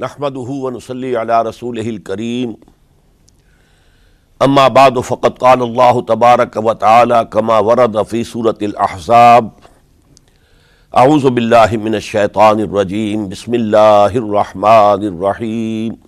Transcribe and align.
نحمده 0.00 0.50
ونصلي 0.64 1.16
على 1.16 1.42
رسوله 1.42 1.82
الكريم. 1.82 2.56
اما 4.42 4.68
بعد، 4.68 4.98
فقد 4.98 5.38
قال 5.38 5.62
الله 5.62 6.00
تبارك 6.00 6.56
وتعالى 6.56 7.28
كما 7.32 7.58
ورد 7.58 8.02
في 8.02 8.24
سورة 8.24 8.58
الأحزاب 8.62 9.50
اعوذ 10.96 11.30
بالله 11.30 11.76
من 11.76 11.94
الشيطان 11.94 12.60
الرجيم، 12.60 13.28
بسم 13.28 13.54
الله 13.54 14.12
الرحمن 14.22 15.00
الرحيم. 15.10 15.98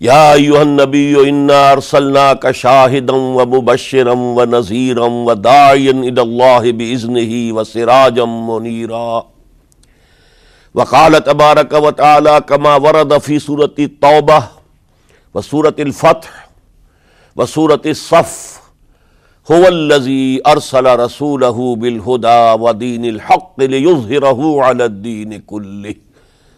يا 0.00 0.32
ايها 0.32 0.62
النبي 0.62 1.28
انا 1.28 1.72
ارسلناك 1.72 2.50
شاهدا 2.50 3.14
ومبشرا 3.14 4.12
ونذيرا 4.12 5.06
وداعيا 5.06 5.90
الى 5.90 6.22
الله 6.22 6.72
باذنه 6.72 7.32
وسراجا 7.56 8.24
منيرا. 8.24 9.37
وقال 10.74 11.24
تبارك 11.24 11.72
وتعالى 11.72 12.40
كما 12.40 12.76
ورد 12.76 13.18
في 13.18 13.38
سورة 13.38 13.74
التوبة 13.78 14.48
وسورة 15.34 15.74
الفتح 15.78 16.48
وسورة 17.36 17.82
الصف. 17.86 18.60
هو 19.52 19.68
الذي 19.68 20.42
أرسل 20.46 20.98
رسوله 21.00 21.76
بالهدى 21.76 22.40
ودين 22.62 23.04
الحق 23.04 23.60
ليظهره 23.60 24.62
على 24.62 24.84
الدين 24.84 25.40
كله 25.40 25.94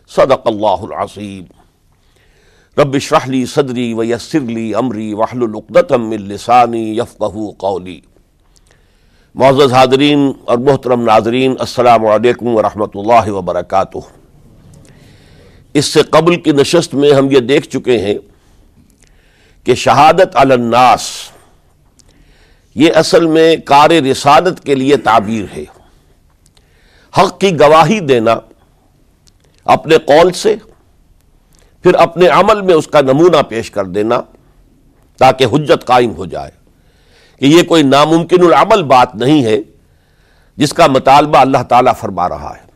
صدق 0.07 0.49
الله 0.49 0.85
العظيم 0.85 1.49
رب 2.79 2.95
اشرح 2.97 3.29
لي 3.29 3.47
صدري 3.47 3.95
ويسر 3.95 4.39
لي 4.39 4.79
أمري 4.79 5.15
واحلل 5.15 5.57
عقدة 5.57 5.97
من 5.97 6.17
لساني 6.17 6.97
يفقهوا 6.97 7.53
قولي 7.59 8.03
معزز 9.35 9.73
حاضرین 9.73 10.33
اور 10.45 10.59
محترم 10.59 11.05
ناظرین، 11.05 11.55
السلام 11.59 12.07
علیکم 12.07 12.47
ورحمۃ 12.47 12.95
اللہ 12.95 13.31
وبرکاتہ۔ 13.31 13.99
اس 15.75 15.85
سے 15.85 16.03
قبل 16.03 16.41
کی 16.41 16.53
نشست 16.53 16.95
میں 16.95 17.13
ہم 17.13 17.31
یہ 17.31 17.41
دیکھ 17.41 17.69
چکے 17.69 17.99
ہیں 17.99 18.15
کہ 19.65 19.75
شہادت 19.75 20.37
الناس 20.37 21.31
یہ 22.75 22.93
اصل 22.95 23.27
میں 23.27 23.57
کار 23.57 23.91
رسادت 23.91 24.65
کے 24.65 24.75
لیے 24.75 24.97
تعبیر 24.97 25.45
ہے۔ 25.57 25.65
حق 27.19 27.41
کی 27.41 27.61
گواہی 27.61 28.01
دینا 28.01 28.35
اپنے 29.65 29.99
قول 29.99 30.33
سے، 30.33 30.57
پھر 31.83 31.95
اپنے 31.95 32.29
عمل 32.29 32.61
میں 32.61 32.75
اس 32.75 32.87
کا 32.87 33.01
نمونہ 33.01 33.43
پیش 33.49 33.71
کر 33.71 33.85
دینا 33.85 34.21
تاکہ 35.19 35.45
حجت 35.45 35.87
قائم 35.87 36.15
ہو 36.15 36.27
جائے۔ 36.27 36.60
کہ 37.41 37.47
یہ 37.47 37.63
کوئی 37.63 37.83
ناممکن 37.83 38.43
العمل 38.43 38.83
بات 38.83 39.15
نہیں 39.15 39.45
ہے 39.45 39.59
جس 40.57 40.73
کا 40.73 40.87
مطالبہ 40.87 41.39
اللہ 41.39 41.63
تعالیٰ 41.69 41.93
فرما 41.99 42.29
رہا 42.29 42.55
ہے۔ 42.57 42.71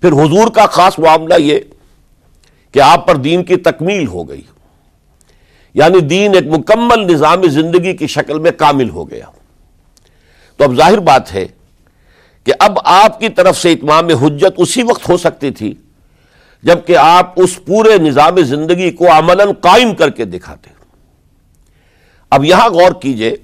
پھر 0.00 0.12
حضور 0.12 0.48
کا 0.48 0.66
خاص 0.66 0.98
معاملہ 0.98 1.34
یہ 1.38 1.58
کہ 2.72 2.80
آپ 2.80 3.06
پر 3.06 3.16
دین 3.16 3.44
کی 3.44 3.56
تکمیل 3.56 4.06
ہو 4.06 4.28
گئی۔ 4.28 4.40
یعنی 5.74 6.00
دین 6.00 6.34
ایک 6.34 6.46
مکمل 6.46 7.12
نظام 7.12 7.48
زندگی 7.48 7.96
کی 7.96 8.06
شکل 8.06 8.38
میں 8.38 8.50
کامل 8.50 8.90
ہو 8.90 9.10
گیا۔ 9.10 9.26
تو 10.56 10.64
اب 10.64 10.74
ظاہر 10.74 10.98
بات 10.98 11.34
ہے 11.34 11.46
کہ 12.44 12.52
اب 12.58 12.78
آپ 12.84 13.20
کی 13.20 13.28
طرف 13.28 13.58
سے 13.58 13.72
اتمام 13.72 14.08
حجت 14.08 14.52
اسی 14.56 14.82
وقت 14.82 15.08
ہو 15.08 15.16
سکتی 15.16 15.50
تھی 15.50 15.74
جبکہ 16.62 16.96
آپ 16.96 17.32
اس 17.36 17.64
پورے 17.64 17.98
نظام 17.98 18.40
زندگی 18.40 18.90
کو 18.90 19.06
عملاً 19.12 19.52
قائم 19.52 19.94
کر 19.94 20.10
کے 20.10 20.24
دکھاتے۔ 20.24 20.73
اب 22.34 22.44
یہاں 22.44 22.68
غور 22.68 22.92
کیجیے، 22.92 23.36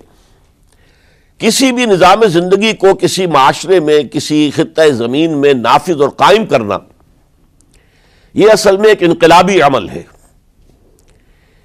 کسی 1.38 1.72
بھی 1.72 1.84
نظام 1.84 2.24
زندگی 2.26 2.72
کو 2.72 2.94
کسی 2.94 3.26
معاشرے 3.26 3.80
میں، 3.80 4.02
کسی 4.02 4.50
خطۂ 4.50 4.90
زمین 4.92 5.38
میں 5.38 5.54
نافذ 5.54 6.00
اور 6.00 6.08
قائم 6.08 6.46
کرنا، 6.46 6.78
یہ 8.34 8.50
اصل 8.52 8.76
میں 8.76 8.88
ایک 8.88 9.02
انقلابی 9.02 9.62
عمل 9.62 9.88
ہے۔ 9.88 10.02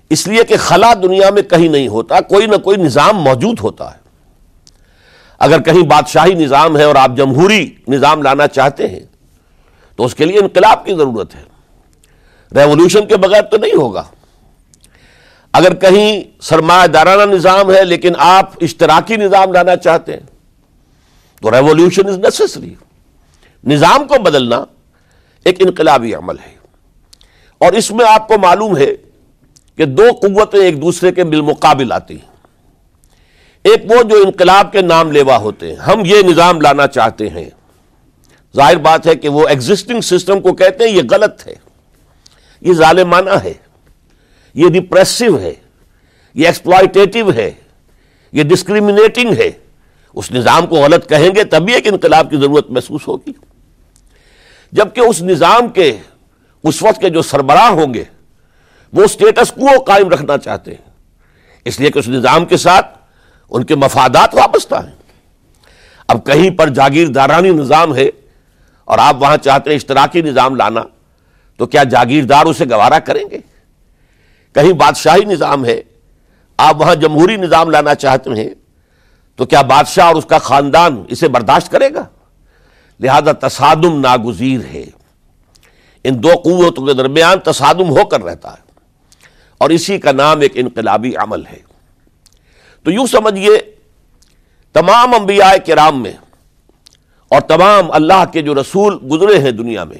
اس 0.09 0.27
لیے 0.27 0.43
کہ 0.43 0.57
خلا 0.57 0.93
دنیا 0.93 1.29
میں 1.29 1.41
کہیں 1.41 1.67
نہیں 1.67 1.87
ہوتا، 1.87 2.19
کوئی 2.21 2.45
نہ 2.45 2.55
کوئی 2.55 2.77
نظام 2.77 3.17
موجود 3.17 3.59
ہوتا 3.59 3.91
ہے۔ 3.91 3.99
اگر 5.39 5.61
کہیں 5.61 5.83
بادشاہی 5.83 6.33
نظام 6.33 6.77
ہے 6.77 6.83
اور 6.83 6.95
آپ 6.95 7.11
جمہوری 7.17 7.75
نظام 7.87 8.21
لانا 8.21 8.47
چاہتے 8.47 8.87
ہیں، 8.87 8.99
تو 9.95 10.05
اس 10.05 10.15
کے 10.15 10.25
لیے 10.25 10.39
انقلاب 10.39 10.85
کی 10.85 10.93
ضرورت 10.93 11.35
ہے۔ 11.35 11.43
ریولوشن 12.55 13.07
کے 13.07 13.17
بغیر 13.17 13.41
تو 13.41 13.57
نہیں 13.57 13.75
ہوگا۔ 13.75 14.03
اگر 15.55 15.73
کہیں 15.73 16.23
سرمایہ 16.41 16.87
دارانہ 16.87 17.31
نظام 17.31 17.71
ہے 17.71 17.83
لیکن 17.83 18.11
آپ 18.17 18.51
اشتراکی 18.61 19.15
نظام 19.15 19.51
لانا 19.51 19.75
چاہتے 19.75 20.13
ہیں، 20.13 20.19
تو 21.41 21.51
ریولیوشن 21.51 22.07
از 22.07 22.17
نیسسری 22.17 22.73
نظام 23.63 24.07
کو 24.07 24.21
بدلنا 24.21 24.65
ایک 25.43 25.55
انقلابی 25.59 26.15
عمل 26.15 26.39
ہے۔ 26.39 26.55
اور 27.57 27.73
اس 27.73 27.91
میں 27.91 28.05
آپ 28.09 28.27
کو 28.27 28.37
معلوم 28.37 28.77
ہے 28.77 28.95
کہ 29.75 29.85
دو 29.85 30.03
قوتیں 30.21 30.59
ایک 30.59 30.81
دوسرے 30.81 31.11
کے 31.11 31.23
بالمقابل 31.23 31.91
آتی 31.91 32.13
ہیں۔ 32.13 32.35
ایک 33.63 33.91
وہ 33.91 34.03
جو 34.03 34.15
انقلاب 34.15 34.71
کے 34.71 34.81
نام 34.81 35.11
لیوا 35.11 35.37
ہوتے 35.37 35.67
ہیں۔ 35.67 35.75
ہم 35.75 36.01
یہ 36.05 36.21
نظام 36.21 36.61
لانا 36.61 36.87
چاہتے 36.87 37.29
ہیں۔ 37.29 37.49
ظاہر 38.55 38.77
بات 38.77 39.07
ہے 39.07 39.15
کہ 39.15 39.29
وہ 39.29 39.47
ایگزسٹنگ 39.47 40.01
سسٹم 40.01 40.39
کو 40.39 40.53
کہتے 40.53 40.83
ہیں، 40.83 40.91
یہ 40.91 41.01
غلط 41.11 41.47
ہے۔ 41.47 41.55
یہ 42.61 42.73
ظالمانہ 42.73 43.29
ہے۔ 43.43 43.53
یہ 44.55 44.69
ڈپریسو 44.69 45.39
ہے، 45.39 45.53
یہ 46.33 46.47
ایکسپلائٹیو 46.47 47.33
ہے، 47.33 47.51
یہ 48.31 48.43
ڈسکریمنیٹنگ 48.43 49.33
ہے۔ 49.37 49.51
اس 50.13 50.31
نظام 50.31 50.67
کو 50.67 50.75
غلط 50.75 51.09
کہیں 51.09 51.35
گے 51.35 51.43
تبھی 51.43 51.73
ایک 51.73 51.87
انقلاب 51.87 52.29
کی 52.29 52.37
ضرورت 52.37 52.69
محسوس 52.69 53.07
ہوگی۔ 53.07 53.31
جبکہ 54.71 54.99
اس 54.99 55.21
نظام 55.21 55.67
کے، 55.67 55.97
اس 56.63 56.83
وقت 56.83 57.01
کے 57.01 57.09
جو 57.09 57.21
سربراہ 57.21 57.69
ہوں 57.69 57.93
گے، 57.93 58.03
وہ 58.93 59.03
اسٹیٹس 59.03 59.51
کو 59.51 59.83
قائم 59.83 60.09
رکھنا 60.09 60.37
چاہتے 60.37 60.71
ہیں۔ 60.71 60.89
اس 61.65 61.79
لیے 61.79 61.91
کہ 61.91 61.99
اس 61.99 62.07
نظام 62.07 62.45
کے 62.45 62.57
ساتھ 62.57 62.97
ان 63.49 63.63
کے 63.63 63.75
مفادات 63.75 64.35
وابستہ 64.35 64.75
ہیں۔ 64.75 64.95
اب 66.07 66.25
کہیں 66.25 66.49
پر 66.49 66.69
جاگیردارانی 66.69 67.49
نظام 67.49 67.95
ہے 67.95 68.09
اور 68.85 68.97
آپ 68.97 69.21
وہاں 69.21 69.37
چاہتے 69.37 69.69
ہیں 69.69 69.75
اشتراکی 69.75 70.21
نظام 70.21 70.55
لانا، 70.55 70.83
تو 71.57 71.65
کیا 71.65 71.83
جاگیردار 71.83 72.45
اسے 72.45 72.65
گوارا 72.65 72.99
کریں 72.99 73.23
گے؟ 73.31 73.39
کہیں 74.55 74.73
بادشاہی 74.75 75.25
نظام 75.25 75.65
ہے، 75.65 75.81
آپ 76.59 76.81
وہاں 76.81 76.95
جمہوری 76.95 77.35
نظام 77.37 77.69
لانا 77.69 77.95
چاہتے 77.95 78.29
ہیں، 78.31 78.49
تو 79.39 79.45
کیا 79.45 79.61
بادشاہ 79.69 80.05
اور 80.07 80.15
اس 80.15 80.25
کا 80.25 80.37
خاندان 80.39 81.03
اسے 81.09 81.27
برداشت 81.29 81.71
کرے 81.71 81.93
گا؟ 81.93 82.05
لہذا 82.99 83.31
تصادم 83.39 83.99
ناگزیر 84.01 84.61
ہے۔ 84.65 84.85
ان 86.05 86.21
دو 86.23 86.33
قوتوں 86.43 86.85
کے 86.85 86.93
درمیان 86.93 87.39
تصادم 87.45 87.89
ہو 87.89 88.05
کر 88.05 88.23
رہتا 88.23 88.51
ہے، 88.51 88.63
اور 89.61 89.69
اسی 89.69 89.97
کا 89.97 90.11
نام 90.11 90.41
ایک 90.41 90.51
انقلابی 90.55 91.15
عمل 91.15 91.45
ہے۔ 91.45 91.59
تو 92.85 92.91
یوں 92.91 93.05
سمجھیے، 93.07 93.57
تمام 94.75 95.13
انبیاء 95.13 95.51
کرام 95.65 96.01
میں 96.03 96.13
اور 97.31 97.41
تمام 97.47 97.91
اللہ 97.91 98.23
کے 98.33 98.41
جو 98.41 98.55
رسول 98.55 98.97
گزرے 99.11 99.37
ہیں 99.39 99.51
دنیا 99.51 99.83
میں، 99.83 99.97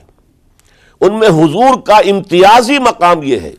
ان 1.01 1.19
میں 1.19 1.27
حضور 1.29 1.79
کا 1.81 1.97
امتیازی 2.05 2.79
مقام 2.79 3.23
یہ 3.23 3.39
ہے۔ 3.39 3.53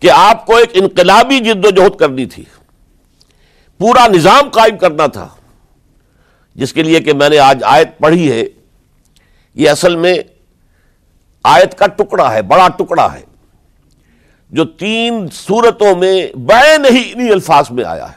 کہ 0.00 0.10
آپ 0.10 0.46
کو 0.46 0.56
ایک 0.56 0.70
انقلابی 0.72 1.38
جد 1.38 1.64
و 1.64 1.70
جہد 1.70 1.96
کرنی 1.96 2.26
تھی۔ 2.26 2.44
پورا 3.78 4.06
نظام 4.08 4.48
قائم 4.50 4.78
کرنا 4.78 5.06
تھا۔ 5.06 5.28
جس 6.54 6.72
کے 6.72 6.82
لیے 6.82 7.00
کہ 7.00 7.12
میں 7.12 7.28
نے 7.28 7.38
آج 7.38 7.64
آیت 7.64 7.98
پڑھی 7.98 8.32
ہے۔ 8.32 8.44
یہ 9.54 9.70
اصل 9.70 9.96
میں 9.96 10.14
آیت 11.44 11.78
کا 11.78 11.86
ٹکڑا 11.86 12.32
ہے، 12.32 12.42
بڑا 12.42 12.68
ٹکڑا 12.68 13.14
ہے۔ 13.14 13.20
جو 14.50 14.64
تین 14.64 15.28
سورتوں 15.32 15.96
میں 15.96 16.26
بے 16.36 16.78
نہیں 16.78 17.12
انہی 17.12 17.32
الفاظ 17.32 17.70
میں 17.70 17.84
آیا 17.84 18.12
ہے۔ 18.12 18.16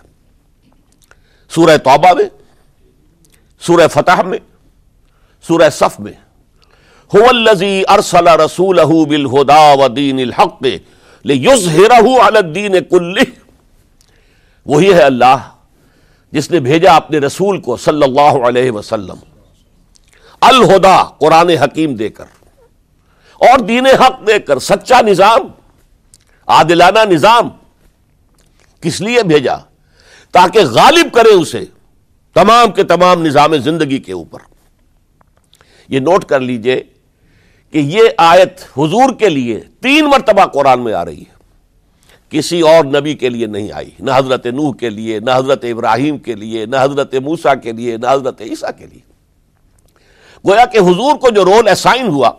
سورہ 1.50 1.78
توبہ 1.78 2.14
میں، 2.14 2.26
سورہ 3.60 3.88
فتح 3.88 4.22
میں، 4.22 4.38
سورہ 5.48 5.70
صف 5.70 6.00
میں۔ 6.00 6.14
ارسل 7.88 8.28
رسول 8.28 8.80
بالہدا 9.10 9.74
ودین 9.74 10.20
الحق۔ 10.20 10.64
الدین 11.26 12.76
کل 12.90 13.18
وہی 14.66 14.94
ہے 14.94 15.02
اللہ 15.02 15.50
جس 16.32 16.52
نے 16.52 16.60
بھیجا 16.60 16.96
اپنے 16.96 17.18
رسول 17.18 17.62
کو 17.62 17.78
صلی 17.78 18.04
اللہ 18.04 18.48
علیہ 18.48 18.72
وسلم۔ 18.72 19.16
الہدا، 20.42 21.04
قرآن 21.04 21.50
حکیم 21.50 21.96
دے 21.96 22.10
کر۔ 22.10 22.26
اور 23.34 23.60
دین 23.60 23.86
حق 23.86 24.28
دے 24.28 24.40
کر۔ 24.40 24.60
سچا 24.60 25.02
نظام، 25.02 25.40
عادلانہ 26.48 27.00
نظام۔ 27.10 27.50
کس 28.82 29.02
لیے 29.02 29.24
بھیجا؟ 29.24 29.56
تاکہ 30.32 30.60
غالب 30.60 31.14
کرے 31.14 31.34
اسے 31.34 31.66
تمام 32.34 32.72
کے 32.72 32.84
تمام 32.84 33.26
نظام 33.26 33.58
زندگی 33.58 33.98
کے 33.98 34.14
اوپر۔ 34.14 34.40
یہ 35.90 36.00
نوٹ 36.00 36.26
کر 36.26 36.40
لیجیے 36.40 36.84
کہ 37.74 37.80
یہ 37.80 38.02
آیت 38.18 38.62
حضور 38.78 39.14
کے 39.14 39.30
لیے 39.30 39.60
تین 39.82 40.06
مرتبہ 40.06 40.46
قرآن 40.46 40.84
میں 40.84 40.94
آ 40.94 41.06
رہی 41.06 41.20
ہے۔ 41.20 41.34
کسی 42.30 42.62
اور 42.62 42.86
نبی 42.86 43.14
کے 43.14 43.30
لیے 43.30 43.46
نہیں 43.46 43.72
آئی۔ 43.72 43.90
نہ 44.00 44.12
حضرت 44.16 44.46
نوح 44.46 44.74
کے 44.74 44.90
لیے، 44.90 45.20
نہ 45.20 45.32
حضرت 45.36 45.64
ابراہیم 45.64 46.18
کے 46.18 46.36
لیے، 46.36 46.66
نہ 46.66 46.76
حضرت 46.80 47.16
موسا 47.16 47.56
کے 47.56 47.72
لیے، 47.72 47.98
نہ 47.98 48.08
حضرت 48.10 48.42
عیسیٰ 48.42 48.70
کے 48.78 48.86
لیے۔ 48.86 49.00
گویا 50.48 50.66
کہ 50.66 50.78
حضور 50.78 51.16
کو 51.16 51.30
جو 51.30 51.46
رول 51.46 51.68
اسائن 51.68 52.08
ہوا، 52.08 52.32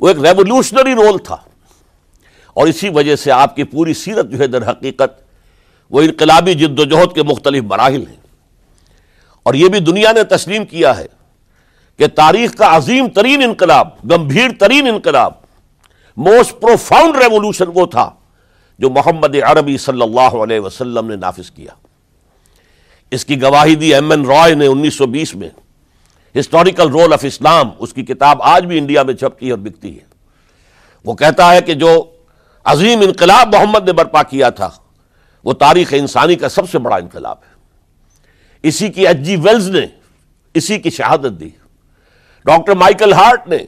وہ 0.00 0.08
ایک 0.08 0.16
ریولیوشنری 0.18 0.94
رول 0.94 1.18
تھا۔ 1.18 1.36
اور 2.54 2.66
اسی 2.66 2.88
وجہ 2.88 3.16
سے 3.16 3.32
آپ 3.32 3.56
کی 3.56 3.64
پوری 3.64 3.94
سیرت 3.94 4.26
جو 4.30 4.38
ہے 4.38 4.46
در 4.46 4.70
حقیقت، 4.70 5.22
وہ 5.90 6.00
انقلابی 6.00 6.54
جد 6.54 6.80
و 6.80 6.84
جہد 6.84 7.14
کے 7.14 7.22
مختلف 7.22 7.62
مراحل 7.62 8.06
ہیں۔ 8.06 8.16
اور 9.42 9.54
یہ 9.54 9.68
بھی 9.68 9.80
دنیا 9.80 10.12
نے 10.12 10.24
تسلیم 10.24 10.64
کیا 10.64 10.98
ہے۔ 10.98 11.19
کہ 12.00 12.06
تاریخ 12.06 12.54
کا 12.54 12.76
عظیم 12.76 13.08
ترین 13.08 13.42
انقلاب، 13.42 13.88
گمبھیر 14.10 14.50
ترین 14.58 14.88
انقلاب 14.88 15.32
موسٹ 16.16 16.60
پروفاؤنڈ 16.60 17.16
ریولوشن 17.16 17.64
وہ 17.74 17.86
تھا 17.86 18.10
جو 18.78 18.90
محمد 18.90 19.36
عربی 19.36 19.78
صلی 19.78 20.02
اللہ 20.02 20.20
علیہ 20.20 20.60
وسلم 20.60 21.06
نے 21.06 21.16
نافذ 21.16 21.50
کیا۔ 21.50 21.72
اس 23.10 23.24
کی 23.24 23.42
گواہی 23.42 23.74
دی 23.74 23.94
ایم 23.94 24.10
این 24.10 24.26
رائے 24.26 24.54
نے 24.54 24.66
انیس 24.66 24.94
سو 24.94 25.06
بیس 25.06 25.34
میں۔ 25.34 25.48
ہسٹوریکل 26.38 26.88
رول 26.88 27.12
آف 27.12 27.20
اسلام 27.22 27.70
اس 27.78 27.92
کی 27.92 28.02
کتاب 28.02 28.42
آج 28.42 28.64
بھی 28.64 28.78
انڈیا 28.78 29.02
میں 29.02 29.14
چھپتی 29.14 29.46
ہے 29.46 29.50
اور 29.50 29.58
بکتی 29.58 29.94
ہے۔ 29.94 30.04
وہ 31.04 31.14
کہتا 31.14 31.54
ہے 31.54 31.60
کہ 31.60 31.74
جو 31.74 32.04
عظیم 32.64 33.00
انقلاب 33.00 33.54
محمد 33.54 33.84
نے 33.84 33.92
برپا 33.92 34.22
کیا 34.22 34.50
تھا، 34.50 34.70
وہ 35.44 35.52
تاریخ 35.52 35.94
انسانی 35.96 36.34
کا 36.34 36.48
سب 36.48 36.70
سے 36.70 36.78
بڑا 36.78 36.96
انقلاب 36.96 37.36
ہے۔ 37.48 37.54
اسی 38.62 38.88
کی 38.88 39.06
ایچ 39.06 39.16
جی 39.16 39.36
ویلز 39.36 39.68
نے 39.68 39.86
اسی 40.54 40.78
کی 40.78 40.90
شہادت 40.90 41.40
دی۔ 41.40 41.48
ڈاکٹر 42.46 42.74
مائیکل 42.74 43.12
ہارٹ 43.12 43.48
نے 43.48 43.58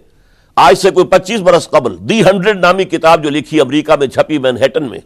آج 0.57 0.79
سے 0.79 0.91
کوئی 0.91 1.07
پچیس 1.07 1.41
برس 1.41 1.69
قبل 1.71 1.97
دی 2.09 2.21
ہنڈریڈ 2.25 2.59
نامی 2.61 2.85
کتاب 2.85 3.23
جو 3.25 3.31
لکھی 3.31 3.61
امریکہ 3.61 3.97
میں 4.01 4.07
چھپی 4.07 4.39
مین 4.39 4.57
ہیٹن 4.63 4.89
میں، 4.91 4.99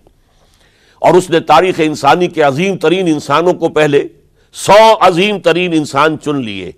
اور 1.03 1.15
اس 1.15 1.29
نے 1.31 1.41
تاریخ 1.49 1.81
انسانی 1.85 2.29
کے 2.29 2.43
عظیم 2.43 2.77
ترین 2.79 3.07
انسانوں 3.09 3.53
کو 3.53 3.69
پہلے 3.69 4.07
سو 4.55 4.79
عظیم 5.07 5.39
ترین 5.41 5.73
انسان 5.77 6.19
چن 6.25 6.43
لیے، 6.45 6.71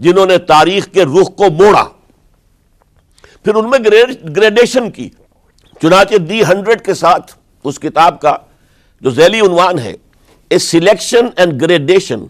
جنہوں 0.00 0.26
نے 0.26 0.38
تاریخ 0.48 0.86
کے 0.94 1.04
رخ 1.04 1.34
کو 1.36 1.50
موڑا۔ 1.52 1.84
پھر 3.44 3.54
ان 3.54 3.70
میں 3.70 3.78
گریڈیشن 4.36 4.90
کی، 4.90 5.08
چنانچہ 5.80 6.16
دی 6.28 6.42
ہنڈریڈ 6.44 6.84
کے 6.84 6.94
ساتھ 6.94 7.32
اس 7.64 7.78
کتاب 7.78 8.20
کا 8.20 8.36
جو 9.02 9.10
ذیلی 9.10 9.40
عنوان 9.40 9.78
ہے 9.78 9.94
a 10.50 10.58
selection 10.58 11.26
and 11.36 11.60
gradation 11.62 12.24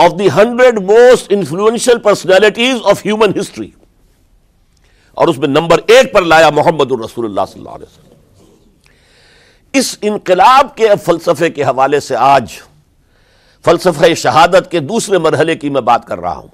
of 0.00 0.12
the 0.18 0.28
hundred 0.30 0.80
most 0.82 1.26
influential 1.30 1.98
personalities 1.98 2.76
of 2.84 3.06
human 3.06 3.40
history 3.40 3.70
اور 5.14 5.28
اس 5.28 5.38
میں 5.38 5.48
نمبر 5.48 5.80
ایک 5.86 6.12
پر 6.12 6.22
لایا 6.22 6.50
محمد 6.50 6.92
الرسول 6.92 7.24
اللہ 7.24 7.40
صلی 7.52 7.60
اللہ 7.60 7.70
علیہ 7.70 7.86
وسلم۔ 7.86 8.10
اس 9.72 9.98
انقلاب 10.02 10.76
کے 10.76 10.88
فلسفے 11.04 11.50
کے 11.50 11.64
حوالے 11.64 12.00
سے 12.00 12.16
آج 12.16 12.52
فلسفہ 13.64 14.14
شہادت 14.14 14.70
کے 14.70 14.80
دوسرے 14.80 15.18
مرحلے 15.18 15.56
کی 15.56 15.70
میں 15.70 15.80
بات 15.80 16.06
کر 16.06 16.18
رہا 16.18 16.36
ہوں۔ 16.36 16.48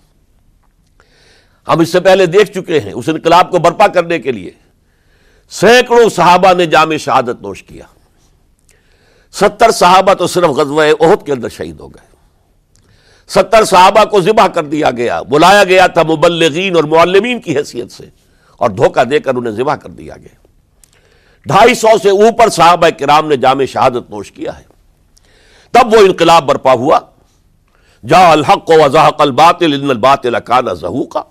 ہم 1.68 1.80
اس 1.80 1.92
سے 1.92 2.00
پہلے 2.00 2.26
دیکھ 2.26 2.52
چکے 2.52 2.80
ہیں 2.80 2.92
اس 2.92 3.08
انقلاب 3.08 3.50
کو 3.50 3.58
برپا 3.58 3.86
کرنے 3.86 4.18
کے 4.18 4.32
لیے۔ 4.32 4.50
سینکڑوں 5.50 6.08
صحابہ 6.08 6.52
نے 6.52 6.66
جامع 6.66 6.96
شہادت 6.96 7.42
نوش 7.42 7.62
کیا۔ 7.62 7.84
ستر 9.32 9.70
صحابہ 9.70 10.14
تو 10.14 10.26
صرف 10.26 10.50
غزوہ 10.50 10.84
عہد 11.00 11.26
کے 11.26 11.32
اندر 11.32 11.48
شہید 11.48 11.80
ہو 11.80 11.88
گئے۔ 11.88 12.05
ستر 13.28 13.64
صحابہ 13.64 14.04
کو 14.04 14.20
ذبح 14.20 14.46
کر 14.46 14.64
دیا 14.64 14.90
گیا، 14.90 15.22
بلایا 15.22 15.64
گیا 15.64 15.86
تھا 15.86 16.02
مبلغین 16.02 16.76
اور 16.76 16.84
معلمین 16.84 17.40
کی 17.40 17.56
حیثیت 17.56 17.92
سے، 17.92 18.04
اور 18.56 18.70
دھوکہ 18.70 19.04
دے 19.04 19.20
کر 19.20 19.34
انہیں 19.34 19.52
ذبح 19.52 19.74
کر 19.74 19.88
دیا 19.88 20.16
گیا۔ 20.16 20.36
ڈھائی 21.46 21.74
سو 21.74 21.98
سے 22.02 22.10
اوپر 22.10 22.48
صحابہ 22.48 22.88
کرام 22.88 23.28
نے 23.28 23.36
جامع 23.36 23.64
شہادت 23.64 24.10
نوش 24.10 24.32
کیا 24.32 24.58
ہے۔ 24.58 24.64
تب 25.70 25.94
وہ 25.94 25.98
انقلاب 25.98 26.46
برپا 26.46 26.72
ہوا۔ 26.72 26.98
جا 28.08 28.30
الحق 28.32 28.70
و 28.70 28.84
وضاحق 28.84 29.20
الباطل، 29.20 29.82
ان 29.82 29.90
الباطل 29.90 30.40
کان 30.40 30.74
زہوقا۔ 30.74 31.22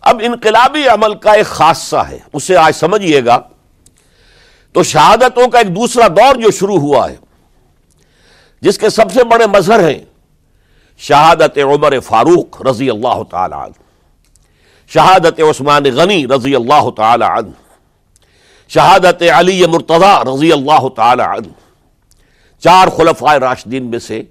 اب 0.00 0.20
انقلابی 0.24 0.86
عمل 0.88 1.14
کا 1.14 1.32
ایک 1.32 1.46
خاصہ 1.46 1.96
ہے، 1.96 2.18
اسے 2.32 2.56
آج 2.56 2.74
سمجھئے 2.74 3.24
گا۔ 3.24 3.38
تو 4.72 4.82
شہادتوں 4.82 5.48
کا 5.48 5.58
ایک 5.58 5.74
دوسرا 5.76 6.08
دور 6.08 6.34
جو 6.34 6.50
شروع 6.50 6.78
ہوا 6.78 7.10
ہے، 7.10 7.16
جس 8.60 8.78
کے 8.78 8.88
سب 8.88 9.12
سے 9.12 9.24
بڑے 9.24 9.46
مظہر 9.46 9.88
ہیں 9.88 10.00
شہادت 11.00 11.58
عمر 11.58 11.98
فاروق 12.00 12.60
رضی 12.62 12.90
اللہ 12.90 13.22
تعالی 13.30 13.54
عنہ، 13.54 13.82
شہادت 14.90 15.40
عثمان 15.40 15.84
غنی 15.96 16.26
رضی 16.28 16.54
اللہ 16.54 16.90
تعالی 16.96 17.24
عنہ، 17.24 17.50
شہادت 18.70 19.22
علی 19.36 19.66
مرتضی 19.66 20.12
رضی 20.26 20.52
اللہ 20.52 20.88
تعالی 20.96 21.22
عنہ، 21.22 21.52
چار 22.62 22.88
خلفائے 22.88 23.38
راشدین 23.40 23.90
میں 23.90 23.98
سے 23.98 24.22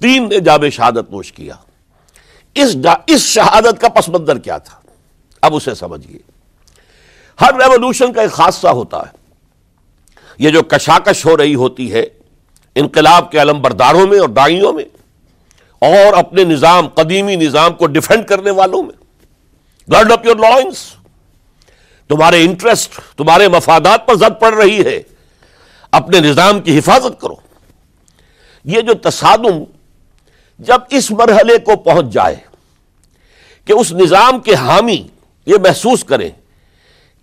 تین 0.00 0.28
نے 0.28 0.38
جاب 0.38 0.64
شہادت 0.72 1.10
نوش 1.10 1.32
کیا۔ 1.32 1.54
اس 2.56 2.76
اس 3.06 3.20
شہادت 3.20 3.80
کا 3.80 3.88
پس 3.88 4.08
منظر 4.08 4.38
کیا 4.38 4.58
تھا؟ 4.58 4.78
اب 5.42 5.54
اسے 5.54 5.74
سمجھیے 5.74 6.18
ہر 7.40 7.54
ریولوشن 7.54 8.12
کا 8.12 8.22
ایک 8.22 8.32
خاصہ 8.32 8.68
ہوتا 8.68 8.98
ہے۔ 8.98 9.16
یہ 10.38 10.50
جو 10.50 10.62
کشاکش 10.62 11.24
ہو 11.26 11.36
رہی 11.36 11.54
ہوتی 11.54 11.92
ہے، 11.92 12.04
انقلاب 12.76 13.30
کے 13.30 13.40
علم 13.42 13.60
برداروں 13.62 14.06
میں 14.06 14.18
اور 14.18 14.28
دائیوں 14.28 14.72
میں 14.72 14.84
اور 15.78 16.12
اپنے 16.12 16.44
نظام، 16.44 16.88
قدیمی 16.88 17.36
نظام 17.36 17.72
کو 17.72 17.86
ڈیفینڈ 17.86 18.26
کرنے 18.26 18.50
والوں 18.50 18.82
میں۔ 18.82 19.04
گارڈ 19.92 20.12
اپ 20.12 20.26
یور 20.26 20.36
لائنس 20.36 20.94
تمہارے 22.08 22.44
انٹرسٹ 22.44 23.00
تمہارے 23.16 23.48
مفادات 23.48 24.06
پر 24.06 24.14
زد 24.14 24.40
پڑ 24.40 24.54
رہی 24.54 24.84
ہے۔ 24.84 25.02
اپنے 25.92 26.20
نظام 26.20 26.60
کی 26.60 26.78
حفاظت 26.78 27.20
کرو۔ 27.20 27.34
یہ 28.64 28.80
جو 28.80 28.94
تصادم 28.94 29.64
جب 30.58 30.78
اس 30.90 31.10
مرحلے 31.10 31.58
کو 31.58 31.76
پہنچ 31.76 32.12
جائے 32.12 32.36
کہ 33.64 33.72
اس 33.72 33.92
نظام 33.92 34.40
کے 34.40 34.54
حامی 34.54 35.06
یہ 35.46 35.54
محسوس 35.54 36.04
کریں 36.04 36.30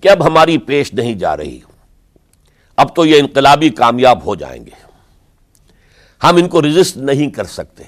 کہ 0.04 0.10
اب 0.10 0.26
ہماری 0.26 0.58
پیش 0.58 0.94
نہیں 0.94 1.14
جا 1.14 1.38
رہی۔ 1.38 1.60
اب 2.76 2.96
تو 2.96 3.06
یہ 3.06 3.20
انقلابی 3.20 3.70
کامیاب 3.70 4.26
ہو 4.26 4.36
جائیں 4.36 4.66
گے۔ 4.66 4.88
ہم 6.24 6.36
ان 6.36 6.48
کو 6.48 6.62
رجسٹ 6.62 6.98
نہیں 6.98 7.30
کر 7.30 7.44
سکتے۔ 7.44 7.84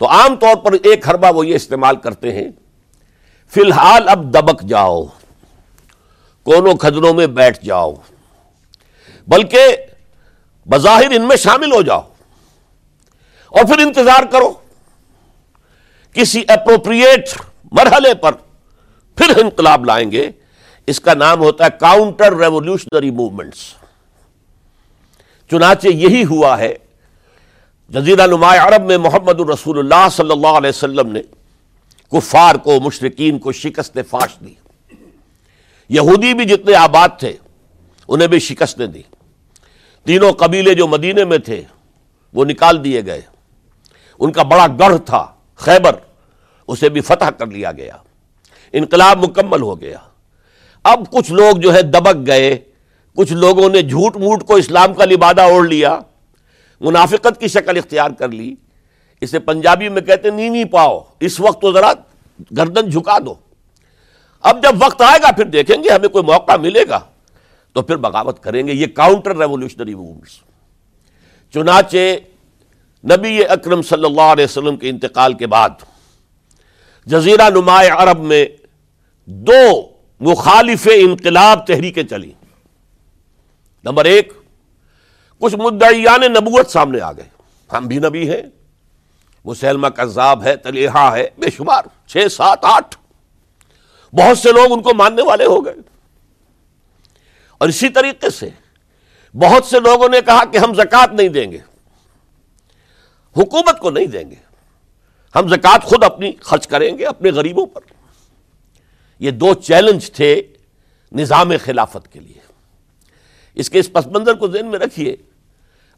تو 0.00 0.08
عام 0.08 0.36
طور 0.36 0.56
پر 0.56 0.72
ایک 0.72 1.08
حربہ 1.08 1.32
وہ 1.34 1.46
یہ 1.46 1.54
استعمال 1.54 1.96
کرتے 1.96 2.32
ہیں، 2.32 2.48
فی 3.52 3.60
الحال 3.60 4.08
اب 4.08 4.24
دبک 4.34 4.62
جاؤ، 4.62 5.02
کونوں 6.46 6.74
کھدروں 6.76 7.12
میں 7.14 7.26
بیٹھ 7.38 7.64
جاؤ، 7.64 7.92
بلکہ 9.28 9.76
بظاہر 10.66 11.10
ان 11.10 11.28
میں 11.28 11.36
شامل 11.36 11.72
ہو 11.72 11.82
جاؤ 11.82 12.00
اور 13.52 13.64
پھر 13.64 13.78
انتظار 13.78 14.22
کرو 14.32 14.52
کسی 16.16 16.42
اپروپریٹ 16.48 17.28
مرحلے 17.72 18.14
پر 18.14 18.32
پھر 19.18 19.36
انقلاب 19.42 19.84
لائیں 19.84 20.10
گے۔ 20.12 20.30
اس 20.88 21.00
کا 21.00 21.14
نام 21.14 21.40
ہوتا 21.40 21.64
ہے 21.64 21.70
کاؤنٹر 21.80 22.36
ریولیوشنری 22.36 23.10
موومنٹس۔ 23.10 23.58
چنانچہ 25.50 25.88
یہی 25.88 26.24
ہوا 26.24 26.58
ہے 26.58 26.74
جزیرہ 27.88 28.26
نمایاں 28.26 28.64
عرب 28.64 28.84
میں 28.84 28.98
محمد 28.98 29.40
الرسول 29.40 29.78
اللہ 29.78 30.08
صلی 30.12 30.30
اللہ 30.30 30.46
علیہ 30.46 30.68
وسلم 30.68 31.12
نے 31.12 31.20
کفار 32.12 32.54
کو 32.54 32.80
مشرقین 32.80 33.38
کو 33.38 33.52
شکست 33.52 33.98
فاش 34.10 34.38
دی۔ 34.40 34.54
یہودی 35.88 36.34
بھی 36.34 36.44
جتنے 36.44 36.74
آباد 36.74 37.08
تھے، 37.18 37.32
انہیں 38.08 38.28
بھی 38.28 38.38
شکستیں 38.38 38.86
دی۔ 38.86 39.02
تینوں 40.04 40.32
قبیلے 40.32 40.74
جو 40.74 40.86
مدینے 40.86 41.24
میں 41.24 41.38
تھے، 41.38 41.62
وہ 42.34 42.44
نکال 42.44 42.84
دیے 42.84 43.06
گئے۔ 43.06 43.20
ان 44.18 44.32
کا 44.32 44.42
بڑا 44.42 44.66
گڑھ 44.66 44.96
تھا، 45.06 45.26
خیبر، 45.54 45.96
اسے 46.66 46.88
بھی 46.88 47.00
فتح 47.00 47.30
کر 47.30 47.46
لیا 47.46 47.72
گیا۔ 47.72 47.96
انقلاب 48.72 49.24
مکمل 49.24 49.62
ہو 49.62 49.80
گیا۔ 49.80 49.98
اب 50.84 51.10
کچھ 51.10 51.32
لوگ 51.32 51.56
جو 51.56 51.74
ہے 51.74 51.82
دبک 51.82 52.26
گئے، 52.26 52.58
کچھ 53.16 53.32
لوگوں 53.32 53.68
نے 53.68 53.82
جھوٹ 53.82 54.16
موٹ 54.16 54.46
کو 54.46 54.54
اسلام 54.54 54.94
کا 54.94 55.04
لبادہ 55.04 55.40
اوڑھ 55.40 55.68
لیا۔ 55.68 55.98
منافقت 56.80 57.40
کی 57.40 57.48
شکل 57.48 57.76
اختیار 57.76 58.10
کر 58.10 58.28
لی۔ 58.28 58.54
اسے 59.20 59.38
پنجابی 59.38 59.88
میں 59.88 60.02
کہتے 60.02 60.30
نیوی 60.30 60.64
پاؤ، 60.64 61.02
اس 61.20 61.40
وقت 61.40 61.62
تو 61.62 61.72
ذرا 61.72 61.92
گردن 62.56 62.90
جھکا 62.90 63.18
دو۔ 63.18 63.34
اب 64.40 64.62
جب 64.62 64.82
وقت 64.82 65.02
آئے 65.02 65.22
گا، 65.22 65.32
پھر 65.32 65.44
دیکھیں 65.44 65.84
گے، 65.84 65.90
ہمیں 65.90 66.08
کوئی 66.08 66.24
موقع 66.24 66.56
ملے 66.56 66.84
گا۔ 66.88 67.00
تو 67.72 67.82
پھر 67.82 67.96
بغاوت 67.96 68.42
کریں 68.42 68.66
گے۔ 68.66 68.72
یہ 68.72 68.86
کاؤنٹر 68.86 69.36
ریولیوشنری 69.36 69.94
موومنٹس 69.94 70.30
چنانچہ 71.54 71.96
نبی 73.04 73.44
اکرم 73.44 73.82
صلی 73.82 74.04
اللہ 74.04 74.22
علیہ 74.22 74.44
وسلم 74.44 74.76
کے 74.76 74.88
انتقال 74.88 75.32
کے 75.32 75.46
بعد 75.46 75.70
جزیرہ 77.06 77.50
نمایاں 77.50 77.96
عرب 77.96 78.20
میں 78.20 78.46
دو 79.26 79.90
مخالف 80.20 80.88
انقلاب 80.94 81.66
تحریکیں 81.66 82.02
چلی 82.02 82.32
نمبر 83.84 84.04
ایک 84.04 84.32
کچھ 85.38 85.56
مدعیان 85.56 86.20
نبوت 86.20 86.70
سامنے 86.70 87.00
آ 87.00 87.12
گئے۔ 87.12 87.28
ہم 87.72 87.86
بھی 87.86 87.98
نبی 87.98 88.30
ہیں۔ 88.30 88.42
مسلمہ 89.44 89.88
کذاب 89.88 90.44
ہے 90.44 90.56
تلیحا 90.56 91.16
ہے، 91.16 91.28
بے 91.38 91.50
شمار۔ 91.50 91.82
چھ، 92.06 92.32
سات، 92.32 92.58
آٹھ۔ 92.62 92.96
بہت 94.12 94.38
سے 94.38 94.52
لوگ 94.52 94.72
ان 94.72 94.82
کو 94.82 94.94
ماننے 94.94 95.22
والے 95.22 95.44
ہو 95.44 95.64
گئے۔ 95.64 95.74
اور 97.58 97.68
اسی 97.68 97.88
طریقے 97.88 98.30
سے 98.30 98.48
بہت 99.34 99.64
سے 99.64 99.80
لوگوں 99.80 100.08
نے 100.08 100.20
کہا 100.20 100.44
کہ 100.44 100.58
ہم 100.58 100.74
زکات 100.74 101.12
نہیں 101.12 101.28
دیں 101.28 101.52
گے۔ 101.52 101.58
حکومت 103.36 103.78
کو 103.80 103.90
نہیں 103.90 104.06
دیں 104.06 104.30
گے۔ 104.30 104.34
ہم 105.34 105.48
زکات 105.48 105.84
خود 105.84 106.04
اپنی 106.04 106.32
خرچ 106.40 106.68
کریں 106.68 106.98
گے 106.98 107.06
اپنے 107.06 107.30
غریبوں 107.30 107.66
پر۔ 107.66 107.80
یہ 109.18 109.30
دو 109.30 109.54
چیلنج 109.54 110.12
تھے 110.12 110.42
نظام 111.12 111.52
خلافت 111.64 112.12
کے 112.12 112.20
لیے۔ 112.20 112.40
اس 113.54 113.70
کے 113.70 113.78
اس 113.78 113.92
پس 113.92 114.06
منظر 114.06 114.34
کو 114.34 114.48
ذہن 114.48 114.66
میں 114.66 114.78
رکھیے۔ 114.78 115.16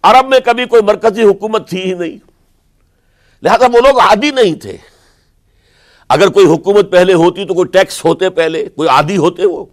عرب 0.03 0.29
میں 0.29 0.41
کبھی 0.41 0.65
کوئی 0.65 0.83
مرکزی 0.83 1.23
حکومت 1.23 1.69
تھی 1.69 1.83
ہی 1.83 1.99
نہیں۔ 1.99 2.19
لہذا 3.43 3.67
وہ 3.67 3.81
لوگ 3.81 4.01
عادی 4.01 4.31
نہیں 4.31 4.55
تھے۔ 4.55 4.77
اگر 6.09 6.29
کوئی 6.29 6.47
حکومت 6.47 6.93
پہلے 6.93 7.15
ہوتی 7.15 7.45
تو 7.45 7.55
کوئی 7.55 7.69
ٹیکس 7.69 8.05
ہوتے 8.05 8.31
پہلے، 8.31 8.69
کوئی 8.69 8.89
عادی 8.89 9.17
ہوتے 9.17 9.47
وہ، 9.47 9.65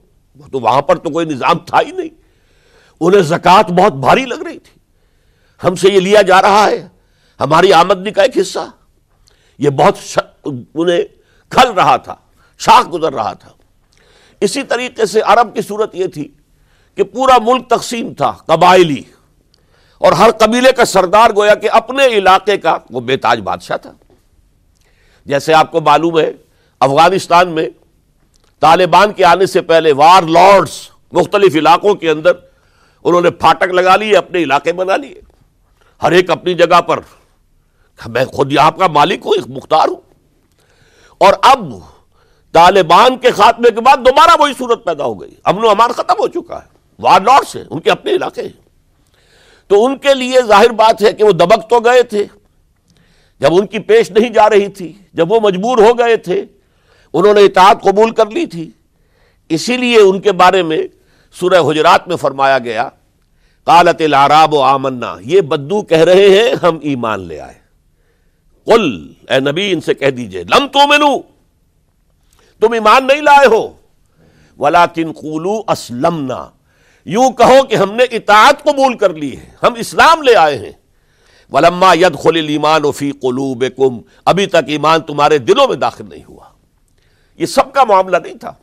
تو 0.52 0.60
وہاں 0.60 0.82
پر 0.82 0.96
تو 0.96 1.10
کوئی 1.10 1.26
نظام 1.26 1.60
تھا 1.60 1.82
ہی 1.82 1.92
نہیں۔ 1.92 2.10
انہیں 3.02 3.22
زکوٰۃ 3.22 3.64
بہت 3.64 3.94
بھاری 3.94 4.26
لگ 4.26 4.42
رہی 4.44 4.60
تھی۔ 4.60 4.80
ہم 5.64 5.76
سے 5.76 5.90
یہ 5.90 6.00
لیا 6.00 6.22
جا 6.22 6.42
رہا 6.42 6.68
ہے، 6.68 6.88
ہماری 7.40 7.74
آمدنی 7.74 8.12
کا 8.12 8.22
ایک 8.22 8.38
حصہ۔ 8.38 8.60
یہ 9.60 9.70
بہت 9.70 9.98
ش... 9.98 10.20
انہیں 10.74 11.02
کھل 11.50 11.70
رہا 11.70 11.98
تھا، 11.98 12.16
شاخ 12.58 12.94
گزر 12.94 13.14
رہا 13.14 13.34
تھا۔ 13.34 13.50
اسی 14.42 14.64
طریقے 14.64 15.06
سے 15.06 15.22
عرب 15.22 15.56
کی 15.56 15.62
صورت 15.62 15.96
یہ 15.96 16.08
تھی 16.08 16.28
کہ 16.96 17.04
پورا 17.04 17.38
ملک 17.42 17.70
تقسیم 17.70 18.14
تھا، 18.14 18.32
قبائلی۔ 18.32 19.02
اور 19.98 20.12
ہر 20.12 20.32
قبیلے 20.32 20.72
کا 20.72 20.86
سردار 20.86 21.30
گویا 21.36 21.56
کہ 21.56 21.70
اپنے 21.72 22.06
علاقے 22.06 22.58
کا، 22.58 22.78
وہ 22.90 23.02
بے 23.02 23.18
تاج 23.18 23.40
بادشاہ 23.40 23.78
تھا۔ 23.78 23.92
جیسے 25.26 25.54
آپ 25.54 25.72
کو 25.72 25.82
معلوم 25.82 26.20
ہے، 26.20 26.32
افغانستان 26.80 27.50
میں 27.50 27.70
طالبان 28.60 29.14
کے 29.14 29.26
آنے 29.26 29.46
سے 29.46 29.62
پہلے 29.62 29.92
وار 29.92 30.24
لارڈز 30.24 30.90
مختلف 31.12 31.56
علاقوں 31.56 31.96
کے 31.96 32.10
اندر 32.10 32.32
انہوں 33.04 33.22
نے 33.22 33.30
پھاٹک 33.30 33.64
لگا 33.64 33.96
لیے، 33.96 34.18
اپنے 34.18 34.44
علاقے 34.44 34.74
بنا 34.74 34.96
لیے۔ 34.96 35.22
ہر 36.04 36.12
ایک 36.12 36.30
اپنی 36.30 36.54
جگہ 36.54 36.82
پر، 36.82 37.00
میں 38.06 38.26
خود 38.26 38.52
یہاں 38.52 38.72
کا 38.72 38.88
مالک 38.88 39.26
ہوں، 39.26 39.34
ایک 39.36 39.58
مختار 39.58 39.88
ہوں۔ 39.88 39.96
اور 41.18 41.34
اب 41.42 41.74
طالبان 42.52 43.18
کے 43.18 43.32
خاتمے 43.32 43.72
کے 43.72 43.82
بعد 43.82 43.98
دوبارہ 43.98 44.32
وہی 44.40 44.54
صورت 44.58 44.86
پیدا 44.86 45.04
ہو 45.04 45.22
گئی۔ 45.22 45.36
امن 45.44 45.64
و 45.64 45.70
امان 45.70 45.92
ختم 45.92 46.14
ہو 46.20 46.28
چکا 46.28 46.56
ہے۔ 46.56 46.68
وار 47.00 47.22
لارڈس 47.22 47.56
ہیں، 47.56 47.64
ان 47.70 47.80
کے 47.80 47.92
اپنے 47.92 48.12
علاقے 48.12 48.42
ہیں۔ 48.42 48.67
تو 49.68 49.86
ان 49.86 49.98
کے 49.98 50.14
لیے 50.14 50.42
ظاہر 50.42 50.70
بات 50.70 51.02
ہے 51.02 51.14
کہ 51.14 51.24
وہ 51.24 51.32
دبک 51.32 51.70
تو 51.70 51.80
گئے 51.80 52.04
تھے۔ 52.04 52.26
جب 53.40 53.54
ان 53.54 53.68
کی 53.68 53.80
پیش 53.80 54.12
نہیں 54.12 54.30
جا 54.30 54.50
رہی 54.50 54.68
تھی، 54.68 54.94
جب 55.14 55.32
وہ 55.32 55.40
مجبور 55.40 55.78
ہو 55.78 55.98
گئے 55.98 56.16
تھے، 56.16 56.46
انہوں 57.14 57.34
نے 57.34 57.46
اطاعت 57.46 57.82
قبول 57.82 58.12
کر 58.12 58.30
لی 58.30 58.46
تھی۔ 58.46 58.70
اسی 59.50 59.78
لیے 59.78 60.00
ان 60.00 60.22
کے 60.22 60.32
بارے 60.32 60.64
میں 60.64 60.78
سورہ 61.40 61.72
حجرات 61.72 62.08
میں 62.08 62.16
فرمایا 62.16 62.60
گیا 62.60 62.90
کالت 63.66 64.02
العراب 64.02 64.54
و 64.54 64.62
آمنا، 64.62 65.16
یہ 65.22 65.42
بدو 65.42 65.82
کہہ 65.82 65.98
رہے 65.98 66.30
ہیں، 66.30 66.66
ہم 66.66 66.78
ایمان 66.82 67.20
لے 67.20 67.40
آئے۔ 67.40 67.54
قل، 68.66 69.14
اے 69.30 69.40
نبی، 69.40 69.72
ان 69.72 69.82
سے 69.82 69.94
کہہ 69.94 70.10
دیجیے، 70.10 70.44
لم 70.44 70.68
تو 70.68 70.88
مینو 70.88 71.20
تم 72.60 72.72
ایمان 72.72 73.08
نہیں 73.08 73.22
لائے 73.22 73.48
ہو۔ 73.48 73.68
ولا 74.60 74.86
کن 74.86 75.12
قولو 75.12 75.62
اسلمنا 75.68 76.46
یوں 77.08 77.30
کہو 77.32 77.64
کہ 77.64 77.76
ہم 77.76 77.92
نے 77.92 78.04
اطاعت 78.04 78.64
قبول 78.64 78.98
کر 78.98 79.14
لی 79.14 79.38
ہے، 79.38 79.50
ہم 79.64 79.74
اسلام 79.78 80.22
لے 80.24 80.36
آئے 80.36 80.58
ہیں۔ 80.58 80.72
ولما 81.52 81.94
ید 81.94 82.18
خل 82.20 82.36
ایمان 82.50 82.86
و 82.86 82.92
فی 82.92 83.12
قلوب 83.12 83.64
ابھی 84.26 84.46
تک 84.46 84.68
ایمان 84.68 85.02
تمہارے 85.02 85.38
دلوں 85.38 85.68
میں 85.68 85.76
داخل 85.76 86.06
نہیں 86.10 86.24
ہوا۔ 86.24 86.46
یہ 87.38 87.46
سب 87.46 87.72
کا 87.74 87.84
معاملہ 87.84 88.18
نہیں 88.18 88.38
تھا، 88.38 88.54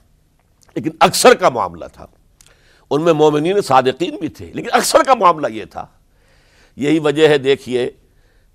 لیکن 0.76 0.90
اکثر 1.00 1.34
کا 1.34 1.48
معاملہ 1.48 1.84
تھا۔ 1.92 2.06
ان 2.90 3.02
میں 3.02 3.12
مومنین 3.12 3.60
صادقین 3.60 4.16
بھی 4.16 4.28
تھے، 4.28 4.50
لیکن 4.54 4.68
اکثر 4.72 5.02
کا 5.02 5.14
معاملہ 5.14 5.46
یہ 5.46 5.64
تھا۔ 5.64 5.86
یہی 6.76 6.98
وجہ 6.98 7.28
ہے، 7.28 7.38
دیکھیے، 7.38 7.90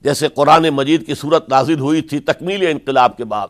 جیسے 0.01 0.27
قرآن 0.27 0.69
مجید 0.69 1.05
کی 1.05 1.15
صورت 1.15 1.49
نازل 1.49 1.79
ہوئی 1.79 2.01
تھی 2.01 2.19
تکمیل 2.19 2.67
انقلاب 2.67 3.17
کے 3.17 3.25
بعد۔ 3.25 3.47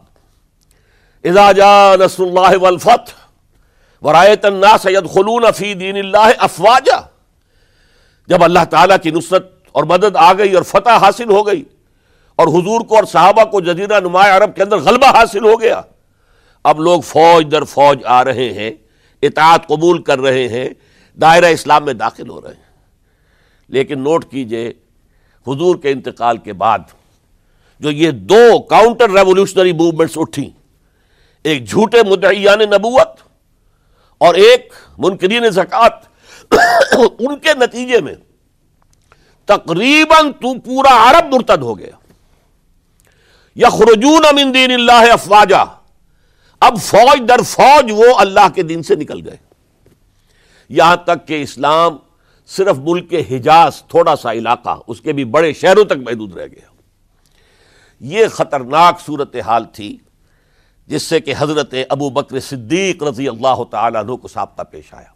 نصر 1.26 2.24
اللہ 2.24 2.58
والفتح 2.62 3.29
ورایت 4.02 4.46
الناس 4.46 4.86
يدخلون 4.86 5.46
فی 5.52 5.74
دین 5.74 5.98
اللہ 5.98 6.32
افواجا۔ 6.38 7.00
جب 8.28 8.44
اللہ 8.44 8.64
تعالیٰ 8.70 8.98
کی 9.04 9.12
نصرت 9.12 9.52
اور 9.72 9.84
مدد 9.84 10.16
آ 10.16 10.34
گئی 10.34 10.54
اور 10.54 10.64
فتح 10.64 10.98
حاصل 11.02 11.30
ہو 11.32 11.46
گئی 11.48 11.64
اور 12.36 12.48
حضور 12.48 12.82
کو 12.82 12.96
اور 12.96 13.04
صحابہ 13.04 13.44
کو 13.44 13.62
جزیرہ 13.62 14.00
نمایاں 14.00 14.36
عرب 14.38 14.56
کے 14.56 14.64
اندر 14.64 14.78
غلبہ 14.78 15.08
حاصل 15.08 15.44
ہو 15.44 15.60
گیا، 15.62 15.82
اب 16.64 16.80
لوگ 16.80 17.02
فوج 17.02 17.52
در 17.52 17.64
فوج 17.64 18.04
آ 18.06 18.24
رہے 18.24 18.50
ہیں، 18.54 18.72
اطاعت 19.24 19.68
قبول 19.68 20.02
کر 20.02 20.20
رہے 20.20 20.48
ہیں، 20.48 20.70
دائرہ 21.18 21.46
اسلام 21.46 21.86
میں 21.86 21.94
داخل 21.94 22.30
ہو 22.30 22.42
رہے 22.42 22.54
ہیں۔ 22.54 22.68
لیکن 23.70 24.00
نوٹ 24.00 24.26
کیجیے، 24.26 24.68
حضور 25.48 25.76
کے 25.76 25.92
انتقال 25.92 26.38
کے 26.38 26.54
بعد 26.54 26.80
جو 27.80 27.92
یہ 27.92 28.12
دو 28.12 28.60
کاؤنٹر 28.60 29.10
ریولوشنری 29.10 29.74
موومنٹس 29.74 30.18
اٹھی 30.18 30.50
ایک 31.44 31.70
جھوٹے 31.70 32.04
مدعیان 32.10 32.60
نبوت 32.60 33.29
اور 34.20 34.36
ایک 34.36 34.74
منکرین 34.98 35.50
زکات 35.50 35.94
ان 37.20 37.40
کے 37.40 37.50
نتیجے 37.54 38.02
میں 38.02 38.14
تقریباً 39.46 40.32
تو 40.32 40.60
پورا 40.60 41.10
عرب 41.10 41.34
مرتد 41.34 41.62
ہو 41.62 41.80
گیا۔ 41.80 41.96
یا 43.56 43.70
خرجون 43.70 44.26
امن 44.26 44.54
دین 44.54 44.72
اللہ 44.72 45.14
افواجہ 45.14 45.66
اب 46.60 46.78
فوج 46.82 47.30
در 47.30 47.42
فوج 47.42 47.92
وہ 47.92 48.04
اللہ 48.18 48.50
کے 48.56 48.64
دین 48.64 48.84
سے 48.84 48.96
نکل 48.96 49.28
گئے۔ 49.28 49.38
یہاں 50.70 50.96
تک 50.96 51.28
کہ 51.28 51.42
اسلام 51.42 51.98
صرف 52.48 52.76
ملک 52.78 53.10
کے 53.10 53.24
حجاز 53.32 53.84
تھوڑا 53.84 54.16
سا 54.16 54.32
علاقہ، 54.32 54.80
اس 54.88 55.02
کے 55.02 55.14
بھی 55.14 55.26
بڑے 55.26 55.54
شہروں 55.54 55.84
تک 55.84 55.98
محدود 55.98 56.38
رہ 56.38 56.48
گیا۔ 56.48 56.70
یہ 58.00 58.28
خطرناک 58.28 59.00
صورت 59.00 59.36
حال 59.36 59.66
تھی۔ 59.66 59.98
جس 60.90 61.04
سے 61.04 61.20
کہ 61.20 61.34
حضرت 61.38 61.74
ابو 61.90 62.10
بکر 62.10 62.40
صدیق 62.40 63.04
رضی 63.04 63.28
اللہ 63.28 63.64
تعالیٰ 63.72 64.04
عنہ 64.04 64.16
کو 64.16 64.28
سابقہ 64.28 64.62
پیش 64.64 64.94
آیا۔ 64.94 65.12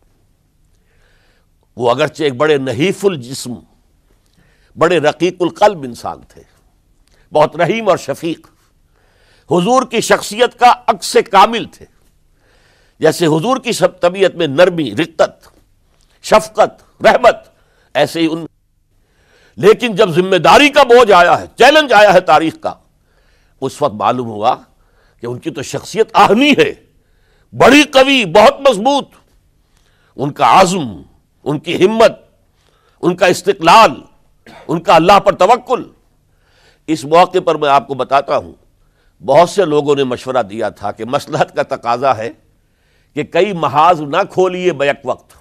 وہ 1.75 1.91
اگرچہ 1.91 2.23
ایک 2.23 2.35
بڑے 2.35 2.57
نحیف 2.57 3.05
الجسم، 3.05 3.53
بڑے 4.77 4.99
رقیق 4.99 5.35
القلب 5.39 5.83
انسان 5.83 6.21
تھے، 6.27 6.43
بہت 7.33 7.55
رحیم 7.55 7.89
اور 7.89 7.97
شفیق۔ 7.97 8.47
حضور 9.51 9.83
کی 9.83 10.01
شخصیت 10.01 10.59
کا 10.59 10.73
عکس 10.87 11.17
کامل 11.31 11.65
تھے۔ 11.65 11.85
جیسے 12.99 13.25
حضور 13.25 13.57
کی 13.57 13.71
سب 13.71 13.99
طبیعت 13.99 14.35
میں 14.35 14.47
نرمی، 14.47 14.91
رقت، 14.91 15.47
شفقت، 16.23 17.03
رحمت، 17.03 17.37
ایسے 17.93 18.19
ہی 18.19 18.27
ان۔ 18.31 18.45
لیکن 19.55 19.95
جب 19.95 20.09
ذمہ 20.09 20.35
داری 20.35 20.69
کا 20.69 20.83
بوجھ 20.83 21.11
آیا 21.11 21.41
ہے، 21.41 21.45
چیلنج 21.55 21.93
آیا 21.93 22.13
ہے 22.13 22.19
تاریخ 22.19 22.59
کا، 22.61 22.73
اس 23.61 23.81
وقت 23.81 23.93
معلوم 23.93 24.27
ہوا 24.27 24.55
کہ 25.23 25.27
ان 25.27 25.39
کی 25.39 25.49
تو 25.49 25.61
شخصیت 25.61 26.09
آہنی 26.13 26.51
ہے، 26.51 26.73
بڑی 27.53 27.83
قوی، 27.83 28.25
بہت 28.25 28.69
مضبوط۔ 28.69 29.07
ان 30.15 30.33
کا 30.33 30.61
عزم، 30.61 31.01
ان 31.43 31.59
کی 31.59 31.85
ہمت، 31.85 32.11
ان 33.01 33.15
کا 33.15 33.25
استقلال، 33.25 33.91
ان 34.67 34.81
کا 34.81 34.95
اللہ 34.95 35.19
پر 35.19 35.35
توکل۔ 35.35 35.83
اس 36.87 37.05
موقع 37.05 37.37
پر 37.45 37.55
میں 37.55 37.69
آپ 37.69 37.87
کو 37.87 37.93
بتاتا 37.93 38.37
ہوں، 38.37 38.53
بہت 39.25 39.49
سے 39.49 39.65
لوگوں 39.65 39.95
نے 39.95 40.03
مشورہ 40.03 40.43
دیا 40.43 40.69
تھا 40.69 40.91
کہ 40.91 41.05
مسلحت 41.05 41.55
کا 41.55 41.63
تقاضا 41.63 42.17
ہے 42.17 42.31
کہ 43.13 43.23
کئی 43.23 43.53
محاذ 43.53 44.01
نہ 44.01 44.23
کھولیے 44.29 44.73
بیک 44.73 44.99
وقت۔ 45.03 45.33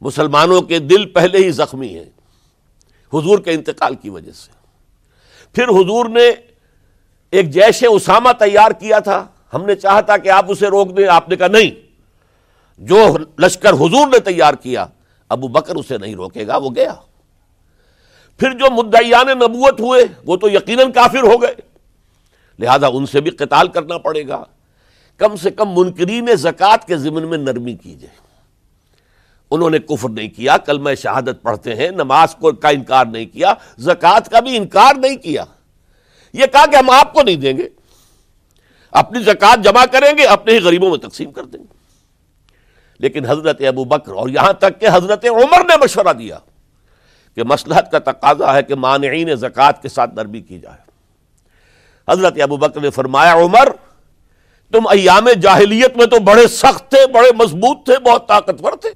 مسلمانوں 0.00 0.62
کے 0.62 0.78
دل 0.78 1.06
پہلے 1.06 1.38
ہی 1.38 1.50
زخمی 1.50 1.98
ہیں، 1.98 2.10
حضور 3.12 3.38
کے 3.38 3.50
انتقال 3.50 3.94
کی 3.94 4.10
وجہ 4.10 4.32
سے۔ 4.32 4.50
پھر 5.52 5.68
حضور 5.68 6.08
نے 6.08 6.30
ایک 7.34 7.50
جیش 7.50 7.84
اسامہ 7.88 8.28
تیار 8.38 8.70
کیا 8.70 8.98
تھا، 8.98 9.26
ہم 9.54 9.66
نے 9.66 9.74
چاہا 9.74 10.00
تھا 10.00 10.16
کہ 10.16 10.28
آپ 10.28 10.44
اسے 10.48 10.66
روک 10.66 10.96
دیں۔ 10.96 11.08
آپ 11.08 11.28
نے 11.28 11.36
کہا 11.36 11.46
نہیں۔ 11.46 11.70
جو 12.78 13.16
لشکر 13.38 13.72
حضور 13.72 14.06
نے 14.06 14.18
تیار 14.18 14.54
کیا، 14.54 14.86
ابو 15.28 15.48
بکر 15.48 15.76
اسے 15.76 15.98
نہیں 15.98 16.14
روکے 16.14 16.46
گا، 16.46 16.56
وہ 16.56 16.70
گیا۔ 16.76 16.94
پھر 18.38 18.50
جو 18.50 18.82
مدعیان 18.82 19.26
نبوت 19.26 19.80
ہوئے، 19.80 20.04
وہ 20.26 20.36
تو 20.36 20.48
یقیناً 20.48 20.92
کافر 20.92 21.22
ہو 21.22 21.42
گئے۔ 21.42 21.54
لہذا 22.58 22.86
ان 22.86 23.06
سے 23.06 23.20
بھی 23.20 23.30
قتال 23.30 23.68
کرنا 23.68 23.98
پڑے 23.98 24.28
گا۔ 24.28 24.44
کم 25.16 25.36
سے 25.36 25.50
کم 25.50 25.80
منکرین 25.80 26.28
زکوٰۃ 26.36 26.86
کے 26.86 26.96
ضمن 26.96 27.28
میں 27.28 27.38
نرمی 27.38 27.74
کیجیے 27.74 28.08
انہوں 29.50 29.70
نے 29.70 29.78
کفر 29.78 30.08
نہیں 30.08 30.28
کیا 30.28 30.56
کل 30.56 30.78
میں 30.78 30.94
شہادت 30.94 31.42
پڑھتے 31.42 31.74
ہیں، 31.74 31.90
نماز 31.90 32.34
کو 32.34 32.52
کا 32.52 32.68
انکار 32.68 33.06
نہیں 33.06 33.26
کیا، 33.26 33.54
زکوٰۃ 33.78 34.30
کا 34.30 34.40
بھی 34.40 34.56
انکار 34.56 34.94
نہیں 34.96 35.16
کیا۔ 35.16 35.44
یہ 36.34 36.46
کہا 36.46 36.66
کہ 36.66 36.76
ہم 36.76 36.90
آپ 36.90 37.12
کو 37.12 37.22
نہیں 37.22 37.36
دیں 37.36 37.56
گے۔ 37.56 37.68
اپنی 38.90 39.22
زکات 39.22 39.64
جمع 39.64 39.84
کریں 39.84 40.18
گے، 40.18 40.24
اپنے 40.24 40.52
ہی 40.52 40.58
غریبوں 40.58 40.90
میں 40.90 40.98
تقسیم 40.98 41.32
کر 41.32 41.44
دیں 41.44 41.60
گے۔ 41.60 41.74
لیکن 42.98 43.26
حضرت 43.26 43.62
ابو 43.68 43.84
بکر 43.84 44.12
اور 44.12 44.28
یہاں 44.28 44.52
تک 44.52 44.80
کہ 44.80 44.86
حضرت 44.92 45.24
عمر 45.24 45.64
نے 45.64 45.74
مشورہ 45.82 46.12
دیا 46.12 46.38
کہ 47.34 47.42
مسلحت 47.44 47.92
کا 47.92 47.98
تقاضا 47.98 48.54
ہے 48.54 48.62
کہ 48.62 48.74
مانعین 48.74 49.34
زکوٰۃ 49.34 49.82
کے 49.82 49.88
ساتھ 49.88 50.14
نرمی 50.14 50.40
کی 50.40 50.58
جائے۔ 50.58 50.90
حضرت 52.08 52.40
ابو 52.42 52.56
بکر 52.56 52.80
نے 52.80 52.90
فرمایا، 52.90 53.34
عمر، 53.34 53.68
تم 54.72 54.86
ایام 54.86 55.30
جاہلیت 55.30 55.96
میں 55.96 56.06
تو 56.06 56.20
بڑے 56.20 56.46
سخت 56.46 56.90
تھے، 56.90 57.06
بڑے 57.06 57.28
مضبوط 57.44 57.84
تھے، 57.84 57.98
بہت 57.98 58.28
طاقتور 58.28 58.72
تھے۔ 58.72 58.90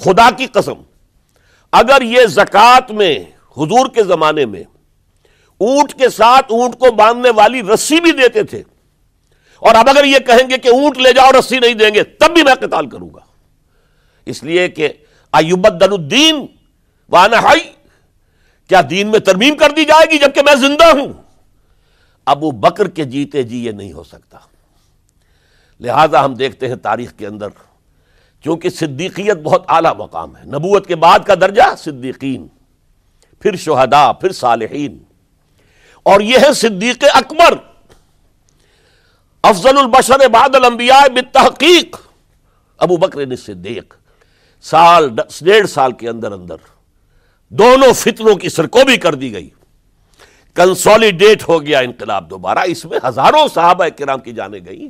خدا 0.00 0.30
کی 0.36 0.46
قسم، 0.46 0.82
اگر 1.72 2.02
یہ 2.02 2.26
زکوٰۃ 2.26 2.90
میں، 2.90 3.18
حضور 3.56 3.88
کے 3.88 4.02
زمانے 4.02 4.46
میں 4.46 4.62
اونٹ 5.60 5.94
کے 5.94 6.08
ساتھ 6.08 6.52
اونٹ 6.52 6.74
کو 6.78 6.92
باندھنے 6.92 7.30
والی 7.30 7.62
رسی 7.62 8.00
بھی 8.00 8.12
دیتے 8.12 8.42
تھے۔ 8.42 8.62
اور 9.58 9.74
اب 9.74 9.88
اگر 9.88 10.04
یہ 10.04 10.18
کہیں 10.18 10.50
گے 10.50 10.58
کہ 10.58 10.68
اونٹ 10.68 10.98
لے 10.98 11.12
جاؤ، 11.12 11.30
رسی 11.38 11.58
نہیں 11.58 11.74
دیں 11.74 11.94
گے، 11.94 12.02
تب 12.02 12.34
بھی 12.34 12.42
میں 12.42 12.54
قتال 12.54 12.88
کروں 12.88 13.08
گا۔ 13.14 13.20
اس 14.26 14.42
لیے 14.42 14.68
کہ 14.68 14.88
ایوبدل 15.32 15.92
الدین 15.92 16.46
وانا 17.08 17.38
ہائی، 17.38 17.60
کیا 18.68 18.80
دین 18.90 19.08
میں 19.08 19.18
ترمیم 19.18 19.56
کر 19.56 19.70
دی 19.70 19.84
جائے 19.84 20.10
گی 20.10 20.18
جبکہ 20.18 20.42
میں 20.42 20.54
زندہ 20.54 20.84
ہوں؟ 20.84 21.12
ابو 22.26 22.50
بکر 22.50 22.88
کے 22.88 23.04
جیتے 23.04 23.42
جی 23.42 23.64
یہ 23.64 23.70
نہیں 23.70 23.92
ہو 23.92 24.04
سکتا۔ 24.04 24.38
لہذا 25.80 26.24
ہم 26.24 26.34
دیکھتے 26.34 26.68
ہیں 26.68 26.76
تاریخ 26.76 27.12
کے 27.12 27.26
اندر 27.26 27.46
کیونکہ 28.40 28.70
صدیقیت 28.70 29.36
بہت 29.36 29.64
اعلیٰ 29.68 29.96
مقام 29.96 30.36
ہے۔ 30.36 30.44
نبوت 30.44 30.86
کے 30.86 30.96
بعد 30.96 31.18
کا 31.18 31.34
درجہ، 31.34 31.74
صدیقین، 31.78 32.46
پھر 33.40 33.56
شہداء، 33.56 34.12
پھر 34.12 34.32
صالحین۔ 34.32 34.98
اور 36.02 36.20
یہ 36.20 36.38
ہے 36.38 36.52
صدیق 36.52 37.04
اکبر۔ 37.14 37.54
افضل 39.42 39.78
البشر 39.78 40.28
بعد 40.28 40.54
الانبیاء 40.54 41.08
بالتحقیق۔ 41.08 41.96
ابو 42.78 42.96
بکر 42.96 43.26
نے 43.26 43.36
صدیق، 43.36 43.94
سال 44.62 45.08
ڈیڑھ 45.40 45.70
سال 45.70 45.92
کے 45.92 46.08
اندر 46.08 46.32
اندر۔ 46.32 46.56
دونوں 47.48 47.92
فتنوں 47.92 48.34
کی 48.34 48.48
سرکوبی 48.48 48.96
کر 48.96 49.14
دی 49.14 49.32
گئی۔ 49.32 49.50
کنسولیڈیٹ 50.54 51.48
ہو 51.48 51.66
گیا 51.66 51.78
انقلاب 51.78 52.30
دوبارہ۔ 52.30 52.58
اس 52.66 52.84
میں 52.84 52.98
ہزاروں 53.08 53.48
صحابہ 53.54 53.88
کرام 53.88 54.20
کی 54.20 54.32
جانے 54.32 54.58
گئی۔ 54.66 54.88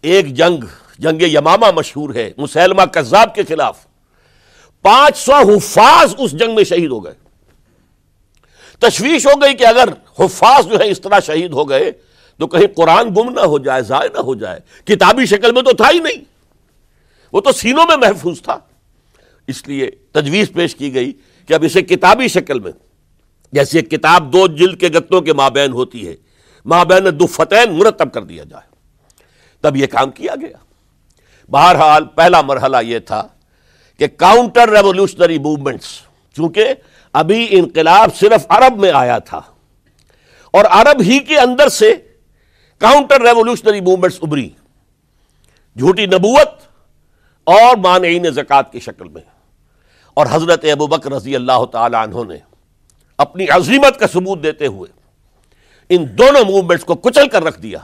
ایک 0.00 0.34
جنگ 0.34 0.64
جنگ 0.98 1.22
یمامہ 1.22 1.70
مشہور 1.70 2.14
ہے 2.14 2.32
مسلمہ 2.36 2.82
کذاب 2.82 3.34
کے 3.34 3.42
خلاف۔ 3.48 3.86
پانچ 4.82 5.16
سو 5.16 5.34
حفاظ 5.34 6.14
اس 6.18 6.30
جنگ 6.30 6.54
میں 6.54 6.64
شہید 6.64 6.90
ہو 6.90 7.04
گئے۔ 7.04 7.29
تشویش 8.80 9.26
ہو 9.26 9.42
گئی 9.42 9.54
کہ 9.54 9.66
اگر 9.66 9.88
حفاظ 10.18 10.66
جو 10.66 10.80
ہے 10.80 10.90
اس 10.90 11.00
طرح 11.00 11.20
شہید 11.20 11.52
ہو 11.52 11.68
گئے 11.68 11.92
تو 12.38 12.46
کہیں 12.46 12.66
قرآن 12.76 13.08
گم 13.08 13.30
نہ 13.30 13.40
ہو 13.40 13.58
جائے، 13.58 13.82
ضائع 13.82 14.08
نہ 14.14 14.20
ہو 14.20 14.34
جائے۔ 14.34 14.60
کتابی 14.84 15.26
شکل 15.26 15.52
میں 15.52 15.62
تو 15.62 15.72
تھا 15.72 15.90
ہی 15.92 15.98
نہیں۔ 15.98 16.24
وہ 17.32 17.40
تو 17.40 17.52
سینوں 17.52 17.84
میں 17.88 17.96
محفوظ 17.96 18.42
تھا۔ 18.42 18.58
اس 19.46 19.68
لیے 19.68 19.90
تجویز 19.90 20.52
پیش 20.52 20.76
کی 20.76 20.94
گئی 20.94 21.12
کہ 21.46 21.54
اب 21.54 21.64
اسے 21.64 21.82
کتابی 21.82 22.28
شکل 22.28 22.60
میں، 22.60 22.72
جیسے 23.52 23.82
کتاب 23.82 24.32
دو 24.32 24.46
جلد 24.46 24.80
کے 24.80 24.88
گتوں 24.88 25.20
کے 25.20 25.32
مابین 25.32 25.72
ہوتی 25.72 26.08
ہے، 26.08 26.14
مابین 26.64 27.20
دو 27.20 27.26
فتح 27.26 27.70
مرتب 27.70 28.12
کر 28.12 28.22
دیا 28.22 28.44
جائے۔ 28.44 28.70
تب 29.60 29.76
یہ 29.76 29.86
کام 29.86 30.10
کیا 30.10 30.34
گیا۔ 30.40 30.56
بہرحال 31.50 32.04
پہلا 32.04 32.42
مرحلہ 32.42 32.76
یہ 32.82 32.98
تھا 32.98 33.28
کہ 33.98 34.06
کاؤنٹر 34.06 34.68
ریولیوشنری 34.68 35.38
موومنٹس 35.38 35.86
چونکہ 36.36 36.74
ابھی 37.14 37.46
انقلاب 37.50 38.16
صرف 38.16 38.46
عرب 38.48 38.78
میں 38.78 38.92
آیا 38.94 39.18
تھا 39.18 39.40
اور 40.54 40.64
عرب 40.70 41.00
ہی 41.00 41.18
کے 41.18 41.38
اندر 41.38 41.68
سے 41.68 41.94
کاؤنٹر 42.78 43.20
ریولیوشنری 43.20 43.80
موومنٹس 43.80 44.18
ابری 44.22 44.48
جھوٹی 45.76 46.06
نبوت 46.06 46.48
اور 47.46 47.76
مانعین 47.76 48.30
زکات 48.30 48.72
کی 48.72 48.80
شکل 48.80 49.08
میں۔ 49.08 49.22
اور 50.14 50.26
حضرت 50.30 50.64
ابو 50.72 50.86
بکر 50.86 51.12
رضی 51.12 51.34
اللہ 51.36 51.64
تعالی 51.72 51.96
عنہ 51.96 52.24
نے 52.28 52.36
اپنی 53.18 53.46
عظیمت 53.48 53.98
کا 54.00 54.06
ثبوت 54.06 54.42
دیتے 54.42 54.66
ہوئے 54.66 54.92
ان 55.88 56.06
دونوں 56.18 56.44
موومنٹس 56.44 56.84
کو 56.84 56.94
کچل 56.94 57.28
کر 57.28 57.42
رکھ 57.42 57.60
دیا 57.60 57.78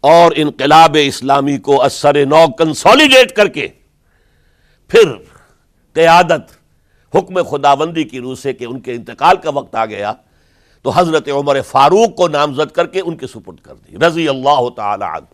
اور 0.00 0.32
انقلاب 0.36 0.96
اسلامی 1.06 1.58
کو 1.58 1.82
اثر 1.82 2.26
نو 2.26 2.46
کنسولیڈیٹ 2.58 3.32
کر 3.32 3.48
کے 3.48 3.68
پھر 4.88 5.12
قیادت 5.96 6.63
حکم 7.14 7.42
خداوندی 7.42 8.04
کی 8.04 8.20
روح 8.20 8.34
سے 8.34 8.52
کہ 8.52 8.64
ان 8.64 8.80
کے 8.80 8.92
انتقال 8.92 9.36
کا 9.36 9.50
وقت 9.50 9.74
آ 9.74 9.86
گیا، 9.86 10.12
تو 10.82 10.90
حضرت 10.90 11.28
عمر 11.28 11.60
فاروق 11.62 12.16
کو 12.16 12.28
نامزد 12.28 12.72
کر 12.72 12.86
کے 12.86 13.00
ان 13.00 13.16
کے 13.16 13.26
سپرد 13.26 13.60
کر 13.60 13.74
دی، 13.74 13.96
رضی 14.06 14.28
اللہ 14.28 14.68
تعالی 14.76 15.04
عنہ۔ 15.04 15.32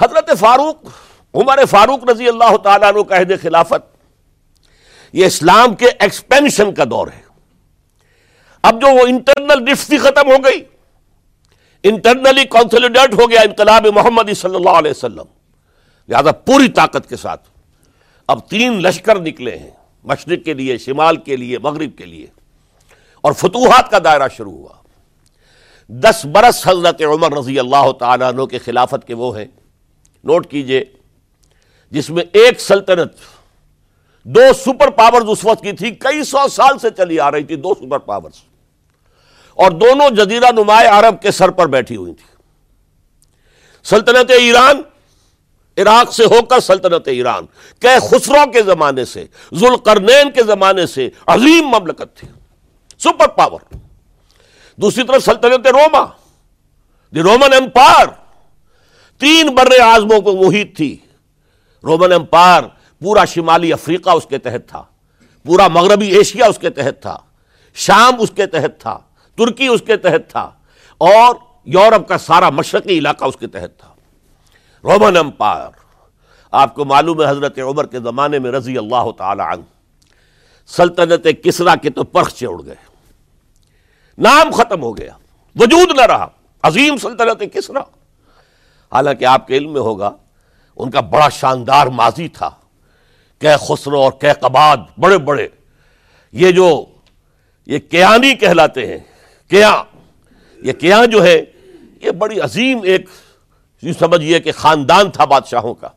حضرت 0.00 0.30
فاروق، 0.38 0.88
عمر 1.34 1.64
فاروق 1.70 2.10
رضی 2.10 2.28
اللہ 2.28 2.56
تعالیٰ 2.56 2.92
عنہ 2.92 3.02
کا 3.02 3.16
عہد 3.16 3.32
خلافت، 3.42 3.88
یہ 5.12 5.26
اسلام 5.26 5.74
کے 5.74 5.86
ایکسپینشن 5.98 6.74
کا 6.74 6.84
دور 6.90 7.06
ہے۔ 7.06 7.22
اب 8.62 8.80
جو 8.80 8.94
وہ 8.94 9.06
انٹرنل 9.06 9.64
ڈفتی 9.64 9.98
ختم 9.98 10.30
ہو 10.30 10.36
گئی 10.44 10.62
انٹرنلی 11.84 12.44
کانسلیڈیٹ 12.44 13.14
ہو 13.14 13.30
گیا 13.30 13.40
انقلاب 13.40 13.86
محمد 13.94 14.32
صلی 14.36 14.56
اللہ 14.56 14.78
علیہ 14.78 14.90
وسلم۔ 14.90 15.24
لہذا 16.08 16.32
پوری 16.32 16.68
طاقت 16.68 17.08
کے 17.08 17.16
ساتھ 17.16 17.48
اب 18.28 18.48
تین 18.48 18.82
لشکر 18.82 19.20
نکلے 19.20 19.56
ہیں۔ 19.56 19.70
مشرق 20.04 20.44
کے 20.44 20.54
لیے، 20.54 20.78
شمال 20.78 21.16
کے 21.16 21.36
لیے، 21.36 21.58
مغرب 21.58 21.98
کے 21.98 22.06
لیے۔ 22.06 22.26
اور 23.20 23.32
فتوحات 23.32 23.90
کا 23.90 23.98
دائرہ 24.04 24.28
شروع 24.36 24.52
ہوا۔ 24.52 24.72
دس 25.88 26.26
برس 26.26 26.68
حضرت 26.68 27.02
عمر 27.02 27.38
رضی 27.38 27.58
اللہ 27.58 27.92
تعالیٰ 27.92 28.28
عنہ 28.28 28.44
کے 28.44 28.58
خلافت 28.58 29.06
کے 29.06 29.14
وہ 29.14 29.38
ہیں۔ 29.38 29.46
نوٹ 30.24 30.50
کیجیے، 30.50 30.84
جس 31.90 32.10
میں 32.10 32.24
ایک 32.32 32.60
سلطنت 32.60 33.12
دو 34.24 34.40
سپر 34.58 34.90
پاورز 34.90 35.24
اس 35.28 35.44
وقت 35.44 35.62
کی 35.62 35.72
تھی، 35.72 35.90
کئی 35.90 36.24
سو 36.24 36.48
سال 36.48 36.78
سے 36.78 36.88
چلی 36.96 37.20
آ 37.20 37.30
رہی 37.30 37.44
تھی 37.44 37.56
دو 37.56 37.74
سپر 37.74 37.98
پاورز۔ 37.98 38.34
اور 39.54 39.70
دونوں 39.70 40.10
جزیرہ 40.10 40.50
نمایاں 40.52 40.92
عرب 40.92 41.22
کے 41.22 41.30
سر 41.30 41.50
پر 41.50 41.66
بیٹھی 41.66 41.96
ہوئی 41.96 42.14
تھی۔ 42.14 42.36
سلطنت 43.84 44.30
ایران 44.30 44.82
عراق 45.80 46.12
سے 46.14 46.24
ہو 46.24 46.42
کر 46.44 46.60
سلطنت 46.60 47.08
ایران، 47.08 47.46
کہ 47.82 47.98
خسرو 48.00 48.50
کے 48.52 48.62
زمانے 48.62 49.04
سے، 49.04 49.24
ذوالقرنین 49.54 50.30
کے 50.30 50.42
زمانے 50.44 50.86
سے 50.86 51.08
عظیم 51.26 51.68
مملکت 51.68 52.16
تھی، 52.16 52.28
سپر 53.00 53.28
پاور۔ 53.28 53.60
دوسری 54.78 55.04
طرف 55.04 55.24
سلطنت 55.24 55.66
روما، 55.66 56.04
دی 57.12 57.22
رومن 57.22 57.52
امپائر، 57.54 58.06
تین 59.20 59.54
بر 59.54 59.68
اعظموں 59.80 60.20
کو 60.20 60.36
محیط 60.36 60.76
تھی۔ 60.76 60.96
رومن 61.84 62.12
امپائر 62.12 62.62
پورا 63.02 63.24
شمالی 63.24 63.72
افریقہ 63.72 64.10
اس 64.10 64.26
کے 64.26 64.38
تحت 64.38 64.68
تھا، 64.68 64.82
پورا 65.44 65.68
مغربی 65.68 66.08
ایشیا 66.08 66.46
اس 66.46 66.58
کے 66.58 66.70
تحت 66.70 67.00
تھا، 67.02 67.16
شام 67.76 68.20
اس 68.20 68.30
کے 68.36 68.46
تحت 68.46 68.80
تھا، 68.80 68.98
ترکی 69.38 69.66
اس 69.66 69.82
کے 69.86 69.96
تحت 69.96 70.28
تھا، 70.28 70.50
اور 71.00 71.34
یورپ 71.66 72.08
کا 72.08 72.18
سارا 72.18 72.50
مشرقی 72.50 72.98
علاقہ 72.98 73.24
اس 73.24 73.36
کے 73.36 73.46
تحت 73.46 73.78
تھا۔ 73.78 73.89
Roman 74.84 75.16
Empire. 75.16 75.68
آپ 76.50 76.74
کو 76.74 76.84
معلوم 76.84 77.22
ہے 77.22 77.30
حضرت 77.30 77.58
عمر 77.58 77.86
کے 77.86 77.98
زمانے 77.98 78.38
میں 78.38 78.52
رضی 78.52 78.78
اللہ 78.78 79.10
تعالی 79.18 79.42
عنہ 79.42 79.62
سلطنت 80.66 81.26
کسرا 81.44 81.74
کے 81.76 81.90
تو 81.90 82.04
پرخ 82.04 82.36
سے 82.36 82.46
اڑ 82.46 82.64
گئے۔ 82.66 82.74
نام 84.18 84.50
ختم 84.50 84.82
ہو 84.82 84.96
گیا۔ 84.96 85.12
وجود 85.56 85.90
نہ 85.96 86.00
رہا۔ 86.00 86.26
عظیم 86.62 86.96
سلطنت 86.96 87.54
کسرا۔ 87.54 87.80
حالانکہ 88.92 89.24
آپ 89.24 89.46
کے 89.46 89.56
علم 89.56 89.72
میں 89.72 89.80
ہوگا، 89.80 90.10
ان 90.76 90.90
کا 90.90 91.00
بڑا 91.00 91.28
شاندار 91.28 91.86
ماضی 91.86 92.28
تھا۔ 92.28 92.50
کہ 93.38 93.56
خسرو 93.56 94.00
اور 94.00 94.12
کہ 94.12 94.32
قباد، 94.32 94.76
بڑے 94.98 95.18
بڑے۔ 95.18 95.48
یہ 96.32 96.52
جو، 96.52 96.84
یہ 97.66 97.78
کیانی 97.78 98.34
کہلاتے 98.34 98.86
ہیں۔ 98.86 98.98
کیا 99.48 99.82
یہ 100.62 100.72
کیا 100.72 101.04
جو 101.04 101.22
ہے، 101.24 101.44
یہ 102.02 102.10
بڑی 102.10 102.40
عظیم 102.40 102.80
ایک 102.82 103.08
یوں 103.82 103.92
سمجھئے 103.92 104.40
کہ 104.40 104.52
خاندان 104.52 105.10
تھا 105.10 105.24
بادشاہوں 105.24 105.74
کا۔ 105.74 105.88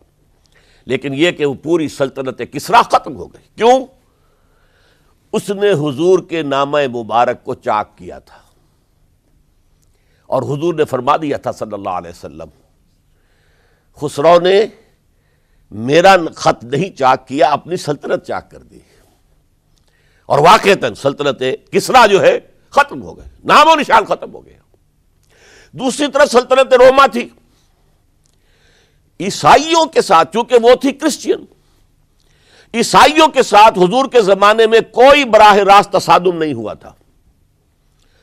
لیکن 0.86 1.14
یہ 1.14 1.32
کہ 1.32 1.46
وہ 1.46 1.54
پوری 1.54 1.88
سلطنت 1.88 2.42
کسرا 2.52 2.82
ختم 2.82 3.16
ہو 3.16 3.34
گئی۔ 3.34 3.48
کیوں؟ 3.56 3.86
اس 5.34 5.50
نے 5.50 5.72
حضور 5.72 6.20
کے 6.20 6.42
نامہ 6.42 6.78
مبارک 6.88 7.44
کو 7.44 7.54
چاک 7.54 7.98
کیا 7.98 8.20
تھا۔ 8.20 8.38
اور 10.28 10.42
حضور 10.42 10.74
نے 10.74 10.86
فرما 10.86 11.18
دیا 11.18 11.38
تھا 11.38 11.52
صلی 11.52 11.74
اللہ 11.74 11.90
علیہ 11.90 12.10
وسلم، 12.10 12.48
خسرو 13.96 14.40
نے 14.40 14.66
میرا 15.72 16.16
خط 16.36 16.64
نہیں 16.64 16.98
چاک 16.98 17.28
کیا، 17.28 17.52
اپنی 17.52 17.78
سلطنت 17.78 18.26
چاک 18.26 18.52
کر 18.52 18.60
دی۔ 18.60 18.80
اور 20.26 20.40
واقع 20.40 20.70
سلطنت 20.98 21.72
کسرا 21.72 22.06
جو 22.06 22.22
ہے، 22.22 22.40
ختم 22.70 23.02
ہو 23.02 23.18
گئے 23.18 23.26
نام 23.44 23.68
و 23.68 23.76
نشان 23.76 24.06
ختم 24.06 24.34
ہو 24.34 24.46
گیا۔ 24.46 24.58
دوسری 25.72 26.08
طرف 26.08 26.32
سلطنت 26.32 26.74
روما 26.74 27.08
تھی۔ 27.08 27.30
عیسائیوں 29.24 29.86
کے 29.86 30.02
ساتھ، 30.02 30.34
چونکہ 30.34 30.56
وہ 30.62 30.76
تھی 30.76 30.92
کرسچین۔ 30.92 31.46
عیسائیوں 32.74 33.28
کے 33.28 33.44
ساتھ 33.44 33.80
حضور 33.80 34.06
کے 34.10 34.22
زمانے 34.22 34.68
میں 34.68 34.80
کوئی 34.80 35.24
براہ 35.26 35.56
راست 35.56 35.92
تصادم 35.92 36.38
نہیں 36.38 36.54
ہوا 36.54 36.74
تھا۔ 36.74 36.94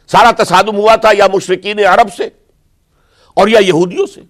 سارا 0.07 0.43
تصادم 0.43 0.77
ہوا 0.77 0.97
تھا 0.97 1.11
یا 1.19 1.27
مشرقین 1.35 1.79
عرب 1.79 2.13
سے 2.17 2.29
اور 3.35 3.49
یا 3.49 3.59
یہودیوں 3.59 4.07
سے۔ 4.07 4.21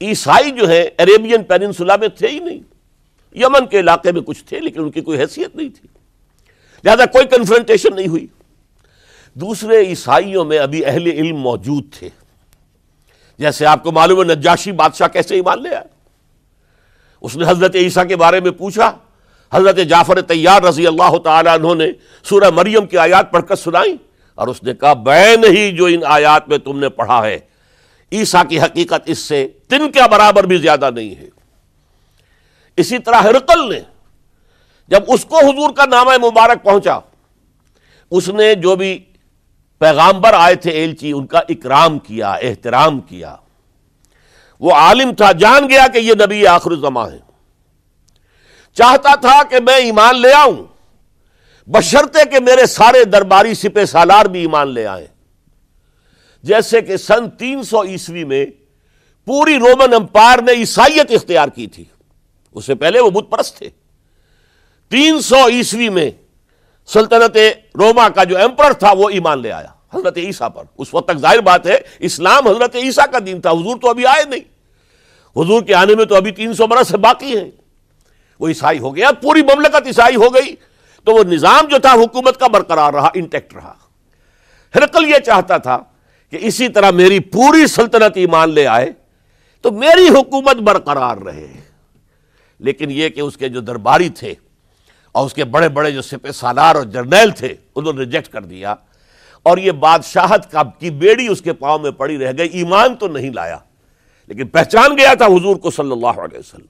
عیسائی 0.00 0.50
جو 0.50 0.68
ہے 0.68 0.88
عریبین 0.98 1.42
پیننسولا 1.42 1.96
میں 1.96 2.08
تھے 2.08 2.28
ہی 2.28 2.38
نہیں۔ 2.38 2.60
یمن 3.34 3.66
کے 3.66 3.80
علاقے 3.80 4.12
میں 4.12 4.20
کچھ 4.20 4.44
تھے، 4.44 4.60
لیکن 4.60 4.80
ان 4.80 4.90
کی 4.90 5.00
کوئی 5.00 5.20
حیثیت 5.20 5.56
نہیں 5.56 5.68
تھی۔ 5.68 5.88
لہذا 6.84 7.06
کوئی 7.06 7.26
کنفرنٹیشن 7.26 7.96
نہیں 7.96 8.08
ہوئی۔ 8.08 8.26
دوسرے 9.34 9.78
عیسائیوں 9.78 10.44
میں 10.44 10.58
ابھی 10.58 10.84
اہل 10.84 11.06
علم 11.06 11.36
موجود 11.36 11.84
تھے۔ 11.98 12.08
جیسے 13.38 13.66
آپ 13.66 13.82
کو 13.82 13.92
معلوم 13.92 14.20
ہے 14.20 14.24
نجاشی 14.26 14.72
بادشاہ 14.72 15.08
کیسے 15.08 15.34
ایمان 15.34 15.62
لے 15.62 15.74
آئے؟ 15.74 15.84
اس 17.22 17.36
نے 17.36 17.44
حضرت 17.48 17.74
عیسیٰ 17.74 18.06
کے 18.08 18.16
بارے 18.16 18.40
میں 18.40 18.50
پوچھا، 18.50 18.90
حضرت 19.52 19.76
جعفر 19.88 20.20
تیار 20.22 20.62
رضی 20.62 20.86
اللہ 20.86 21.16
تعالیٰ 21.24 21.54
عنہ 21.54 21.74
نے 21.74 21.86
سورہ 22.24 22.50
مریم 22.54 22.86
کی 22.86 22.98
آیات 22.98 23.30
پڑھ 23.32 23.44
کر 23.48 23.56
سنائی، 23.56 23.96
اور 24.38 24.48
اس 24.48 24.62
نے 24.62 24.74
کہا، 24.74 24.92
بین 25.04 25.44
ہی 25.46 25.70
جو 25.76 25.86
ان 25.86 26.04
آیات 26.08 26.48
میں 26.48 26.58
تم 26.58 26.78
نے 26.78 26.88
پڑھا 26.90 27.24
ہے، 27.26 27.38
عیسیٰ 28.12 28.42
کی 28.48 28.60
حقیقت 28.60 29.08
اس 29.10 29.18
سے 29.18 29.46
تن 29.68 29.90
کے 29.92 30.08
برابر 30.10 30.46
بھی 30.46 30.56
زیادہ 30.56 30.90
نہیں 30.94 31.14
ہے۔ 31.14 31.28
اسی 32.78 32.98
طرح 32.98 33.20
ہرقل 33.22 33.68
نے 33.68 33.80
جب 34.90 35.02
اس 35.08 35.24
کو 35.24 35.38
حضور 35.38 35.72
کا 35.76 35.84
نام 35.86 36.08
مبارک 36.22 36.62
پہنچا، 36.64 36.98
اس 38.12 38.28
نے 38.30 38.54
جو 38.54 38.74
بھی 38.76 38.98
پیغامبر 39.84 40.32
آئے 40.32 40.54
تھے 40.54 40.70
ایلچی 40.70 41.06
جی، 41.06 41.12
ان 41.12 41.26
کا 41.26 41.38
اکرام 41.38 41.98
کیا، 41.98 42.32
احترام 42.32 43.00
کیا۔ 43.00 43.36
وہ 44.60 44.72
عالم 44.72 45.14
تھا، 45.14 45.32
جان 45.32 45.68
گیا 45.68 45.86
کہ 45.92 45.98
یہ 45.98 46.12
نبی 46.26 46.46
آخر 46.46 46.74
زماں 46.74 47.10
ہے۔ 47.10 47.18
چاہتا 48.74 49.14
تھا 49.14 49.42
کہ 49.42 49.56
میں 49.60 49.74
ایمان 49.74 50.20
لے 50.20 50.32
آؤں۔ 50.32 50.56
بشرتے 51.66 52.24
کہ 52.30 52.40
میرے 52.40 52.66
سارے 52.66 53.04
درباری 53.04 53.54
سپے 53.54 53.86
سالار 53.86 54.26
بھی 54.26 54.40
ایمان 54.40 54.68
لے 54.68 54.86
آئے 54.86 55.06
جیسے 56.42 56.80
کہ 56.80 56.96
سن 56.96 57.30
تین 57.30 57.62
سو 57.62 57.82
عیسوی 57.82 58.24
میں 58.24 58.46
پوری 59.24 59.58
رومن 59.58 59.94
امپائر 59.94 60.42
نے 60.42 60.52
عیسائیت 60.52 61.10
اختیار 61.10 61.48
کی 61.48 61.66
تھی۔ 61.66 61.84
اس 62.52 62.64
سے 62.64 62.74
پہلے 62.74 63.00
وہ 63.00 63.10
بت 63.10 63.30
پرست 63.30 63.58
تھے۔ 63.58 63.70
تین 64.90 65.20
سو 65.20 65.48
عیسوی 65.48 65.88
میں 65.88 66.10
سلطنت 66.86 67.36
روما 67.74 68.08
کا 68.08 68.24
جو 68.24 68.36
ایمپر 68.36 68.72
تھا، 68.72 68.92
وہ 68.92 69.08
ایمان 69.08 69.42
لے 69.42 69.52
آیا۔ 69.52 69.73
حضرت 69.96 70.18
عیسیٰ 70.18 70.48
پر۔ 70.54 70.64
اس 70.78 70.94
وقت 70.94 71.08
تک 71.08 71.18
ظاہر 71.18 71.40
بات 71.40 71.66
ہے، 71.66 71.78
اسلام 71.98 72.48
حضرت 72.48 72.76
عیسیٰ 72.76 73.12
کا 73.12 73.18
دین 73.26 73.40
تھا، 73.40 73.50
حضور 73.50 73.76
تو 73.80 73.90
ابھی 73.90 74.06
آئے 74.06 74.24
نہیں۔ 74.24 74.54
حضور 75.36 75.62
کے 75.62 75.74
آنے 75.74 75.94
میں 75.94 76.04
تو 76.04 76.14
ابھی 76.14 76.30
تین 76.30 76.54
سو 76.54 76.66
برس 76.66 76.94
باقی 76.94 77.38
ہیں۔ 77.38 77.50
وہ 78.40 78.48
عیسائی 78.48 78.78
ہو 78.78 78.96
گیا، 78.96 79.12
پوری 79.12 79.42
مملکت 79.42 79.86
عیسائی 79.86 80.16
ہو 80.16 80.34
گئی۔ 80.34 80.54
تو 81.04 81.12
وہ 81.12 81.24
نظام 81.24 81.68
جو 81.68 81.78
تھا، 81.78 81.92
حکومت 81.92 82.40
کا 82.40 82.46
برقرار 82.46 82.92
رہا 82.92 83.10
انٹیکٹ 83.14 83.54
رہا۔ 83.54 83.74
ہرکل 84.74 85.08
یہ 85.08 85.18
چاہتا 85.18 85.56
تھا 85.56 85.78
کہ 86.30 86.38
اسی 86.40 86.68
طرح 86.68 86.90
میری 86.90 87.20
پوری 87.20 87.66
سلطنت 87.66 88.12
ایمان 88.14 88.50
لے 88.50 88.66
آئے، 88.66 88.92
تو 89.60 89.70
میری 89.70 90.08
حکومت 90.08 90.56
برقرار 90.56 91.16
رہے۔ 91.16 91.52
لیکن 92.58 92.90
یہ 92.90 93.08
کہ 93.08 93.20
اس 93.20 93.36
کے 93.36 93.48
جو 93.48 93.60
درباری 93.60 94.08
تھے 94.08 94.34
اور 95.12 95.26
اس 95.26 95.34
کے 95.34 95.44
بڑے 95.44 95.68
بڑے 95.68 95.90
جو 95.90 96.02
سپہ 96.02 96.32
سالار 96.32 96.74
اور 96.74 96.84
جرنیل 96.84 97.30
تھے، 97.30 97.54
انہوں 97.74 97.92
نے 97.92 97.98
ریجیکٹ 97.98 98.28
کر 98.28 98.42
دیا۔ 98.42 98.74
اور 99.44 99.58
یہ 99.58 99.72
بادشاہت 99.72 100.50
کا 100.50 100.62
کی 100.78 100.90
بیڑی 100.90 101.26
اس 101.28 101.42
کے 101.42 101.52
پاؤں 101.52 101.78
میں 101.78 101.90
پڑی 101.90 102.18
رہ 102.18 102.32
گئی، 102.38 102.48
ایمان 102.48 102.94
تو 102.94 103.08
نہیں 103.08 103.30
لایا۔ 103.30 103.58
لیکن 104.26 104.46
پہچان 104.46 104.98
گیا 104.98 105.14
تھا 105.14 105.26
حضور 105.26 105.56
کو 105.56 105.70
صلی 105.70 105.92
اللہ 105.92 106.06
علیہ 106.06 106.38
وسلم۔ 106.38 106.66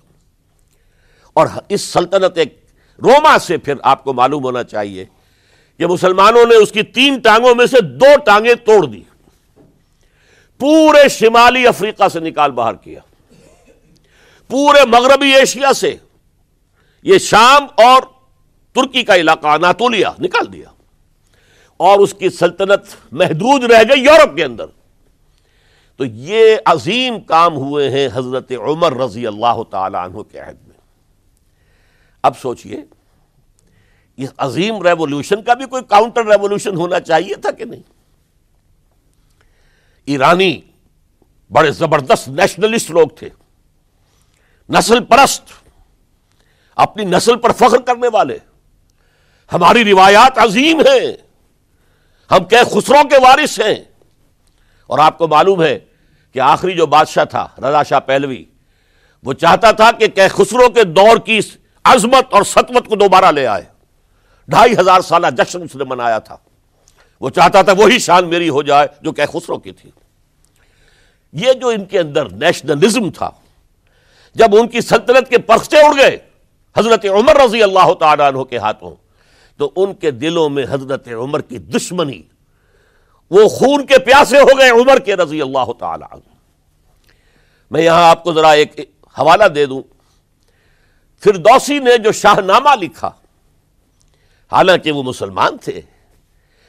اور 1.32 1.46
اس 1.68 1.80
سلطنت 1.80 2.38
ایک 2.38 2.64
روما 3.02 3.38
سے 3.38 3.56
پھر 3.58 3.74
آپ 3.82 4.04
کو 4.04 4.12
معلوم 4.12 4.44
ہونا 4.44 4.62
چاہیے 4.62 5.04
کہ 5.78 5.86
مسلمانوں 5.86 6.46
نے 6.46 6.54
اس 6.54 6.72
کی 6.72 6.82
تین 6.82 7.18
ٹانگوں 7.18 7.54
میں 7.54 7.66
سے 7.66 7.80
دو 7.80 8.18
ٹانگیں 8.26 8.54
توڑ 8.54 8.86
دی۔ 8.86 9.00
پورے 10.58 11.08
شمالی 11.08 11.66
افریقہ 11.66 12.08
سے 12.08 12.20
نکال 12.20 12.50
باہر 12.50 12.74
کیا۔ 12.74 13.00
پورے 14.48 14.86
مغربی 14.86 15.34
ایشیا 15.34 15.72
سے 15.72 15.96
یہ 17.02 17.18
شام 17.18 17.62
اور 17.62 18.02
ترکی 18.72 19.02
کا 19.02 19.16
علاقہ 19.16 19.46
اناتولیا 19.46 20.10
نکال 20.20 20.52
دیا۔ 20.52 20.73
اور 21.76 21.98
اس 21.98 22.14
کی 22.14 22.30
سلطنت 22.30 23.12
محدود 23.12 23.64
رہ 23.64 23.82
گئی 23.88 24.00
یورپ 24.00 24.36
کے 24.36 24.44
اندر۔ 24.44 24.64
تو 25.96 26.04
یہ 26.04 26.56
عظیم 26.66 27.20
کام 27.20 27.54
ہوئے 27.56 27.90
ہیں 27.90 28.08
حضرت 28.12 28.52
عمر 28.52 28.96
رضی 28.96 29.26
اللہ 29.26 29.62
تعالی 29.70 29.96
عنہ 29.96 30.22
کے 30.22 30.38
عہد 30.38 30.68
میں۔ 30.68 30.76
اب 32.22 32.38
سوچئے 32.38 32.76
اس 34.16 34.28
عظیم 34.38 34.82
ریولوشن 34.82 35.42
کا 35.42 35.54
بھی 35.54 35.66
کوئی 35.66 35.82
کاؤنٹر 35.82 36.26
ریولوشن 36.26 36.76
ہونا 36.76 37.00
چاہیے 37.00 37.34
تھا 37.34 37.50
کہ 37.50 37.64
نہیں؟ 37.64 37.82
ایرانی 40.04 40.60
بڑے 41.52 41.70
زبردست 41.70 42.28
نیشنلسٹ 42.28 42.90
لوگ 42.90 43.08
تھے۔ 43.08 43.28
نسل 44.68 45.04
پرست، 45.04 45.42
اپنی 46.76 47.04
نسل 47.04 47.36
پر 47.36 47.52
فخر 47.52 47.80
کرنے 47.80 48.08
والے۔ 48.12 48.38
ہماری 49.52 49.84
روایات 49.84 50.38
عظیم 50.38 50.80
ہیں۔ 50.80 51.23
ہم 52.30 52.44
کہ 52.44 52.64
خسروں 52.64 53.04
کے 53.04 53.16
وارث 53.16 53.60
ہیں۔ 53.60 53.84
اور 54.86 54.98
آپ 54.98 55.18
کو 55.18 55.28
معلوم 55.28 55.62
ہے 55.62 55.78
کہ 56.32 56.40
آخری 56.40 56.72
جو 56.72 56.86
بادشاہ 56.86 57.24
تھا، 57.24 57.48
رضا 57.58 57.82
شاہ 57.82 58.00
پہلوی، 58.00 58.44
وہ 59.22 59.32
چاہتا 59.32 59.70
تھا 59.70 59.90
کہ 59.92 60.08
کہ 60.08 60.28
خسروں 60.28 60.68
کے 60.68 60.84
دور 60.84 61.16
کی 61.16 61.40
عظمت 61.84 62.34
اور 62.34 62.42
سطوت 62.42 62.88
کو 62.88 62.96
دوبارہ 62.96 63.24
لے 63.24 63.46
آئے۔ 63.46 63.62
ڈھائی 64.48 64.72
ہزار 64.72 65.00
سالہ 65.00 65.26
جشن 65.38 65.62
اس 65.62 65.76
نے 65.76 65.84
منایا 65.84 66.18
تھا۔ 66.18 66.36
وہ 67.20 67.30
چاہتا 67.30 67.62
تھا 67.62 67.72
وہی 67.72 67.98
شان 67.98 68.28
میری 68.28 68.48
ہو 68.48 68.62
جائے 68.62 68.88
جو 69.00 69.12
کہ 69.12 69.26
خسروں 69.26 69.58
کی 69.58 69.72
تھی۔ 69.72 69.90
یہ 71.32 71.52
جو 71.52 71.68
ان 71.68 71.84
کے 71.84 71.98
اندر 71.98 72.28
نیشنلزم 72.28 73.10
تھا، 73.10 73.30
جب 74.34 74.46
ان 74.52 74.68
کی 74.68 74.80
سلطنت 74.80 75.30
کے 75.30 75.38
پرخچے 75.38 75.78
اڑ 75.78 75.96
گئے، 75.96 76.18
حضرت 76.76 77.04
عمر 77.04 77.36
رضی 77.36 77.62
اللہ 77.62 77.92
تعالیٰ 78.00 78.32
عنہ 78.32 78.42
کے 78.42 78.58
ہاتھوں 78.58 78.94
تو 79.56 79.70
ان 79.76 79.94
کے 79.94 80.10
دلوں 80.10 80.48
میں 80.48 80.64
حضرت 80.70 81.08
عمر 81.08 81.40
کی 81.40 81.58
دشمنی، 81.58 82.22
وہ 83.30 83.48
خون 83.48 83.86
کے 83.86 83.98
پیاسے 83.98 84.38
ہو 84.38 84.58
گئے 84.58 84.70
عمر 84.70 84.98
کے 84.98 85.16
رضی 85.16 85.42
اللہ 85.42 85.72
تعالی 85.78 86.04
عنہ۔ 86.10 86.32
میں 87.70 87.82
یہاں 87.82 88.10
آپ 88.10 88.24
کو 88.24 88.32
ذرا 88.32 88.50
ایک 88.50 88.80
حوالہ 89.18 89.44
دے 89.44 89.66
دوں۔ 89.66 89.82
پھر 91.22 91.36
دوسی 91.36 91.78
نے 91.78 91.98
جو 91.98 92.12
شاہ 92.12 92.40
نامہ 92.40 92.74
لکھا، 92.80 93.10
حالانکہ 94.52 94.92
وہ 94.92 95.02
مسلمان 95.02 95.56
تھے، 95.58 95.80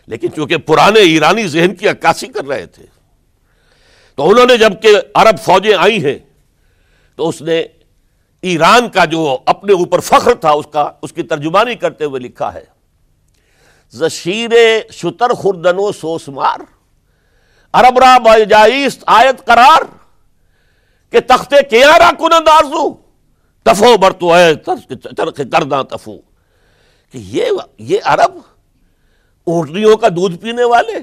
لیکن 0.08 0.28
چونکہ 0.36 0.58
پرانے 0.58 1.00
ایرانی 1.00 1.48
ذہن 1.48 1.76
کی 1.76 1.88
عکاسی 1.88 2.28
کر 2.28 2.46
رہے 2.46 2.66
تھے، 2.66 2.86
تو 4.16 4.30
انہوں 4.30 4.46
نے 4.46 4.58
جبکہ 4.58 4.90
عرب 5.14 5.40
فوجیں 5.40 5.76
آئی 5.76 6.06
ہیں، 6.06 6.18
تو 7.16 7.30
اس 7.30 7.42
نے 7.42 7.60
ایران 8.42 8.90
کا 8.90 9.06
جو 9.06 9.38
اپنے 9.46 9.74
اوپر 9.74 10.00
فخر 10.00 10.34
تھا، 10.34 10.52
اس 10.52 10.66
کا، 10.72 10.92
اس 11.02 11.14
کی 11.14 11.24
ترجمانی 11.24 11.76
کرتے 11.76 12.06
ہوئے 12.06 12.20
لکھا 12.20 12.54
ہے۔ 12.54 12.75
زشیر 13.96 14.52
شتر 14.92 15.34
خوردنو 15.34 15.92
سوسمار 15.92 16.60
عرب 17.74 18.00
را 18.00 18.18
بجائیست 18.18 19.04
آیت 19.08 19.46
قرار 19.46 19.84
کہ 21.12 21.20
تختے 21.28 21.64
کیارا 21.70 22.10
کنند 22.20 22.48
آرزو 22.48 22.94
تفو 23.66 23.98
برتو 23.98 24.38
ہے 24.38 24.56
چرخ 25.18 25.42
کردہ 25.52 25.82
تفو۔ 25.90 26.18
کہ 27.12 27.18
یہ 27.18 27.52
یہ 27.78 28.00
عرب 28.04 28.38
اونٹنیوں 29.44 29.96
کا 29.98 30.08
دودھ 30.16 30.36
پینے 30.38 30.64
والے، 30.64 30.98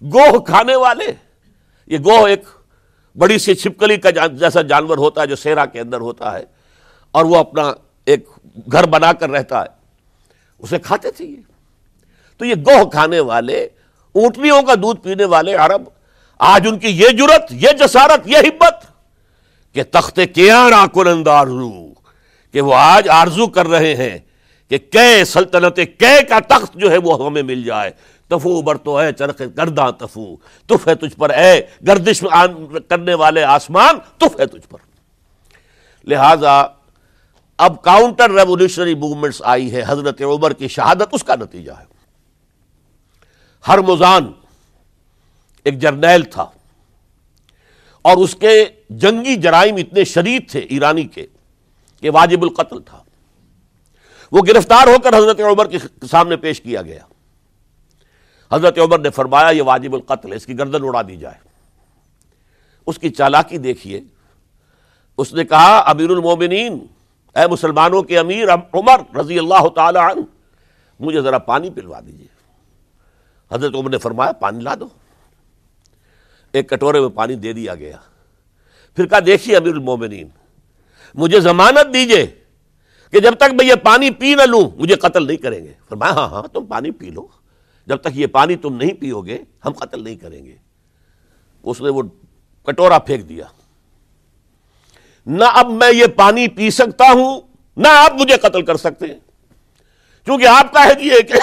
گوہ 0.00 0.38
کھانے 0.38 0.74
والے۔ 0.76 1.12
یہ 1.86 1.98
گوہ 2.04 2.28
ایک 2.28 2.44
بڑی 3.16 3.38
سی 3.38 3.54
چھپکلی 3.54 3.96
کا 3.96 4.26
جیسا 4.26 4.62
جانور 4.62 4.98
ہوتا 4.98 5.22
ہے 5.22 5.26
جو 5.26 5.36
سیرا 5.36 5.66
کے 5.66 5.80
اندر 5.80 6.00
ہوتا 6.00 6.32
ہے، 6.32 6.44
اور 7.10 7.24
وہ 7.24 7.36
اپنا 7.36 7.72
ایک 8.04 8.28
گھر 8.72 8.86
بنا 8.86 9.12
کر 9.12 9.30
رہتا 9.30 9.62
ہے۔ 9.62 9.68
اسے 10.58 10.78
کھاتے 10.78 11.10
تھے 11.10 11.24
یہ۔ 11.24 11.51
تو 12.42 12.46
یہ 12.46 12.54
گوہ 12.66 12.90
کھانے 12.90 13.20
والے، 13.20 13.68
اونٹنیوں 14.14 14.62
کا 14.62 14.74
دودھ 14.74 15.00
پینے 15.00 15.24
والے 15.24 15.54
عرب، 15.54 15.82
آج 16.38 16.66
ان 16.68 16.78
کی 16.78 16.88
یہ 16.88 17.08
جرت 17.08 17.44
یہ 17.50 17.68
جسارت، 17.80 18.26
یہ 18.26 18.36
ہمت 18.36 18.86
کہ 19.74 19.82
تخت 19.90 20.18
کہ 22.54 22.60
وہ 22.60 22.74
آج 22.74 23.08
آرزو 23.08 23.46
کر 23.46 23.68
رہے 23.68 23.94
ہیں 23.94 24.18
کہ 24.70 24.78
کئے 24.78 25.24
سلطنت، 25.24 25.76
کئے 25.76 26.22
کا 26.22 26.38
تخت 26.48 26.74
جو 26.74 26.90
ہے 26.90 26.96
وہ 26.96 27.26
ہمیں 27.26 27.42
مل 27.42 27.62
جائے۔ 27.62 27.90
تفو 28.28 28.60
بر 28.62 28.76
تو 28.76 29.00
ہے 29.00 29.12
چرخ 29.12 29.42
گرداں 29.56 29.90
تفو، 29.92 30.34
تف 30.66 30.88
ہے 30.88 30.94
تجھ 30.94 31.16
پر 31.16 31.30
اے 31.30 31.60
گردش 31.86 32.24
کرنے 32.88 33.14
والے 33.14 33.44
آسمان، 33.44 33.98
تف 34.18 34.40
ہے 34.40 34.46
تجھ 34.46 34.68
پر۔ 34.68 34.78
لہذا 36.06 36.62
اب 37.58 37.82
کاؤنٹر 37.82 38.30
ریولیوشنری 38.30 38.94
موومنٹس 38.94 39.42
آئی 39.44 39.72
ہے 39.72 39.82
حضرت 39.86 40.22
عمر 40.22 40.52
کی 40.52 40.68
شہادت، 40.68 41.08
اس 41.12 41.24
کا 41.24 41.34
نتیجہ 41.34 41.72
ہے۔ 41.72 41.91
ہر 43.68 43.78
مزان 43.78 44.32
ایک 45.64 45.78
جرنیل 45.78 46.22
تھا 46.22 46.46
اور 48.02 48.16
اس 48.16 48.34
کے 48.34 48.64
جنگی 48.90 49.36
جرائم 49.36 49.76
اتنے 49.76 50.04
شدید 50.04 50.50
تھے 50.50 50.60
ایرانی 50.60 51.04
کے 51.04 51.26
کہ 52.00 52.10
واجب 52.10 52.42
القتل 52.42 52.82
تھا۔ 52.82 53.02
وہ 54.32 54.40
گرفتار 54.48 54.86
ہو 54.86 54.94
کر 55.04 55.18
حضرت 55.18 55.40
عمر 55.40 55.66
کے 55.66 55.78
سامنے 56.10 56.36
پیش 56.36 56.60
کیا 56.60 56.82
گیا۔ 56.82 57.04
حضرت 58.52 58.78
عمر 58.78 58.98
نے 58.98 59.10
فرمایا، 59.10 59.48
یہ 59.48 59.62
واجب 59.62 59.94
القتل 59.94 60.32
ہے، 60.32 60.36
اس 60.36 60.46
کی 60.46 60.58
گردن 60.58 60.84
اڑا 60.84 61.02
دی 61.02 61.16
جائے۔ 61.16 61.38
اس 62.86 62.98
کی 62.98 63.10
چالاکی 63.10 63.58
دیکھیے۔ 63.58 64.00
اس 65.18 65.34
نے 65.34 65.44
کہا، 65.44 65.78
امیر 65.78 66.10
المومنین، 66.10 66.86
اے 67.34 67.46
مسلمانوں 67.46 68.02
کے 68.02 68.18
امیر 68.18 68.48
عمر 68.74 69.16
رضی 69.16 69.38
اللہ 69.38 69.68
تعالی 69.68 69.98
عنہ، 69.98 70.20
مجھے 71.00 71.20
ذرا 71.20 71.38
پانی 71.38 71.70
پلوا 71.70 72.00
دیجیے 72.06 72.41
حضرت 73.52 73.74
عمر 73.74 73.90
نے 73.90 73.98
فرمایا، 73.98 74.32
پانی 74.32 74.60
لا 74.60 74.74
دو۔ 74.80 74.88
ایک 76.52 76.68
کٹورے 76.68 77.00
میں 77.00 77.08
پانی 77.08 77.34
دے 77.34 77.52
دیا 77.52 77.74
گیا۔ 77.74 77.96
پھر 78.96 79.06
کہا، 79.06 79.18
دیکھیے 79.26 79.56
امیر 79.56 79.72
المومنین، 79.72 80.28
مجھے 81.14 81.40
ضمانت 81.40 81.94
دیجیے 81.94 82.26
کہ 83.10 83.20
جب 83.20 83.34
تک 83.34 83.54
میں 83.54 83.64
یہ 83.64 83.74
پانی 83.74 84.10
پی 84.10 84.34
نہ 84.34 84.42
لوں، 84.42 84.70
مجھے 84.76 84.96
قتل 84.96 85.26
نہیں 85.26 85.36
کریں 85.36 85.64
گے۔ 85.64 85.72
فرمایا 85.88 86.12
ہاں 86.12 86.28
ہاں 86.28 86.42
تم 86.42 86.66
پانی 86.66 86.90
پی 86.90 87.10
لو۔ 87.10 87.26
جب 87.86 87.96
تک 87.96 88.08
یہ 88.14 88.26
پانی 88.26 88.56
تم 88.56 88.76
نہیں 88.76 88.94
پیو 88.94 89.20
گے، 89.20 89.38
ہم 89.64 89.72
قتل 89.72 90.04
نہیں 90.04 90.16
کریں 90.16 90.44
گے۔ 90.44 90.56
اس 91.62 91.80
نے 91.80 91.88
وہ 91.88 92.02
کٹورا 92.62 92.98
پھینک 92.98 93.28
دیا۔ 93.28 93.44
نہ 95.26 95.44
اب 95.44 95.70
میں 95.70 95.92
یہ 95.92 96.06
پانی 96.06 96.48
پی 96.48 96.70
سکتا 96.70 97.04
ہوں، 97.12 97.40
نہ 97.76 97.88
آپ 97.88 98.12
مجھے 98.12 98.36
قتل 98.36 98.62
کر 98.62 98.76
سکتے۔ 98.76 99.06
ہیں 99.06 99.20
کیونکہ 100.24 100.46
آپ 100.46 100.72
کا 100.72 100.84
ہے 100.84 100.94
جی 100.94 101.08
یہ 101.08 101.20
کہ 101.20 101.34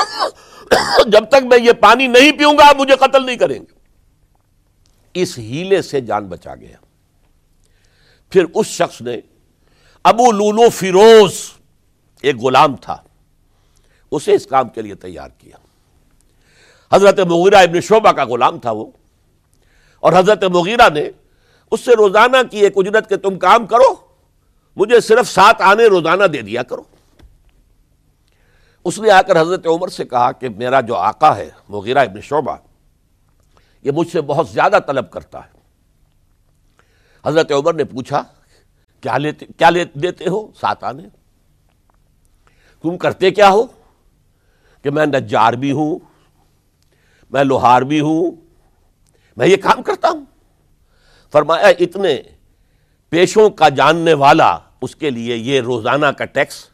جب 1.05 1.25
تک 1.29 1.43
میں 1.43 1.57
یہ 1.57 1.71
پانی 1.71 2.07
نہیں 2.07 2.31
پیوں 2.31 2.57
گا، 2.57 2.69
آپ 2.69 2.75
مجھے 2.75 2.95
قتل 2.95 3.25
نہیں 3.25 3.35
کریں 3.35 3.59
گے۔ 3.59 3.79
اس 5.13 5.37
ہیلے 5.37 5.81
سے 5.81 6.01
جان 6.01 6.25
بچا 6.25 6.55
گیا۔ 6.55 6.77
پھر 8.29 8.45
اس 8.55 8.67
شخص 8.67 9.01
نے 9.01 9.17
ابو 10.03 10.31
لولو 10.31 10.69
فیروز، 10.69 11.51
ایک 12.21 12.35
غلام 12.35 12.75
تھا، 12.75 12.97
اسے 14.11 14.33
اس 14.33 14.45
کام 14.45 14.69
کے 14.69 14.81
لیے 14.81 14.95
تیار 14.95 15.29
کیا۔ 15.37 15.57
حضرت 16.95 17.19
مغیرہ 17.19 17.55
ابن 17.55 17.81
شعبہ 17.81 18.11
کا 18.11 18.25
غلام 18.25 18.59
تھا 18.59 18.71
وہ۔ 18.71 18.85
اور 19.99 20.13
حضرت 20.13 20.43
مغیرہ 20.43 20.89
نے 20.93 21.09
اس 21.71 21.79
سے 21.79 21.91
روزانہ 21.95 22.37
کی 22.51 22.57
ایک 22.57 22.73
اجرت 22.75 23.09
کہ 23.09 23.15
تم 23.15 23.39
کام 23.39 23.65
کرو، 23.67 23.95
مجھے 24.75 24.99
صرف 24.99 25.29
سات 25.29 25.61
آنے 25.61 25.85
روزانہ 25.85 26.23
دے 26.23 26.41
دیا 26.41 26.63
کرو۔ 26.63 26.83
اس 28.83 28.99
نے 28.99 29.11
آ 29.11 29.21
کر 29.21 29.41
حضرت 29.41 29.67
عمر 29.67 29.87
سے 29.87 30.05
کہا 30.05 30.31
کہ 30.31 30.49
میرا 30.49 30.81
جو 30.81 30.95
آقا 30.95 31.35
ہے، 31.35 31.49
مغیرہ 31.69 31.99
ابن 31.99 32.21
شعبہ، 32.21 32.55
یہ 33.83 33.91
مجھ 33.91 34.11
سے 34.11 34.21
بہت 34.21 34.49
زیادہ 34.49 34.77
طلب 34.87 35.11
کرتا 35.11 35.39
ہے۔ 35.39 35.59
حضرت 37.25 37.51
عمر 37.51 37.73
نے 37.73 37.83
پوچھا، 37.83 38.23
کیا 39.01 39.17
لیتے 39.17 39.45
کیا 39.57 39.69
دیتے 39.93 40.29
ہو؟ 40.29 40.51
سات 40.61 40.83
آنے۔ 40.83 41.03
تم 42.81 42.97
کرتے 42.97 43.31
کیا 43.31 43.49
ہو؟ 43.49 43.63
کہ 44.83 44.89
میں 44.89 45.05
نجار 45.05 45.53
بھی 45.53 45.71
ہوں، 45.71 45.99
میں 47.29 47.43
لوہار 47.43 47.81
بھی 47.81 47.99
ہوں، 47.99 48.31
میں 49.37 49.47
یہ 49.47 49.57
کام 49.57 49.83
کرتا 49.83 50.09
ہوں۔ 50.09 50.25
فرمایا، 51.31 51.67
اتنے 51.67 52.21
پیشوں 53.09 53.49
کا 53.49 53.69
جاننے 53.69 54.13
والا 54.13 54.57
اس 54.81 54.95
کے 54.95 55.09
لیے 55.09 55.35
یہ 55.35 55.61
روزانہ 55.61 56.05
کا 56.05 56.25
ٹیکس 56.25 56.65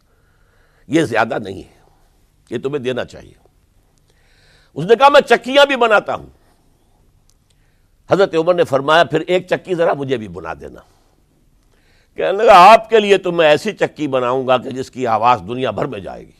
یہ 0.87 1.01
زیادہ 1.01 1.37
نہیں 1.43 1.63
ہے۔ 1.63 1.74
یہ 2.49 2.57
تمہیں 2.57 2.79
دینا 2.79 3.05
چاہیے۔ 3.05 3.33
اس 4.73 4.85
نے 4.85 4.95
کہا، 4.95 5.09
میں 5.09 5.21
چکیاں 5.21 5.65
بھی 5.65 5.75
بناتا 5.75 6.15
ہوں۔ 6.15 6.25
حضرت 8.11 8.35
عمر 8.35 8.53
نے 8.53 8.63
فرمایا، 8.63 9.03
پھر 9.03 9.19
ایک 9.27 9.47
چکی 9.47 9.75
ذرا 9.75 9.93
مجھے 9.93 10.17
بھی 10.17 10.27
بنا 10.27 10.53
دینا۔ 10.53 10.79
کہنے 12.15 12.43
لگا، 12.43 12.73
آپ 12.73 12.89
کے 12.89 12.99
لیے 12.99 13.17
تو 13.17 13.31
میں 13.31 13.47
ایسی 13.47 13.71
چکی 13.71 14.07
بناؤں 14.07 14.47
گا 14.47 14.57
کہ 14.57 14.69
جس 14.69 14.91
کی 14.91 15.07
آواز 15.07 15.41
دنیا 15.47 15.71
بھر 15.71 15.85
میں 15.85 15.99
جائے 15.99 16.23
گی۔ 16.23 16.31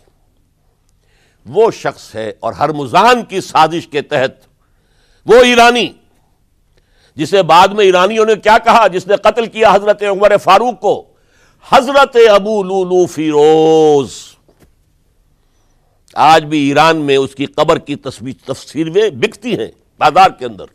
وہ 1.46 1.72
شخص 1.72 2.16
ہے 2.16 2.32
اور 2.40 2.54
ہر 2.54 2.70
مزان 2.70 3.26
کی 3.26 3.42
سازش 3.42 3.88
کے 3.88 4.02
تحت 4.02 4.48
وہ 5.26 5.36
ایرانی، 5.36 5.94
جسے 7.16 7.44
بعد 7.44 7.68
میں 7.68 7.86
ایرانیوں 7.86 8.26
نے 8.26 8.36
کیا 8.36 8.58
کہا؟ 8.58 8.88
جس 8.88 9.08
نے 9.08 9.16
قتل 9.16 9.46
کیا 9.46 9.74
حضرت 9.74 10.04
عمر 10.04 10.38
فاروق 10.38 10.82
کو۔ 10.82 11.06
حضرت 11.70 12.18
ابو 12.30 12.64
لولو 12.64 13.06
فیروز۔ 13.06 14.35
آج 16.16 16.46
بھی 16.46 16.60
ایران 16.68 16.98
میں 16.98 17.18
اس 17.18 17.36
کی 17.36 17.46
قبر 17.46 17.80
کی 17.80 17.96
تصویریں 17.96 19.10
بکتی 19.10 19.58
ہیں 19.60 19.68
بازار 20.00 20.30
کے 20.30 20.46
اندر۔ 20.46 20.66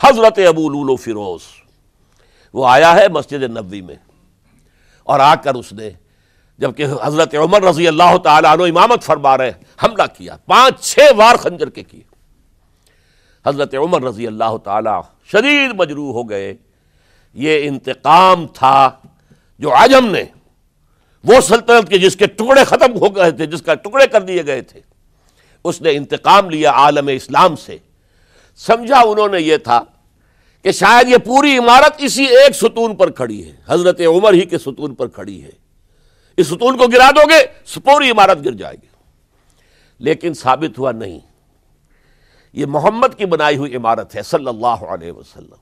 حضرت 0.00 0.38
ابو 0.48 0.68
لولو 0.68 0.96
فیروز، 0.96 1.42
وہ 2.54 2.66
آیا 2.68 2.94
ہے 2.94 3.08
مسجد 3.08 3.42
نبوی 3.56 3.80
میں 3.80 3.94
اور 5.06 5.20
آ 5.20 5.34
کر 5.34 5.54
اس 5.54 5.72
نے 5.72 5.90
جبکہ 6.58 6.86
حضرت 7.02 7.34
عمر 7.34 7.62
رضی 7.62 7.88
اللہ 7.88 8.16
تعالیٰ 8.24 8.50
عنہ 8.52 8.62
امامت 8.62 9.02
فرما 9.02 9.36
رہے 9.38 9.52
حملہ 9.82 10.06
کیا، 10.16 10.36
پانچ 10.46 10.80
چھ 10.84 11.16
وار 11.16 11.36
خنجر 11.36 11.70
کے 11.70 11.82
کیے۔ 11.82 12.02
حضرت 13.46 13.74
عمر 13.74 14.02
رضی 14.02 14.26
اللہ 14.26 14.56
تعالیٰ 14.64 15.00
شدید 15.32 15.74
مجروح 15.78 16.12
ہو 16.12 16.28
گئے۔ 16.30 16.54
یہ 17.34 17.68
انتقام 17.68 18.46
تھا 18.46 18.90
جو 19.58 19.74
عجم 19.74 20.06
نے 20.06 20.24
وہ 21.24 21.40
سلطنت 21.40 21.88
کے 21.88 21.98
جس 21.98 22.16
کے 22.16 22.26
ٹکڑے 22.26 22.64
ختم 22.64 22.98
ہو 22.98 23.16
گئے 23.16 23.30
تھے، 23.30 23.46
جس 23.46 23.62
کا 23.62 23.74
ٹکڑے 23.74 24.06
کر 24.06 24.22
دیے 24.22 24.46
گئے 24.46 24.62
تھے۔ 24.62 24.80
اس 25.64 25.80
نے 25.80 25.90
انتقام 25.90 26.50
لیا 26.50 26.70
عالم 26.70 27.06
اسلام 27.06 27.56
سے۔ 27.56 27.76
سمجھا 28.56 29.00
انہوں 29.00 29.28
نے 29.28 29.40
یہ 29.40 29.56
تھا 29.56 29.84
کہ 30.62 30.72
شاید 30.72 31.08
یہ 31.08 31.16
پوری 31.16 31.58
عمارت 31.58 31.92
اسی 31.98 32.24
ایک 32.24 32.56
ستون 32.56 32.96
پر 32.96 33.10
کھڑی 33.10 33.50
ہے۔ 33.50 33.56
حضرت 33.68 34.00
عمر 34.00 34.32
ہی 34.32 34.40
کے 34.40 34.58
ستون 34.58 34.94
پر 34.94 35.08
کھڑی 35.08 35.44
ہے۔ 35.44 35.50
اس 36.36 36.46
ستون 36.46 36.78
کو 36.78 36.86
گرا 36.86 37.10
دو 37.10 37.20
گے، 37.30 37.46
پوری 37.80 38.10
عمارت 38.10 38.44
گر 38.44 38.52
جائے 38.52 38.76
گی۔ 38.82 38.86
لیکن 39.98 40.34
ثابت 40.34 40.78
ہوا 40.78 40.92
نہیں۔ 40.92 41.18
یہ 42.52 42.66
محمد 42.66 43.18
کی 43.18 43.24
بنائی 43.26 43.56
ہوئی 43.56 43.76
عمارت 43.76 44.16
ہے، 44.16 44.22
صلی 44.22 44.46
اللہ 44.46 44.66
علیہ 44.66 45.12
وسلم۔ 45.12 45.54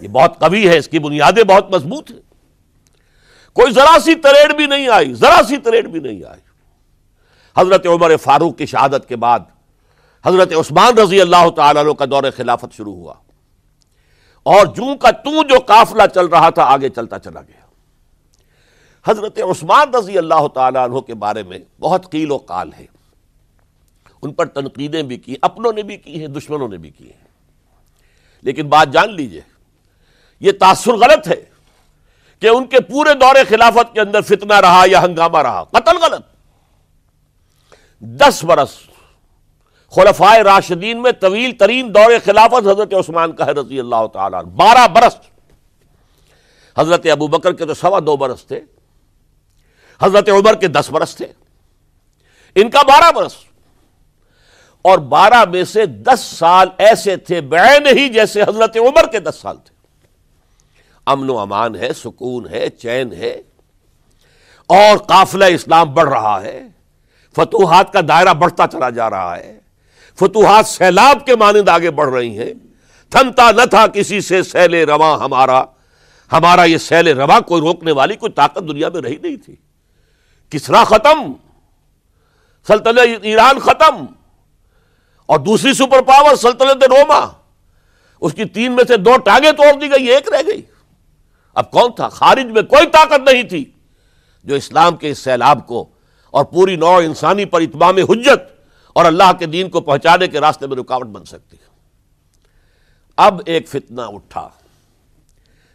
یہ 0.00 0.08
بہت 0.08 0.38
قوی 0.38 0.68
ہے، 0.68 0.78
اس 0.78 0.88
کی 0.88 0.98
بنیادیں 0.98 1.42
بہت 1.42 1.74
مضبوط 1.74 2.10
ہیں۔ 2.10 2.33
کوئی 3.54 3.72
ذرا 3.72 3.98
سی 3.98 4.14
تریڑ 4.14 4.52
بھی 4.52 4.66
نہیں 4.66 4.88
آئی، 4.88 5.14
ذرا 5.14 5.42
سی 5.48 5.56
تریڑ 5.56 5.86
بھی 5.86 6.00
نہیں 6.00 6.22
آئی۔ 6.28 6.40
حضرت 7.58 7.86
عمر 7.86 8.16
فاروق 8.16 8.58
کی 8.58 8.66
شہادت 8.66 9.08
کے 9.08 9.16
بعد 9.16 9.40
حضرت 10.26 10.52
عثمان 10.52 10.98
رضی 10.98 11.20
اللہ 11.20 11.50
تعالیٰ 11.56 11.96
کا 11.98 12.04
دور 12.04 12.22
خلافت 12.36 12.74
شروع 12.76 12.94
ہوا۔ 12.94 13.14
اور 14.42 14.66
جوں 14.66 14.96
کا 14.96 15.10
تو 15.10 15.42
جو 15.42 15.58
قافلہ 15.58 16.02
چل 16.14 16.26
رہا 16.26 16.50
تھا، 16.50 16.62
آگے 16.62 16.88
چلتا 16.88 17.18
چلا 17.18 17.40
گیا۔ 17.40 17.64
حضرت 19.10 19.38
عثمان 19.38 19.94
رضی 19.94 20.18
اللہ 20.18 20.48
تعالیٰ 20.54 20.88
عنہ 20.88 21.00
کے 21.00 21.14
بارے 21.14 21.42
میں 21.42 21.58
بہت 21.80 22.10
قیل 22.10 22.30
و 22.30 22.36
قال 22.36 22.70
ہے۔ 22.78 22.86
ان 24.22 24.32
پر 24.32 24.46
تنقیدیں 24.46 25.02
بھی 25.02 25.16
کی، 25.16 25.34
اپنوں 25.42 25.72
نے 25.72 25.82
بھی 25.82 25.96
کی 25.96 26.20
ہیں، 26.20 26.26
دشمنوں 26.26 26.68
نے 26.68 26.76
بھی 26.76 26.90
کی 26.90 27.04
ہیں۔ 27.04 27.28
لیکن 28.42 28.68
بات 28.68 28.88
جان 28.92 29.14
لیجیے، 29.14 29.40
یہ 30.40 30.52
تاثر 30.52 30.92
غلط 30.92 31.28
ہے۔ 31.28 31.53
کہ 32.40 32.46
ان 32.46 32.66
کے 32.66 32.80
پورے 32.80 33.14
دور 33.14 33.34
خلافت 33.48 33.94
کے 33.94 34.00
اندر 34.00 34.20
فتنہ 34.20 34.54
رہا 34.54 34.82
یا 34.86 35.02
ہنگامہ 35.02 35.38
رہا، 35.38 35.64
قتل 35.64 35.96
غلط۔ 35.96 36.22
دس 38.00 38.44
برس 38.44 38.68
خلفائے 39.90 40.42
راشدین 40.42 41.02
میں 41.02 41.12
طویل 41.12 41.52
ترین 41.52 41.94
دور 41.94 42.12
خلافت 42.24 42.66
حضرت 42.66 42.94
عثمان 42.94 43.32
کا 43.32 43.46
ہے 43.46 43.50
رضی 43.50 43.80
اللہ 43.80 44.06
تعالیٰ 44.12 44.42
بارہ 44.42 44.88
برس۔ 44.88 45.16
حضرت 46.78 47.06
ابو 47.12 47.26
بکر 47.26 47.52
کے 47.52 47.66
تو 47.66 47.74
سوا 47.74 47.98
دو 48.06 48.16
برس 48.16 48.44
تھے۔ 48.44 48.60
حضرت 50.02 50.28
عمر 50.28 50.54
کے 50.54 50.68
دس 50.68 50.90
برس 50.90 51.16
تھے۔ 51.16 51.26
ان 52.54 52.70
کا 52.70 52.82
بارہ 52.82 53.12
برس۔ 53.12 53.34
اور 54.82 54.98
بارہ 54.98 55.44
میں 55.44 55.64
سے 55.64 55.86
دس 55.86 56.20
سال 56.20 56.68
ایسے 56.78 57.16
تھے، 57.16 57.40
بین 57.40 57.86
ہی 57.86 58.08
جیسے 58.08 58.42
حضرت 58.42 58.76
عمر 58.76 59.06
کے 59.06 59.20
دس 59.20 59.34
سال 59.42 59.56
تھے۔ 59.56 59.73
امن 61.06 61.30
و 61.30 61.38
امان 61.38 61.76
ہے، 61.76 61.92
سکون 61.92 62.48
ہے، 62.48 62.68
چین 62.68 63.12
ہے، 63.12 63.42
اور 64.66 64.96
قافلہ 64.96 65.44
اسلام 65.44 65.94
بڑھ 65.94 66.08
رہا 66.08 66.42
ہے۔ 66.42 66.62
فتوحات 67.36 67.92
کا 67.92 68.00
دائرہ 68.08 68.34
بڑھتا 68.34 68.66
چلا 68.72 68.90
جا 68.90 69.10
رہا 69.10 69.36
ہے۔ 69.36 69.58
فتوحات 70.20 70.66
سیلاب 70.66 71.26
کے 71.26 71.36
مانند 71.36 71.68
آگے 71.68 71.90
بڑھ 71.90 72.10
رہی 72.10 72.38
ہیں۔ 72.38 72.52
تھمتا 73.10 73.50
نہ 73.50 73.64
تھا 73.64 73.86
کسی 73.86 74.20
سے 74.20 74.42
سیل 74.42 74.74
رواں 74.74 75.18
ہمارا۔ 75.18 75.64
ہمارا 76.32 76.64
یہ 76.64 76.78
سیل 76.78 77.08
رواں 77.08 77.40
کوئی 77.40 77.60
روکنے 77.60 77.92
والی 77.92 78.16
کوئی 78.16 78.32
طاقت 78.32 78.68
دنیا 78.68 78.88
میں 78.88 79.02
رہی 79.02 79.16
نہیں 79.22 79.36
تھی۔ 79.36 79.56
کسرا 80.50 80.84
ختم، 80.84 81.32
سلطنت 82.66 82.98
ایران 83.22 83.58
ختم، 83.58 84.06
اور 85.26 85.38
دوسری 85.38 85.74
سپر 85.74 86.02
پاور 86.02 86.36
سلطنت 86.36 86.84
روما۔ 86.84 87.32
اس 88.20 88.32
کی 88.32 88.44
تین 88.44 88.72
میں 88.72 88.84
سے 88.88 88.96
دو 88.96 89.16
ٹانگیں 89.24 89.52
توڑ 89.52 89.80
دی 89.80 89.90
گئی، 89.90 90.10
ایک 90.10 90.28
رہ 90.32 90.42
گئی۔ 90.46 90.62
اب 91.54 91.70
کون 91.70 91.92
تھا؟ 91.92 92.08
خارج 92.08 92.44
میں 92.44 92.62
کوئی 92.62 92.86
طاقت 92.86 93.30
نہیں 93.32 93.42
تھی۔ 93.42 93.64
جو 94.44 94.54
اسلام 94.54 94.96
کے 94.96 95.10
اس 95.10 95.18
سیلاب 95.18 95.66
کو 95.66 95.88
اور 96.30 96.44
پوری 96.44 96.76
نو 96.76 96.96
انسانی 96.96 97.44
پر 97.44 97.60
اتمام 97.60 97.96
حجت 97.96 98.66
اور 98.92 99.04
اللہ 99.04 99.32
کے 99.38 99.46
دین 99.46 99.70
کو 99.70 99.80
پہنچانے 99.80 100.28
کے 100.28 100.40
راستے 100.40 100.66
میں 100.66 100.76
رکاوٹ 100.76 101.06
بن 101.06 101.24
سکتی۔ 101.24 101.56
اب 103.16 103.40
ایک 103.46 103.68
فتنہ 103.68 104.00
اٹھا۔ 104.00 104.48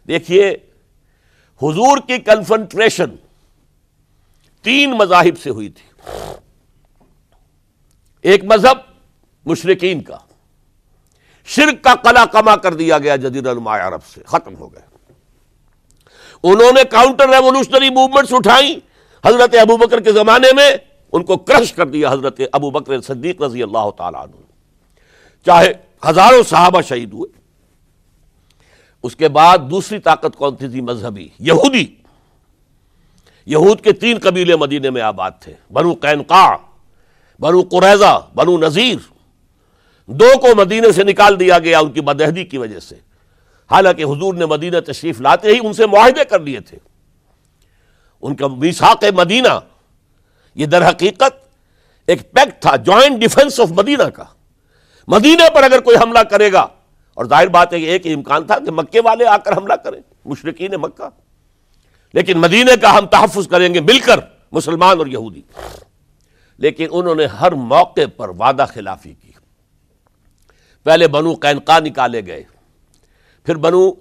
دیکھیے، 0.08 0.50
حضور 1.62 1.98
کی 2.06 2.18
کنفنٹریشن 2.18 3.16
تین 4.62 4.90
مذاہب 4.90 5.40
سے 5.42 5.50
ہوئی 5.50 5.68
تھی۔ 5.68 6.12
ایک 8.22 8.44
مذہب 8.44 8.78
مشرقین 9.46 10.02
کا، 10.02 10.16
شرک 11.44 11.84
کا 11.84 11.94
قلع 11.94 12.24
کما 12.24 12.56
کر 12.56 12.74
دیا 12.74 12.98
گیا 12.98 13.16
جدید 13.16 13.46
الماء 13.46 13.88
عرب 13.88 14.04
سے، 14.04 14.20
ختم 14.26 14.54
ہو 14.54 14.72
گئے 14.72 14.89
انہوں 16.42 16.72
نے 16.72 16.84
کاؤنٹر 16.90 17.28
ریولوشنری 17.28 17.90
موومنٹس 17.90 18.32
اٹھائی۔ 18.32 18.80
حضرت 19.26 19.54
ابو 19.60 19.76
بکر 19.76 20.00
کے 20.00 20.12
زمانے 20.12 20.48
میں 20.56 20.70
ان 21.12 21.24
کو 21.24 21.36
کرش 21.36 21.72
کر 21.72 21.86
دیا 21.86 22.12
حضرت 22.12 22.40
ابو 22.52 22.70
بکر 22.70 23.00
صدیق 23.00 23.42
رضی 23.42 23.62
اللہ 23.62 23.90
تعالیٰ 23.96 24.22
عنہ۔ 24.22 24.36
چاہے 25.46 25.72
ہزاروں 26.08 26.42
صحابہ 26.42 26.80
شہید 26.80 27.12
ہوئے۔ 27.12 27.40
اس 29.02 29.16
کے 29.16 29.28
بعد 29.28 29.58
دوسری 29.70 29.98
طاقت 29.98 30.36
کون 30.36 30.56
تھی؟ 30.56 30.68
تھی 30.68 30.80
مذہبی، 30.80 31.28
یہودی۔ 31.38 31.86
یہود 33.46 33.80
کے 33.80 33.92
تین 33.92 34.18
قبیلے 34.22 34.56
مدینے 34.56 34.90
میں 34.90 35.02
آباد 35.02 35.30
تھے۔ 35.40 35.54
بنو 35.72 35.94
قینقا 35.94 36.56
بنو 37.40 37.62
قریضہ 37.62 38.26
بنو 38.34 38.58
نذیر۔ 38.58 39.12
دو 40.06 40.38
کو 40.40 40.46
مدینے 40.56 40.92
سے 40.92 41.04
نکال 41.04 41.40
دیا 41.40 41.58
گیا 41.58 41.78
ان 41.78 41.92
کی 41.92 42.00
بدہدی 42.00 42.44
کی 42.44 42.58
وجہ 42.58 42.80
سے۔ 42.80 43.09
حالانکہ 43.70 44.02
حضور 44.02 44.34
نے 44.34 44.46
مدینہ 44.46 44.80
تشریف 44.80 45.20
لاتے 45.20 45.48
ہی 45.48 45.58
ان 45.62 45.72
سے 45.72 45.86
معاہدے 45.86 46.24
کر 46.24 46.40
لیے 46.40 46.60
تھے۔ 46.60 46.78
ان 48.22 48.34
کا 48.34 48.46
میساق 48.46 49.04
مدینہ، 49.16 49.60
یہ 50.54 50.66
در 50.66 50.88
حقیقت 50.88 51.48
ایک 52.06 52.32
پیکٹ 52.32 52.62
تھا، 52.62 52.76
جوائنٹ 52.76 53.20
ڈیفنس 53.20 53.60
آف 53.60 53.70
مدینہ 53.70 54.02
کا۔ 54.02 54.24
مدینہ 55.08 55.42
پر 55.54 55.62
اگر 55.62 55.80
کوئی 55.80 55.96
حملہ 55.96 56.18
کرے 56.18 56.52
گا، 56.52 56.66
اور 57.14 57.24
ظاہر 57.24 57.46
بات 57.46 57.72
ہے 57.72 57.80
کہ 57.80 57.84
ایک 57.84 58.06
امکان 58.06 58.44
تھا 58.44 58.58
کہ 58.58 58.70
مکے 58.70 59.00
والے 59.00 59.26
آ 59.26 59.36
کر 59.36 59.56
حملہ 59.56 59.72
کریں، 59.72 60.00
مشرقین 60.24 60.70
مکہ۔ 60.72 61.08
لیکن 62.12 62.38
مدینہ 62.38 62.70
کا 62.80 62.98
ہم 62.98 63.06
تحفظ 63.06 63.48
کریں 63.48 63.74
گے، 63.74 63.80
مل 63.80 63.98
کر، 63.98 64.20
مسلمان 64.52 64.98
اور 64.98 65.06
یہودی۔ 65.06 65.42
لیکن 66.58 66.86
انہوں 66.90 67.14
نے 67.14 67.26
ہر 67.26 67.52
موقع 67.52 68.00
پر 68.16 68.28
وعدہ 68.28 68.64
خلافی 68.74 69.14
کی۔ 69.14 69.32
پہلے 70.84 71.08
بنو 71.08 71.34
قینقا 71.34 71.78
نکالے 71.78 72.26
گئے۔ 72.26 72.44
پھر 73.44 73.54
بنو 73.54 73.92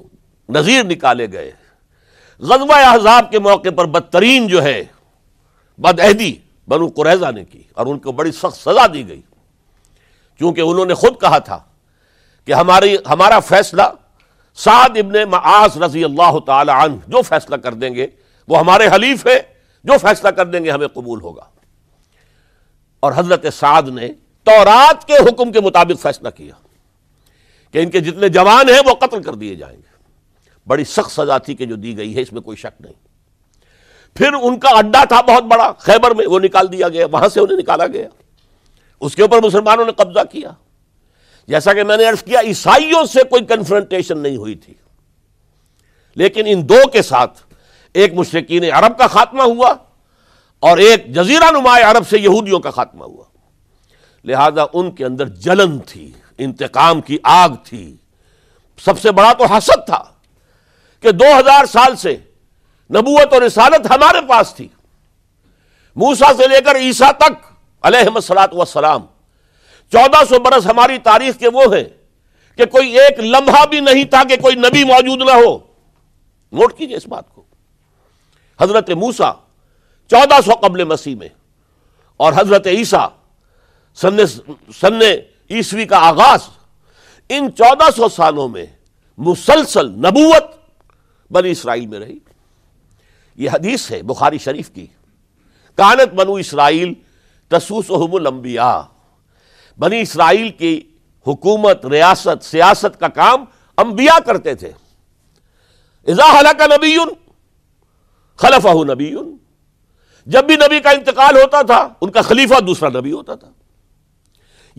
نذیر 0.49 0.84
نکالے 0.84 1.32
گئے۔ 1.32 1.52
غزوہ 2.39 2.75
احزاب 2.75 3.32
کے 3.32 3.39
موقع 3.39 3.69
پر 3.75 3.86
بدترین 3.86 4.47
جو 4.47 4.63
ہے، 4.63 4.84
بدعہدی 5.78 6.36
بنو 6.67 6.88
قریضہ 6.88 7.32
نے 7.32 7.45
کی 7.45 7.63
اور 7.73 7.86
ان 7.86 7.99
کو 7.99 8.12
بڑی 8.12 8.32
سخت 8.32 8.58
سزا 8.58 8.88
دی 8.93 9.08
گئی۔ 9.08 9.21
کیونکہ 10.38 10.62
انہوں 10.62 10.86
نے 10.86 10.93
خود 10.93 11.21
کہا 11.21 11.38
تھا 11.38 11.60
کہ 12.45 12.54
ہماری، 12.54 12.95
ہمارا 13.10 13.39
فیصلہ 13.39 13.82
سعد 14.56 14.89
ابن 14.89 15.30
معاذ 15.30 15.78
رضی 15.78 16.04
اللہ 16.04 16.39
تعالی 16.45 16.71
عنہ 16.71 16.95
جو 17.08 17.21
فیصلہ 17.21 17.56
کر 17.56 17.73
دیں 17.73 17.95
گے، 17.95 18.08
وہ 18.47 18.60
ہمارے 18.60 18.88
حلیف 18.95 19.28
ہے 19.28 19.39
جو 19.84 19.93
فیصلہ 20.02 20.30
کر 20.30 20.45
دیں 20.45 20.63
گے 20.63 20.71
ہمیں 20.71 20.88
قبول 20.88 21.21
ہوگا۔ 21.21 21.43
اور 22.99 23.13
حضرت 23.15 23.45
سعد 23.54 23.84
نے 23.84 24.08
تورات 24.43 25.08
کے 25.08 25.13
حکم 25.13 25.52
کے 25.52 25.60
مطابق 25.60 26.02
فیصلہ 26.02 26.30
کیا۔ 26.30 26.69
کہ 27.72 27.78
ان 27.78 27.90
کے 27.90 28.00
جتنے 28.00 28.30
جوان 28.30 28.70
ہیں 28.70 28.82
وہ 28.86 28.94
قتل 28.94 29.24
کر 29.24 29.34
دیے 29.34 29.56
جائیں 29.56 29.78
گے۔ 29.78 29.90
بڑی 30.68 30.84
سخت 30.84 31.12
سزا 31.12 31.38
تھی 31.38 31.56
کہ 31.56 31.66
جو 31.66 31.76
دی 31.76 31.98
گئی 31.98 32.16
ہے، 32.16 32.22
اس 32.22 32.34
میں 32.34 32.42
کوئی 32.42 32.58
شک 32.58 32.82
نہیں۔ 32.82 32.94
پھر 34.14 34.34
ان 34.34 34.60
کا 34.60 34.70
اڈا 34.70 35.04
تھا 35.04 35.22
بہت 35.22 35.44
بڑا، 35.44 35.72
خیبر 35.78 36.12
میں 36.12 36.28
وہ 36.28 36.40
نکال 36.40 36.72
دیا 36.72 36.88
گیا، 36.88 37.06
وہاں 37.12 37.30
سے 37.30 37.40
انہیں 37.40 37.58
نکالا 37.58 37.88
گیا۔ 37.88 38.08
اس 39.02 39.16
کے 39.16 39.22
اوپر 39.22 39.44
مسلمانوں 39.44 39.86
نے 39.86 39.92
قبضہ 39.92 40.20
کیا۔ 40.32 40.52
جیسا 41.48 41.74
کہ 41.74 41.84
میں 41.84 41.98
نے 41.98 42.06
عرض 42.06 42.24
کیا، 42.24 42.40
عیسائیوں 42.40 43.06
سے 43.06 43.24
کوئی 43.24 43.46
کنفرنٹیشن 43.46 44.18
نہیں 44.18 44.38
ہوئی 44.38 44.56
تھی۔ 44.56 44.74
لیکن 46.16 46.44
ان 46.48 46.70
دو 46.70 46.88
کے 46.94 47.02
ساتھ 47.02 47.40
ایک 47.94 48.14
مشرقین 48.14 48.64
عرب 48.74 48.98
کا 48.98 49.08
خاتمہ 49.08 49.44
ہوا 49.44 49.74
اور 50.60 50.78
ایک 50.78 51.16
جزیرہ 51.16 51.52
نمایاں 51.52 51.92
عرب 51.92 52.08
سے 52.08 52.20
یہودیوں 52.20 52.60
کا 52.60 52.70
خاتمہ 52.70 53.04
ہوا۔ 53.04 53.24
لہذا 54.26 54.64
ان 54.74 54.92
کے 54.92 55.06
اندر 55.06 55.28
جلن 55.28 55.80
تھی۔ 55.80 56.12
انتقام 56.39 57.02
کی 57.02 57.17
آگ 57.23 57.49
تھی۔ 57.63 57.95
سب 58.78 58.99
سے 58.99 59.12
بڑا 59.12 59.34
تو 59.34 59.45
حسد 59.45 59.86
تھا 59.86 60.04
کہ 61.02 61.12
دو 61.12 61.25
ہزار 61.39 61.65
سال 61.65 61.95
سے 61.95 62.17
نبوت 62.95 63.34
اور 63.34 63.41
رسالت 63.41 63.91
ہمارے 63.91 64.21
پاس 64.30 64.54
تھی۔ 64.54 64.67
موسا 65.95 66.25
سے 66.38 66.47
لے 66.47 66.62
کر 66.62 66.75
عیسیٰ 66.75 67.12
تک 67.12 67.54
علیہ 67.82 68.10
مسلاط 68.10 68.54
وسلام 68.54 69.02
چودہ 69.91 70.23
سو 70.30 70.39
برس 70.39 70.65
ہماری 70.65 70.97
تاریخ 70.97 71.39
کے 71.39 71.49
وہ 71.49 71.75
ہیں 71.75 71.84
کہ 72.58 72.65
کوئی 72.65 72.99
ایک 72.99 73.19
لمحہ 73.19 73.65
بھی 73.65 73.80
نہیں 73.80 74.04
تھا 74.04 74.23
کہ 74.30 74.38
کوئی 74.38 74.56
نبی 74.56 74.84
موجود 74.84 75.21
نہ 75.21 75.32
ہو۔ 75.32 75.58
نوٹ 76.52 76.78
کیجیے 76.78 76.97
اس 76.97 77.08
بات 77.08 77.30
کو۔ 77.30 77.43
حضرت 78.62 78.89
موسا 78.89 79.32
چودہ 80.08 80.41
سو 80.45 80.52
قبل 80.54 80.84
مسیح 80.84 81.15
میں 81.15 81.30
اور 82.17 82.34
حضرت 82.36 82.67
عیسیٰ 82.67 83.08
سن 83.95 84.28
سن 84.82 84.99
عیسوی 85.50 85.86
کا 85.86 85.98
آغاز 85.98 86.40
ان 87.30 87.50
چودہ 87.58 87.92
سو 87.96 88.10
سالوں 88.10 88.48
میں 88.48 88.66
مسلسل 89.18 89.90
نبوت 89.90 90.44
بنی 91.32 91.52
اسرائیل 91.52 91.88
میں 91.88 92.00
رہی۔ 92.00 92.20
یہ 93.36 93.50
حدیث 93.54 93.92
ہے 93.92 94.02
بخاری 94.02 94.38
شریف 94.38 94.70
کی۔ 94.70 94.88
کانت 95.76 96.14
بنو 96.14 96.34
اسرائیل 96.34 96.94
تسوس 97.48 97.86
الانبیاء۔ 98.14 98.80
بنی 99.80 100.02
اسرائیل 100.02 100.50
کی 100.50 100.82
حکومت، 101.28 101.86
ریاست، 101.86 102.46
سیاست 102.46 103.00
کا 103.00 103.08
کام 103.08 103.46
انبیاء 103.78 104.20
کرتے 104.20 104.56
تھے۔ 104.56 104.72
اضا 106.08 106.54
کا 106.54 106.66
نبی 106.66 106.98
خلف 108.36 108.66
نبی۔ 108.66 109.16
جب 110.26 110.44
بھی 110.44 110.56
نبی 110.56 110.80
کا 110.80 110.90
انتقال 110.90 111.36
ہوتا 111.36 111.62
تھا، 111.62 111.88
ان 112.02 112.12
کا 112.12 112.22
خلیفہ 112.22 112.60
دوسرا 112.60 112.90
نبی 112.90 113.12
ہوتا 113.12 113.36
تھا۔ 113.36 113.52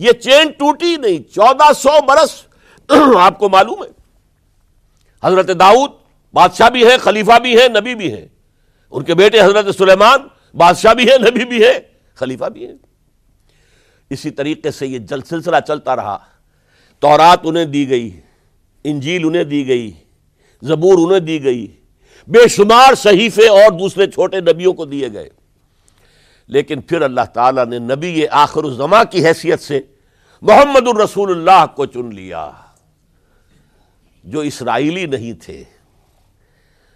یہ 0.01 0.11
چین 0.11 0.51
ٹوٹی 0.51 0.97
نہیں، 0.97 1.33
چودہ 1.33 1.73
سو 1.73 2.01
برس 2.07 2.43
آپ 3.19 3.39
کو 3.39 3.49
معلوم 3.49 3.83
ہے۔ 3.83 3.89
حضرت 5.23 5.47
داؤد 5.59 5.91
بادشاہ 6.33 6.69
بھی 6.69 6.85
ہے 6.85 6.97
خلیفہ 6.97 7.39
بھی 7.39 7.61
ہے 7.61 7.67
نبی 7.67 7.95
بھی 7.95 8.13
ہے 8.13 8.27
ان 8.91 9.03
کے 9.03 9.13
بیٹے 9.15 9.41
حضرت 9.41 9.75
سلیمان 9.75 10.19
بادشاہ 10.53 10.93
بھی 10.93 11.09
ہے 11.09 11.17
نبی 11.17 11.45
بھی 11.45 11.63
ہے 11.63 11.79
خلیفہ 12.15 12.45
بھی 12.45 12.67
ہے 12.67 12.71
اسی 14.09 14.29
طریقے 14.29 14.71
سے 14.71 14.87
یہ 14.87 14.99
جل، 14.99 15.21
سلسلہ 15.21 15.55
چلتا 15.67 15.95
رہا۔ 15.95 16.17
تورات 16.99 17.39
انہیں 17.43 17.65
دی 17.65 17.89
گئی، 17.89 18.19
انجیل 18.83 19.25
انہیں 19.25 19.43
دی 19.43 19.67
گئی، 19.67 19.91
زبور 20.61 20.97
انہیں 20.97 21.19
دی 21.19 21.43
گئی۔ 21.43 21.67
بے 22.27 22.47
شمار 22.47 22.95
صحیفے 22.95 23.47
اور 23.47 23.71
دوسرے 23.71 24.07
چھوٹے 24.07 24.39
نبیوں 24.39 24.73
کو 24.73 24.85
دیے 24.85 25.13
گئے۔ 25.13 25.29
لیکن 26.47 26.81
پھر 26.81 27.01
اللہ 27.01 27.25
تعالیٰ 27.33 27.65
نے 27.65 27.79
نبی 27.79 28.27
آخر 28.27 28.63
الزما 28.63 29.03
کی 29.03 29.25
حیثیت 29.25 29.61
سے 29.61 29.81
محمد 30.41 30.87
الرسول 30.87 31.31
اللہ 31.31 31.65
کو 31.75 31.85
چن 31.85 32.15
لیا۔ 32.15 32.51
جو 34.23 34.39
اسرائیلی 34.39 35.05
نہیں 35.05 35.33
تھے، 35.33 35.63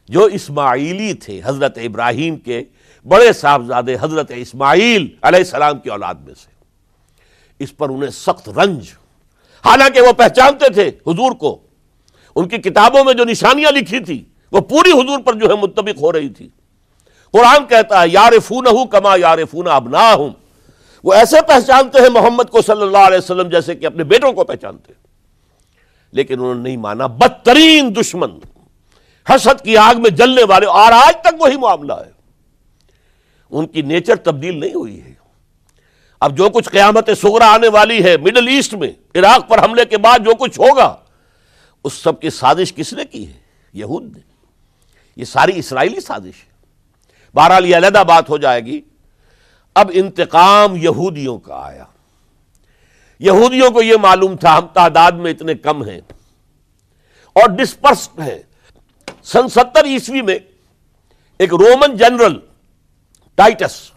جو 0.08 0.24
اسماعیلی 0.24 1.14
تھے، 1.14 1.42
حضرت 1.44 1.78
ابراہیم 1.78 2.36
کے 2.36 2.64
بڑے 3.08 3.34
صاحبزادے 3.34 3.96
حضرت 4.02 4.32
اسماعیل 4.36 5.08
علیہ 5.22 5.40
السلام 5.40 5.80
کی 5.80 5.90
اولاد 5.90 6.16
میں 6.16 6.34
سے۔ 6.34 6.50
اس 7.60 7.78
پر 7.78 7.90
انہیں 7.90 8.10
سخت 8.10 8.50
رنج۔ 8.50 8.92
حالانکہ 9.66 10.02
وہ 10.02 10.12
پہچانتے 10.12 10.74
تھے 10.74 10.88
حضور 10.88 11.32
کو۔ 11.32 11.62
ان 12.36 12.48
کی 12.48 12.58
کتابوں 12.58 13.04
میں 13.04 13.14
جو 13.14 13.26
نشانیاں 13.26 13.72
لکھی 13.72 14.00
تھی، 14.00 14.26
وہ 14.52 14.60
پوری 14.60 14.92
حضور 14.92 15.20
پر 15.20 15.34
جو 15.34 15.50
ہے 15.50 15.56
متبق 15.56 16.02
ہو 16.02 16.12
رہی 16.12 16.30
تھی۔ 16.30 16.50
قرآن 17.32 17.66
کہتا 17.66 18.02
ہے 18.02 18.08
یار 18.10 18.40
فون 18.40 18.66
کما 18.92 19.16
یار 19.16 19.38
فون 19.52 19.68
اب 19.68 19.90
نہ 19.90 20.14
ہوں 20.16 20.45
وہ 21.06 21.14
ایسے 21.14 21.38
پہچانتے 21.48 22.02
ہیں 22.02 22.10
محمد 22.10 22.44
کو 22.44 22.62
صلی 22.62 22.82
اللہ 22.82 22.98
علیہ 22.98 23.18
وسلم 23.18 23.50
جیسے 23.50 23.76
کہ 23.76 23.86
اپنے 23.86 24.04
بیٹوں 24.04 24.34
کو 24.34 24.44
پہچانتے 24.44 24.94
لیکن 26.12 26.34
انہوں 26.34 26.56
نے 26.56 26.62
نہیں 26.62 26.78
مانا 26.78 27.08
بدترین 27.08 27.96
دشمن۔ 27.96 28.30
حسد 29.30 29.62
کی 29.64 29.78
آگ 29.78 30.02
میں 30.02 30.10
جلنے 30.10 30.44
والے، 30.44 30.66
اور 30.66 30.92
آج 30.92 31.16
تک 31.22 31.36
وہی 31.40 31.58
معاملہ 31.58 31.94
ہے۔ 31.94 32.12
ان 33.52 33.68
کی 33.68 33.82
نیچر 33.82 34.16
تبدیل 34.16 34.60
نہیں 34.60 34.74
ہوئی 34.74 35.02
ہے۔ 35.02 35.14
اب 36.20 36.38
جو 36.38 36.50
کچھ 36.50 36.70
قیامت 36.70 37.10
سغرا 37.22 37.54
آنے 37.54 37.68
والی 37.68 38.04
ہے، 38.04 38.18
مڈل 38.18 38.48
ایسٹ 38.48 38.74
میں، 38.74 38.92
عراق 39.16 39.50
پر 39.50 39.64
حملے 39.64 39.86
کے 39.86 39.98
بعد 39.98 40.20
جو 40.20 40.32
کچھ 40.36 40.60
ہوگا، 40.60 40.96
اس 41.84 41.94
سب 41.94 42.22
کی 42.22 42.30
سازش 42.30 42.74
کس 42.74 42.94
نے 42.94 43.06
کی 43.06 43.28
ہے؟ 43.28 43.40
یہود 43.74 44.04
نے۔ 44.04 44.20
یہ 45.18 45.26
ساری 45.26 45.52
اسرائیلی 45.56 46.00
سازش 46.00 46.44
ہے۔ 46.44 46.56
بہرحال 47.34 47.66
یہ 47.66 47.76
علیحدہ 47.76 48.04
بات 48.08 48.30
ہو 48.30 48.38
جائے 48.38 48.62
گی۔ 48.62 48.82
اب 49.76 49.92
انتقام 49.94 50.76
یہودیوں 50.76 51.40
کا 51.40 51.56
آیا۔ 51.56 51.84
یہودیوں 53.20 53.72
کو 53.72 53.82
یہ 53.82 53.96
معلوم 54.02 54.36
تھا 54.36 54.58
ہم 54.58 54.68
تعداد 54.68 55.12
میں 55.12 55.32
اتنے 55.32 55.54
کم 55.54 55.84
ہیں 55.84 56.02
اور 57.34 57.50
ڈسپرسڈ 57.50 58.20
ہیں۔ 58.20 58.40
سن 59.24 59.48
ستر 59.48 59.86
عیسوی 59.86 60.22
میں 60.22 60.40
ایک 61.40 61.54
رومن 61.54 61.98
جنرل 61.98 62.40
ٹائٹس، 63.36 63.92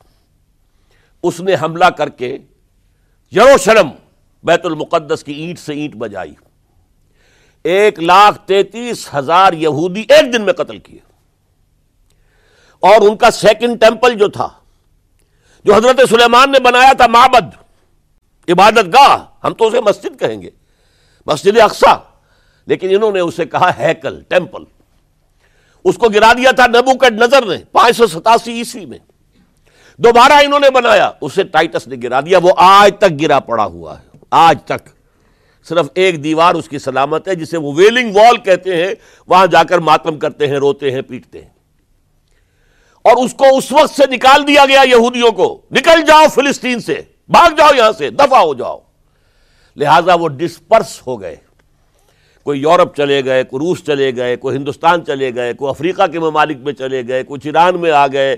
اس 1.23 1.41
نے 1.41 1.55
حملہ 1.63 1.85
کر 1.85 2.09
کے 2.09 2.39
یروشلم، 3.33 3.91
بیت 4.43 4.67
المقدس 4.67 5.25
کی 5.25 5.33
اینٹ 5.33 5.59
سے 5.59 5.73
اینٹ 5.73 5.95
بجائی۔ 5.95 6.35
ایک 7.65 7.99
لاکھ 7.99 8.39
تینتیس 8.47 9.15
ہزار 9.15 9.53
یہودی 9.53 10.01
ایک 10.01 10.33
دن 10.33 10.43
میں 10.43 10.53
قتل 10.53 10.79
کیے۔ 10.79 10.99
اور 12.81 13.09
ان 13.09 13.17
کا 13.17 13.31
سیکنڈ 13.31 13.81
ٹیمپل 13.81 14.15
جو 14.15 14.29
تھا 14.29 14.49
جو 15.65 15.75
حضرت 15.75 16.01
سلیمان 16.09 16.53
نے 16.53 16.61
بنایا 16.61 16.93
تھا 16.93 17.07
معبد، 17.07 17.55
عبادت 18.49 18.95
گاہ، 18.95 19.17
ہم 19.45 19.55
تو 19.55 19.67
اسے 19.67 19.81
مسجد 19.81 20.21
کہیں 20.21 20.43
گے، 20.43 20.51
مسجد 21.27 21.59
اقسا 21.61 21.95
لیکن 22.67 22.89
انہوں 22.91 23.13
نے 23.13 23.21
اسے 23.21 23.45
کہا 23.45 23.71
ہیکل، 23.79 24.21
ٹیمپل۔ 24.29 24.65
اس 25.85 25.97
کو 25.99 26.09
گرا 26.09 26.33
دیا 26.33 26.51
تھا 26.51 26.67
نبو 26.67 26.99
کٹ 26.99 27.13
نظر 27.13 27.47
نے 27.47 27.57
پانچ 27.73 27.97
سو 27.97 28.07
ستاسی 28.07 28.53
عیسوی 28.53 28.87
میں۔ 28.87 28.99
دوبارہ 29.99 30.33
انہوں 30.33 30.61
نے 30.61 30.71
بنایا، 30.71 31.11
اسے 31.21 31.43
ٹائٹس 31.43 31.89
نے 31.89 31.97
گرا 32.03 32.21
دیا، 32.21 32.39
وہ 32.43 32.51
آج 32.57 32.93
تک 32.99 33.21
گرا 33.21 33.39
پڑا 33.41 33.65
ہوا 33.65 33.99
ہے، 33.99 34.19
آج 34.31 34.59
تک۔ 34.65 34.89
صرف 35.69 35.87
ایک 35.95 36.25
دیوار 36.25 36.55
اس 36.55 36.69
کی 36.69 36.79
سلامت 36.79 37.29
ہے، 37.29 37.35
جسے 37.35 37.57
وہ 37.57 37.73
ویلنگ 37.77 38.17
وال 38.17 38.37
کہتے 38.37 38.77
ہیں، 38.77 38.95
وہاں 39.27 39.47
جا 39.47 39.63
کر 39.63 39.79
ماتم 39.79 40.19
کرتے 40.19 40.47
ہیں، 40.47 40.57
روتے 40.57 40.91
ہیں، 40.91 41.03
پیٹتے 41.03 41.43
ہیں۔ 41.43 41.58
اور 43.09 43.25
اس 43.25 43.35
کو 43.35 43.45
اس 43.57 43.73
وقت 43.73 43.95
سے 43.95 44.03
نکال 44.11 44.49
دیا 44.49 44.67
گیا 44.67 44.83
یہودیوں 44.83 45.33
کو۔ 45.33 45.61
نکل 45.71 46.03
جاؤ 46.07 46.25
فلسطین 46.35 46.81
سے۔ 46.81 47.03
بھاگ 47.29 47.51
جاؤ 47.51 47.69
یہاں 47.77 47.93
سے۔ 47.99 48.11
دفع 48.11 48.39
ہو 48.39 48.55
جاؤ۔ 48.55 48.79
لہذا 49.77 50.15
وہ 50.15 50.29
ڈسپرس 50.29 51.07
ہو 51.07 51.21
گئے۔ 51.21 51.37
کوئی 52.43 52.61
یورپ 52.61 52.97
چلے 52.97 53.25
گئے، 53.25 53.45
کوئی 53.45 53.69
روس 53.69 53.85
چلے 53.85 54.17
گئے، 54.17 54.37
کوئی 54.37 54.57
ہندوستان 54.57 55.05
چلے 55.05 55.35
گئے، 55.35 55.53
کوئی 55.53 55.71
افریقہ 55.71 56.07
کے 56.07 56.19
ممالک 56.19 56.57
میں 56.61 56.73
چلے 56.73 57.03
گئے، 57.09 57.23
کوئی 57.23 57.41
چیران 57.41 57.81
میں 57.81 57.91
آ 57.91 58.07
گئے۔ 58.07 58.37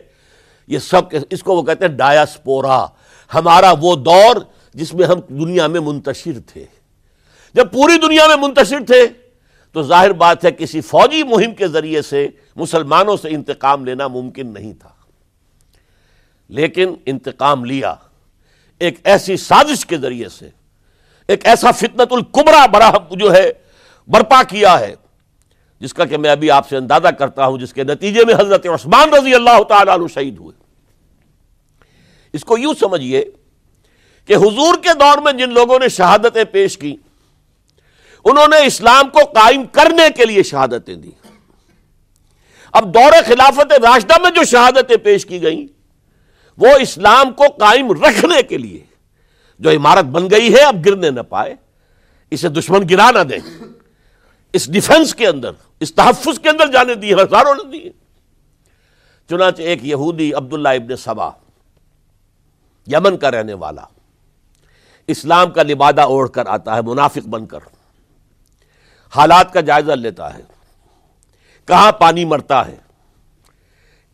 یہ 0.66 0.78
سب 0.78 1.02
اس 1.30 1.42
کو 1.42 1.56
وہ 1.56 1.62
کہتے 1.62 1.86
ہیں 1.86 1.92
ڈایاسپورا 1.92 2.86
ہمارا 3.34 3.72
وہ 3.80 3.96
دور 3.96 4.36
جس 4.74 4.94
میں 4.94 5.06
ہم 5.06 5.20
دنیا 5.28 5.66
میں 5.66 5.80
منتشر 5.80 6.32
تھے۔ 6.46 6.64
جب 7.54 7.72
پوری 7.72 7.98
دنیا 7.98 8.26
میں 8.26 8.36
منتشر 8.36 8.78
تھے 8.86 9.06
تو 9.72 9.82
ظاہر 9.82 10.12
بات 10.12 10.44
ہے 10.44 10.52
کسی 10.52 10.80
فوجی 10.80 11.22
مہم 11.22 11.54
کے 11.54 11.68
ذریعے 11.68 12.02
سے 12.02 12.28
مسلمانوں 12.56 13.16
سے 13.16 13.28
انتقام 13.28 13.84
لینا 13.84 14.08
ممکن 14.08 14.46
نہیں 14.46 14.72
تھا۔ 14.72 14.88
لیکن 16.48 16.94
انتقام 17.06 17.64
لیا۔ 17.64 17.94
ایک 18.78 18.94
ایسی 19.04 19.36
سازش 19.36 19.86
کے 19.86 19.96
ذریعے 19.96 20.28
سے، 20.28 20.48
ایک 21.28 21.46
ایسا 21.46 21.70
فتنت 21.70 22.12
القبرا 22.12 22.66
بڑا 22.66 22.92
جو 23.10 23.34
ہے 23.34 23.52
برپا 24.08 24.42
کیا 24.42 24.80
ہے، 24.80 24.94
جس 25.80 25.94
کا 25.94 26.04
کہ 26.04 26.16
میں 26.16 26.30
ابھی 26.30 26.50
آپ 26.50 26.68
سے 26.68 26.76
اندازہ 26.76 27.08
کرتا 27.08 27.46
ہوں، 27.46 27.58
جس 27.58 27.72
کے 27.72 27.84
نتیجے 27.84 28.24
میں 28.24 28.34
حضرت 28.34 28.66
عثمان 28.66 29.14
رضی 29.14 29.34
اللہ 29.34 29.62
تعالیٰ 29.62 29.94
عنہ 29.94 30.06
شہید 30.14 30.38
ہوئے۔ 30.38 30.62
اس 32.32 32.44
کو 32.44 32.58
یوں 32.58 32.74
سمجھیے 32.80 33.30
کہ 34.24 34.36
حضور 34.36 34.74
کے 34.82 34.88
دور 35.00 35.18
میں 35.18 35.32
جن 35.32 35.52
لوگوں 35.52 35.78
نے 35.78 35.88
شہادتیں 35.88 36.44
پیش 36.44 36.78
کی 36.78 36.96
انہوں 38.24 38.48
نے 38.48 38.66
اسلام 38.66 39.08
کو 39.08 39.18
قائم 39.18 39.66
کرنے 39.66 40.10
کے 40.16 40.24
لیے 40.24 40.42
شہادتیں 40.42 40.94
دی 40.94 41.10
اب 42.72 42.94
دور 42.94 43.12
خلافت 43.26 43.72
راشدہ 43.72 44.22
میں 44.22 44.30
جو 44.30 44.44
شہادتیں 44.44 44.96
پیش 44.96 45.26
کی 45.26 45.42
گئیں، 45.42 45.66
وہ 46.58 46.68
اسلام 46.80 47.32
کو 47.32 47.44
قائم 47.60 47.92
رکھنے 47.92 48.42
کے 48.42 48.58
لیے۔ 48.58 48.84
جو 49.58 49.70
عمارت 49.70 50.04
بن 50.04 50.30
گئی 50.30 50.54
ہے، 50.54 50.60
اب 50.60 50.86
گرنے 50.86 51.10
نہ 51.10 51.20
پائے۔ 51.20 51.54
اسے 52.30 52.48
دشمن 52.48 52.80
گرا 52.90 53.10
نہ 53.10 53.18
دیں۔ 53.18 53.64
اس 54.52 54.72
ڈیفنس 54.72 55.14
کے 55.14 55.26
اندر، 55.26 55.50
اس 55.80 55.94
تحفظ 55.94 56.38
کے 56.38 56.48
اندر 56.48 56.66
جانے 56.66 56.94
دی، 56.94 57.14
ہزاروں 57.14 57.54
نے 57.54 57.70
دی 57.70 57.90
چنانچہ 59.28 59.62
ایک 59.62 59.84
یہودی، 59.84 60.32
عبداللہ 60.34 60.68
ابن 60.68 60.96
سبا 60.96 61.28
یمن 62.86 63.16
کا 63.16 63.30
رہنے 63.30 63.54
والا۔ 63.54 63.84
اسلام 65.06 65.50
کا 65.50 65.62
لبادہ 65.62 66.00
اوڑھ 66.00 66.30
کر 66.30 66.46
آتا 66.46 66.76
ہے، 66.76 66.82
منافق 66.82 67.28
بن 67.28 67.46
کر۔ 67.46 67.58
حالات 69.16 69.52
کا 69.52 69.60
جائزہ 69.60 69.92
لیتا 69.92 70.34
ہے۔ 70.34 70.42
کہاں 71.66 71.92
پانی 71.92 72.24
مرتا 72.24 72.66
ہے؟ 72.66 72.76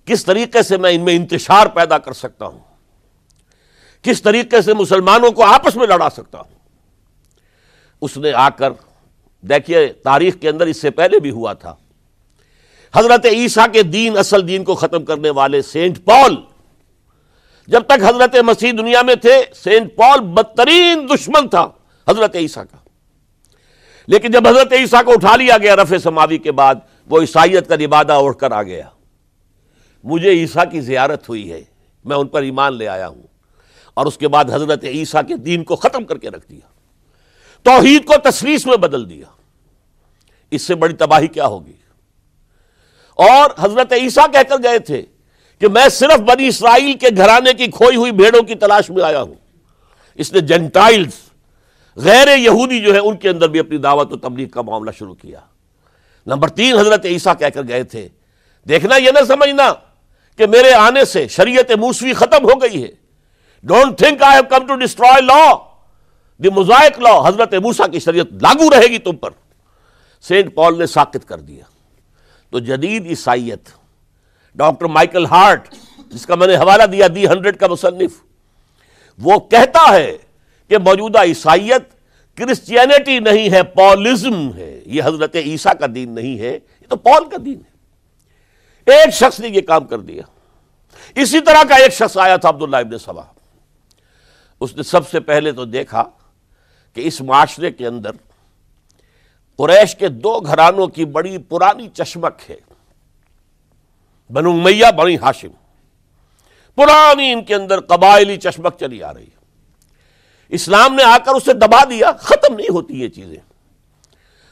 کس 0.05 0.25
طریقے 0.25 0.63
سے 0.63 0.77
میں 0.77 0.91
ان 0.91 1.05
میں 1.05 1.17
انتشار 1.17 1.67
پیدا 1.67 1.99
کر 1.99 2.13
سکتا 2.13 2.47
ہوں؟ 2.47 2.59
کس 4.03 4.23
طریقے 4.23 4.63
سے 4.63 4.75
مسلمانوں 4.75 5.31
کو 5.31 5.45
آپس 5.45 5.77
میں 5.77 5.87
لڑا 5.87 6.11
سکتا 6.11 6.39
ہوں؟ 6.39 6.55
اس 8.01 8.17
نے 8.17 8.33
آ 8.33 8.49
کر، 8.49 8.71
دیکھیے، 9.43 9.87
تاریخ 9.87 10.35
کے 10.41 10.49
اندر 10.49 10.67
اس 10.67 10.81
سے 10.81 10.91
پہلے 10.91 11.21
بھی 11.21 11.31
ہوا 11.31 11.53
تھا۔ 11.53 11.75
حضرت 12.95 13.27
عیسیٰ 13.27 13.67
کے 13.73 13.83
دین، 13.83 14.19
اصل 14.19 14.49
دین 14.49 14.65
کو 14.65 14.75
ختم 14.75 15.05
کرنے 15.05 15.31
والے 15.31 15.63
سینٹ 15.63 16.05
پال۔ 16.05 16.37
جب 17.67 17.83
تک 17.83 18.03
حضرت 18.03 18.37
مسیح 18.37 18.73
دنیا 18.73 19.03
میں 19.03 19.15
تھے، 19.15 19.43
سینٹ 19.55 19.97
پال 19.97 20.21
بدترین 20.21 21.09
دشمن 21.15 21.49
تھا 21.49 21.69
حضرت 22.09 22.37
عیسیٰ 22.37 22.65
کا۔ 22.71 22.86
لیکن 24.07 24.31
جب 24.31 24.49
حضرت 24.49 24.73
عیسیٰ 24.73 25.05
کو 25.05 25.13
اٹھا 25.13 25.37
لیا 25.37 25.59
گیا 25.59 25.77
رفع 25.77 25.97
سماوی 26.03 26.39
کے 26.39 26.53
بعد، 26.53 26.75
وہ 27.07 27.21
عیسائیت 27.21 27.69
کا 27.69 27.77
نبادہ 27.77 28.13
اڑھ 28.13 28.37
کر 28.37 28.53
آ 28.53 28.63
گیا۔ 28.63 28.89
مجھے 30.05 30.31
عیسیٰ 30.31 30.65
کی 30.71 30.81
زیارت 30.81 31.29
ہوئی 31.29 31.53
ہے، 31.53 31.65
میں 32.05 32.17
ان 32.17 32.27
پر 32.27 32.43
ایمان 32.43 32.77
لے 32.77 32.89
آیا 32.89 33.09
ہوں۔ 33.09 33.23
اور 33.95 34.07
اس 34.07 34.19
کے 34.19 34.29
بعد 34.29 34.45
حضرت 34.53 34.85
عیسیٰ 34.85 35.23
کے 35.29 35.37
دین 35.37 35.65
کو 35.65 35.77
ختم 35.77 36.05
کر 36.05 36.19
کے 36.19 36.31
رکھ 36.31 36.49
دیا۔ 36.51 36.69
توحید 37.63 38.05
کو 38.05 38.15
تصویس 38.25 38.67
میں 38.67 38.77
بدل 38.77 39.11
دیا۔ 39.11 39.25
اس 40.51 40.63
سے 40.63 40.75
بڑی 40.75 40.95
تباہی 40.95 41.27
کیا 41.27 41.47
ہوگی؟ 41.47 41.73
اور 43.15 43.51
حضرت 43.59 43.93
عیسیٰ 43.93 44.27
کہہ 44.33 44.43
کر 44.49 44.57
گئے 44.63 44.79
تھے 44.79 45.03
کہ 45.59 45.69
میں 45.69 45.89
صرف 45.89 46.21
بنی 46.21 46.49
اسرائیل 46.49 46.93
کے 46.93 47.07
گھرانے 47.17 47.53
کی 47.53 47.67
کھوئی 47.67 47.97
ہوئی 47.97 48.13
بھیڑوں 48.13 48.43
کی 48.43 48.55
تلاش 48.55 48.91
میں 48.91 49.05
آیا 49.05 49.23
ہوں۔ 49.23 49.35
اس 50.15 50.33
نے 50.33 50.41
جنٹائلز 50.41 51.26
غیر 51.97 52.37
یہودی 52.37 52.81
جو 52.81 52.95
ہے 52.95 52.99
ان 52.99 53.17
کے 53.17 53.29
اندر 53.29 53.49
بھی 53.49 53.61
اپنی 53.61 53.79
دعوت 53.79 54.13
و 54.13 54.17
تبلیغ 54.17 54.49
کا 54.49 54.63
معاملہ 54.63 54.91
شروع 54.91 55.15
کیا۔ 55.15 55.41
نمبر 56.27 56.49
تین 56.49 56.79
حضرت 56.79 57.05
عیسیٰ 57.05 57.33
کہہ 57.39 57.47
کر 57.47 57.63
گئے 57.69 57.83
تھے، 57.83 58.09
دیکھنا 58.69 58.97
یہ 58.97 59.11
نہ 59.11 59.25
سمجھنا 59.25 59.73
کہ 60.39 60.47
میرے 60.47 60.73
آنے 60.73 61.05
سے 61.05 61.29
شریعت 61.29 61.71
موسوی 61.71 62.13
ختم 62.13 62.45
ہو 62.45 62.63
گئی 62.63 62.83
ہے۔ 62.83 62.89
Don't 63.65 63.99
think 63.99 64.23
I 64.23 64.35
have 64.35 64.43
come 64.43 64.67
to 64.67 64.75
destroy 64.75 65.21
law 65.21 65.55
the 66.43 66.49
Mosaic 66.49 66.99
law 66.99 67.29
حضرت 67.29 67.55
موسا 67.55 67.87
کی 67.87 68.01
شریعت 68.01 68.27
لاگو 68.43 68.71
رہے 68.71 68.87
گی 68.87 68.99
تم 68.99 69.17
پر۔ 69.17 69.31
سینٹ 70.21 70.55
پال 70.55 70.79
نے 70.79 70.87
ساکت 70.87 71.29
کر 71.29 71.41
دیا۔ 71.41 71.65
تو 72.51 72.59
جدید 72.59 73.07
عیسائیت، 73.07 73.69
ڈاکٹر 74.55 74.87
مائیکل 74.87 75.27
ہارٹ، 75.27 75.69
جس 76.07 76.27
کا 76.27 76.35
میں 76.35 76.47
نے 76.47 76.57
حوالہ 76.57 76.83
دیا 76.83 77.07
دی 77.15 77.27
ہنڈریڈ 77.27 77.57
کا 77.57 77.67
مصنف، 77.67 78.11
وہ 79.19 79.39
کہتا 79.39 79.95
ہے 79.95 80.17
کہ 80.69 80.79
موجودہ 80.79 81.23
عیسائیت 81.23 81.83
کرسچینٹی 82.37 83.19
نہیں 83.19 83.51
ہے 83.51 83.63
پالزم 83.63 84.55
ہے۔ 84.57 84.83
یہ 84.87 85.03
حضرت 85.05 85.37
عیسیٰ 85.37 85.73
کا 85.81 85.87
دین 85.95 86.15
نہیں 86.15 86.39
ہے، 86.39 86.59
یہ 86.81 86.87
تو 86.89 86.97
پال 86.97 87.25
کا 87.25 87.37
دین 87.45 87.55
ہے۔ 87.55 87.77
ایک 88.93 89.15
شخص 89.15 89.41
نے 89.41 89.49
یہ 89.49 89.61
کام 89.61 89.85
کر 89.85 89.99
دیا۔ 89.99 90.23
اسی 91.15 91.41
طرح 91.41 91.63
کا 91.69 91.75
ایک 91.75 91.93
شخص 91.93 92.17
آیا 92.17 92.37
تھا 92.37 92.49
عبداللہ 92.49 92.77
ابن 92.77 92.99
سبا 92.99 93.23
اس 94.61 94.77
نے 94.77 94.83
سب 94.83 95.09
سے 95.09 95.21
پہلے 95.21 95.53
تو 95.53 95.65
دیکھا 95.65 96.05
کہ 96.93 97.01
اس 97.05 97.21
معاشرے 97.21 97.71
کے 97.71 97.87
اندر 97.87 98.11
قریش 99.57 99.97
کے 99.97 100.09
دو 100.09 100.41
گھرانوں 100.41 100.87
کی 100.87 101.05
بڑی 101.05 101.39
پرانی 101.39 101.89
چشمک 101.89 102.51
ہے۔ 102.51 102.57
بنو 104.33 104.53
میاں 104.53 104.93
بنی 104.93 105.17
ہاشم۔ 105.17 105.49
پرانی 106.75 107.33
ان 107.33 107.45
کے 107.45 107.55
اندر 107.55 107.81
قبائلی 107.81 108.37
چشمک 108.37 108.75
چلی 108.81 109.03
آ 109.03 109.15
رہی 109.15 109.25
ہے۔ 109.25 109.36
اسلام 110.49 110.95
نے 110.95 111.03
آ 111.03 111.19
کر 111.19 111.33
اسے 111.33 111.53
دبا 111.53 111.85
دیا، 111.85 112.13
ختم 112.13 112.55
نہیں 112.55 112.73
ہوتی 112.73 113.01
یہ 113.01 113.09
چیزیں۔ 113.09 113.37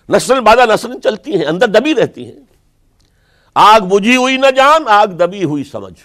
نسل 0.08 0.40
بادہ 0.40 0.64
نسل 0.74 1.00
چلتی 1.00 1.36
ہیں، 1.36 1.44
اندر 1.44 1.66
دبی 1.66 1.94
رہتی 1.94 2.26
ہیں۔ 2.26 2.40
آگ 3.54 3.80
بجھی 3.80 4.16
ہوئی 4.16 4.36
نہ 4.36 4.50
جان، 4.56 4.88
آگ 4.88 5.06
دبی 5.06 5.44
ہوئی 5.44 5.64
سمجھ۔ 5.64 6.00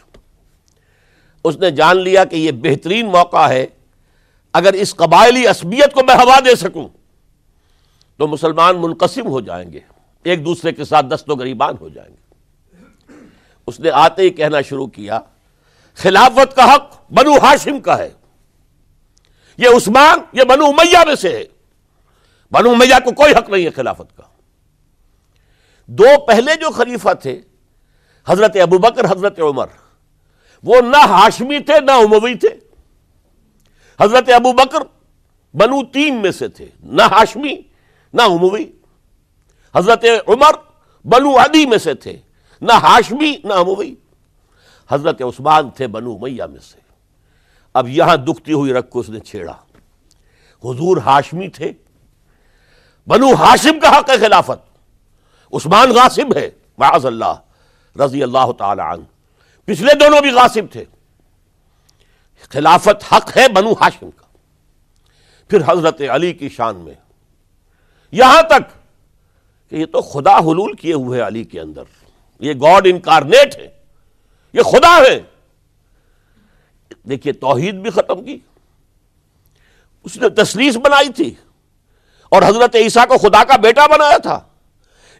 اس 1.43 1.57
نے 1.57 1.71
جان 1.71 1.97
لیا 1.97 2.23
کہ 2.23 2.35
یہ 2.35 2.51
بہترین 2.51 3.05
موقع 3.05 3.47
ہے۔ 3.47 3.65
اگر 4.53 4.73
اس 4.73 4.95
قبائلی 4.95 5.47
عصبیت 5.47 5.93
کو 5.93 6.01
میں 6.03 6.15
ہوا 6.15 6.39
دے 6.45 6.55
سکوں، 6.55 6.87
تو 8.17 8.27
مسلمان 8.27 8.81
منقسم 8.81 9.27
ہو 9.27 9.41
جائیں 9.41 9.73
گے۔ 9.73 9.79
ایک 10.23 10.45
دوسرے 10.45 10.71
کے 10.71 10.85
ساتھ 10.85 11.05
دست 11.05 11.29
و 11.29 11.35
گریبان 11.35 11.73
ہو 11.81 11.89
جائیں 11.89 12.15
گے۔ 12.15 12.19
اس 13.67 13.79
نے 13.79 13.89
آتے 13.89 14.21
ہی 14.21 14.29
کہنا 14.29 14.61
شروع 14.61 14.87
کیا، 14.87 15.19
خلافت 15.95 16.55
کا 16.55 16.73
حق 16.73 17.13
بنو 17.13 17.37
ہاشم 17.37 17.79
کا 17.79 17.97
ہے۔ 17.97 18.09
یہ 19.59 19.69
عثمان، 19.69 20.19
یہ 20.33 20.43
بنو 20.43 20.65
امیہ 20.65 20.97
میں 21.07 21.15
سے 21.15 21.29
ہے۔ 21.29 21.43
بنو 22.51 22.69
امیہ 22.69 22.95
کو 23.03 23.11
کوئی 23.11 23.33
حق 23.33 23.49
نہیں 23.49 23.65
ہے 23.65 23.69
خلافت 23.69 24.17
کا۔ 24.17 24.23
دو 25.85 26.25
پہلے 26.27 26.55
جو 26.55 26.69
خلیفہ 26.69 27.13
تھے، 27.13 27.41
حضرت 28.27 28.57
ابو 28.61 28.77
بکر، 28.77 29.05
حضرت 29.05 29.39
عمر، 29.39 29.67
وہ 30.63 30.81
نہ 30.81 30.97
ہاشمی 30.97 31.59
تھے، 31.59 31.79
نہ 31.79 31.91
اموی 31.91 32.35
تھے۔ 32.35 32.49
حضرت 34.01 34.29
ابو 34.29 34.53
بکر 34.53 34.79
بنو 35.57 35.85
تین 35.85 36.21
میں 36.21 36.31
سے 36.31 36.47
تھے، 36.47 36.65
نہ 36.83 37.01
ہاشمی، 37.01 37.55
نہ 38.13 38.21
اموی۔ 38.21 38.65
حضرت 39.75 40.05
عمر 40.27 40.51
بنو 41.07 41.37
عدی 41.37 41.65
میں 41.65 41.77
سے 41.77 41.93
تھے، 41.93 42.17
نہ 42.61 42.73
ہاشمی، 42.73 43.33
نہ 43.43 43.53
اموی۔ 43.53 43.95
حضرت 44.89 45.21
عثمان 45.21 45.69
تھے 45.69 45.87
بنو 45.87 46.17
میاں 46.17 46.47
میں 46.47 46.59
سے۔ 46.59 46.88
اب 47.79 47.87
یہاں 47.87 48.17
دکھتی 48.17 48.53
ہوئی 48.53 48.73
رکھ 48.73 48.89
کو 48.89 48.99
اس 48.99 49.09
نے 49.09 49.19
چھیڑا۔ 49.19 49.53
حضور 50.63 50.97
ہاشمی 50.97 51.47
تھے۔ 51.47 51.71
بنو 53.07 53.33
ہاشم 53.33 53.79
کا 53.79 53.97
حق 53.97 54.09
ہے 54.09 54.17
خلافت۔ 54.17 54.77
عثمان 55.53 55.91
غاسب 55.91 56.37
ہے، 56.37 56.49
معاذ 56.77 57.05
اللہ، 57.05 57.33
رضی 57.99 58.23
اللہ 58.23 58.51
تعالی 58.57 58.81
عنہ۔ 58.81 59.03
پچھلے 59.65 59.93
دونوں 59.93 60.21
بھی 60.21 60.29
غاسب 60.29 60.71
تھے۔ 60.71 60.85
خلافت 62.49 63.13
حق 63.13 63.37
ہے 63.37 63.47
بنو 63.47 63.73
ہاشم 63.73 64.11
کا۔ 64.11 64.25
پھر 65.47 65.61
حضرت 65.67 66.01
علی 66.01 66.33
کی 66.33 66.49
شان 66.49 66.75
میں۔ 66.75 66.93
یہاں 68.11 68.41
تک 68.41 68.61
کہ 69.69 69.75
یہ 69.75 69.85
تو 69.85 70.01
خدا 70.01 70.37
حلول 70.37 70.75
کیے 70.75 70.93
ہوئے 70.93 71.21
علی 71.21 71.43
کے 71.43 71.59
اندر۔ 71.59 71.83
یہ 72.39 72.53
گاڈ 72.53 72.87
انکارنیٹ 72.89 73.55
ہے۔ 73.55 73.67
یہ 74.53 74.61
خدا 74.61 74.97
ہے۔ 74.97 75.19
دیکھیے 77.09 77.33
توحید 77.33 77.75
بھی 77.75 77.89
ختم 77.89 78.23
کی، 78.23 78.37
اس 80.05 80.17
نے 80.17 80.29
تصریف 80.35 80.77
بنائی 80.77 81.09
تھی، 81.09 81.33
اور 82.31 82.41
حضرت 82.41 82.75
عیسیٰ 82.75 83.07
کو 83.07 83.17
خدا 83.17 83.43
کا 83.43 83.55
بیٹا 83.57 83.85
بنایا 83.87 84.17
تھا، 84.17 84.39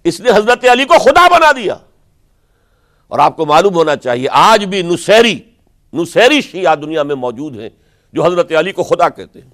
اس 0.06 0.20
نے 0.20 0.30
حضرت 0.30 0.66
علی 0.72 0.86
کو 0.86 1.00
خدا 1.00 1.28
بنا 1.28 1.52
دیا۔ 1.52 1.76
اور 3.12 3.20
آپ 3.20 3.36
کو 3.38 3.46
معلوم 3.46 3.76
ہونا 3.76 3.96
چاہیے، 3.96 4.28
آج 4.32 4.66
بھی 4.66 4.82
نسیری 4.82 5.38
نسیری 5.94 6.42
شیعہ 6.42 6.76
دنیا 6.76 7.04
میں 7.04 7.16
موجود 7.16 7.60
ہیں 7.60 7.70
جو 8.14 8.26
حضرت 8.26 8.52
علی 8.52 8.72
کو 8.72 8.84
خدا 8.84 9.10
کہتے 9.10 9.42
ہیں۔ 9.42 9.50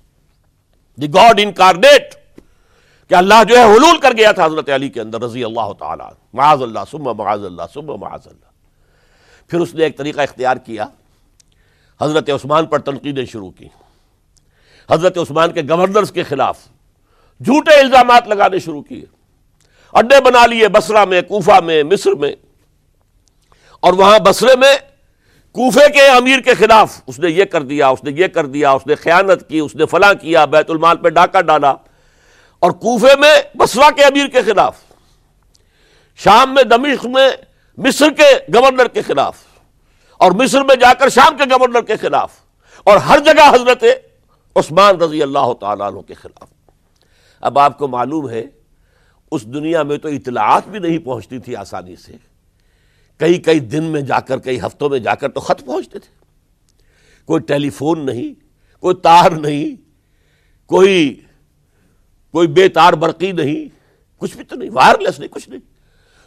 دی 0.98 1.14
گاڈ 1.14 1.40
انکارنیٹ، 1.44 2.16
کہ 3.10 3.16
اللہ 3.16 3.44
جو 3.44 3.58
ہے 3.58 3.64
حلول 3.64 3.98
کر 3.98 4.14
گیا 4.18 4.32
تھا 4.32 4.46
حضرت 4.46 4.70
علی 4.70 4.90
کے 4.90 5.02
اندر، 5.02 5.22
رضی 5.22 5.44
اللہ 5.44 5.72
تعالیٰ 5.80 6.10
معاذ 6.34 6.62
اللہ 6.62 6.80
سب 6.92 7.08
معاذ 7.18 7.46
اللہ 7.46 7.64
سب 7.74 7.90
معاذ 7.92 8.28
اللہ۔ 8.28 8.50
پھر 9.50 9.60
اس 9.60 9.74
نے 9.76 9.84
ایک 9.84 9.98
طریقہ 9.98 10.22
اختیار 10.22 10.58
کیا۔ 10.58 10.86
حضرت 12.02 12.30
عثمان 12.30 12.66
پر 12.66 12.80
تنقیدیں 12.80 13.26
شروع 13.26 13.52
کی۔ 13.52 13.68
حضرت 14.92 15.18
عثمان 15.18 15.52
کے 15.52 15.62
گورنرز 15.70 16.12
کے 16.12 16.24
خلاف 16.24 16.60
جھوٹے 17.46 17.80
الزامات 17.80 18.28
لگانے 18.28 18.60
شروع 18.60 18.82
کیے۔ 18.82 19.06
اڈے 19.94 20.22
بنا 20.22 20.46
لیے 20.46 20.68
بسرا 20.68 21.06
میں، 21.06 21.22
کوفہ 21.22 21.60
میں، 21.66 21.84
مصر 21.84 22.12
میں۔ 22.12 22.32
اور 23.80 23.94
وہاں 23.94 24.20
بسرے 24.20 24.56
میں 24.56 24.76
کوفے 25.52 25.92
کے 25.92 26.08
امیر 26.08 26.40
کے 26.40 26.54
خلاف 26.54 27.02
اس 27.08 27.20
نے 27.20 27.30
یہ 27.30 27.46
کر 27.46 27.62
دیا، 27.62 27.88
اس 27.88 28.04
نے 28.04 28.12
یہ 28.12 28.28
کر 28.28 28.46
دیا، 28.46 28.72
اس 28.72 28.88
نے 28.88 28.96
خیانت 28.96 29.50
کی، 29.50 29.60
اس 29.60 29.76
نے 29.76 29.86
فلاں 29.86 30.14
کیا، 30.14 30.46
بیت 30.46 30.70
المال 30.70 30.98
پہ 30.98 31.10
ڈاکہ 31.10 31.42
ڈالا۔ 31.42 31.74
اور 32.60 32.72
کوفے 32.72 33.16
میں 33.20 33.58
بسرا 33.58 33.92
کے 33.92 34.04
امیر 34.04 34.28
کے 34.28 34.42
خلاف، 34.42 34.78
شام 36.16 36.54
میں، 36.54 36.64
دمشق 36.64 37.06
میں، 37.06 37.30
مصر 37.78 38.10
کے 38.10 38.54
گورنر 38.54 38.88
کے 38.88 39.02
خلاف۔ 39.02 39.45
اور 40.26 40.32
مصر 40.32 40.64
میں 40.64 40.76
جا 40.76 40.94
کر 40.94 41.10
شام 41.10 41.38
کے 41.38 41.44
گورنر 41.44 41.82
کے 41.82 41.98
خلاف 41.98 42.34
اور 42.84 42.98
ہر 42.98 43.20
جگہ 43.20 43.56
حضرت 43.56 43.84
عثمان 44.56 44.96
رضی 44.96 45.24
اللہ 45.24 45.54
تعالیٰ 45.60 45.92
عنہ 45.92 46.00
کے 46.00 46.14
خلاف۔ 46.14 46.48
اب 47.42 47.60
آپ 47.60 47.78
کو 47.78 47.88
معلوم 47.88 48.30
ہے، 48.30 48.44
اس 49.32 49.46
دنیا 49.46 49.84
میں 49.84 49.98
تو 49.98 50.08
اطلاعات 50.08 50.68
بھی 50.68 50.80
نہیں 50.80 50.98
پہنچتی 50.98 51.40
تھی 51.40 51.56
آسانی 51.56 51.96
سے۔ 51.96 52.14
کئی 53.18 53.38
کئی 53.38 53.60
دن 53.60 53.84
میں 53.84 54.02
جا 54.02 54.20
کر، 54.20 54.38
کئی 54.38 54.60
ہفتوں 54.60 54.90
میں 54.90 55.00
جا 55.00 55.16
کر 55.16 55.30
تو 55.30 55.40
خط 55.40 55.66
پہنچتے 55.66 56.00
تھے۔ 56.00 56.14
کوئی 57.26 57.42
ٹیلی 57.42 57.70
فون 57.70 58.06
نہیں، 58.06 58.34
کوئی 58.82 58.96
تار 58.96 59.32
نہیں، 59.32 59.76
کوئی 60.66 61.22
کوئی 62.32 62.48
بے 62.48 62.68
تار 62.68 62.94
برقی 62.94 63.32
نہیں، 63.32 63.70
کچھ 64.20 64.38
بھی 64.38 64.44
تو 64.44 64.56
نہیں 64.56 64.70
وائرلیس 64.74 65.20
نہیں، 65.20 65.30
کچھ 65.30 65.50
نہیں۔ 65.50 65.62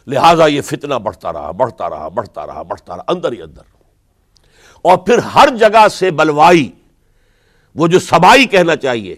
لہذا 0.07 0.47
یہ 0.47 0.61
فتنہ 0.61 0.95
بڑھتا 0.95 1.33
رہا 1.33 1.51
بڑھتا 1.51 1.89
رہا 1.89 2.07
بڑھتا 2.07 2.47
رہا 2.47 2.61
بڑھتا 2.61 2.95
رہا، 2.95 3.03
اندر 3.07 3.31
ہی 3.31 3.41
اندر۔ 3.41 3.78
اور 4.81 4.97
پھر 4.97 5.17
ہر 5.17 5.49
جگہ 5.59 5.87
سے 5.87 6.11
بلوائی۔ 6.11 6.71
وہ 7.75 7.87
جو 7.87 7.99
سبائی 7.99 8.45
کہنا 8.45 8.75
چاہیے، 8.75 9.15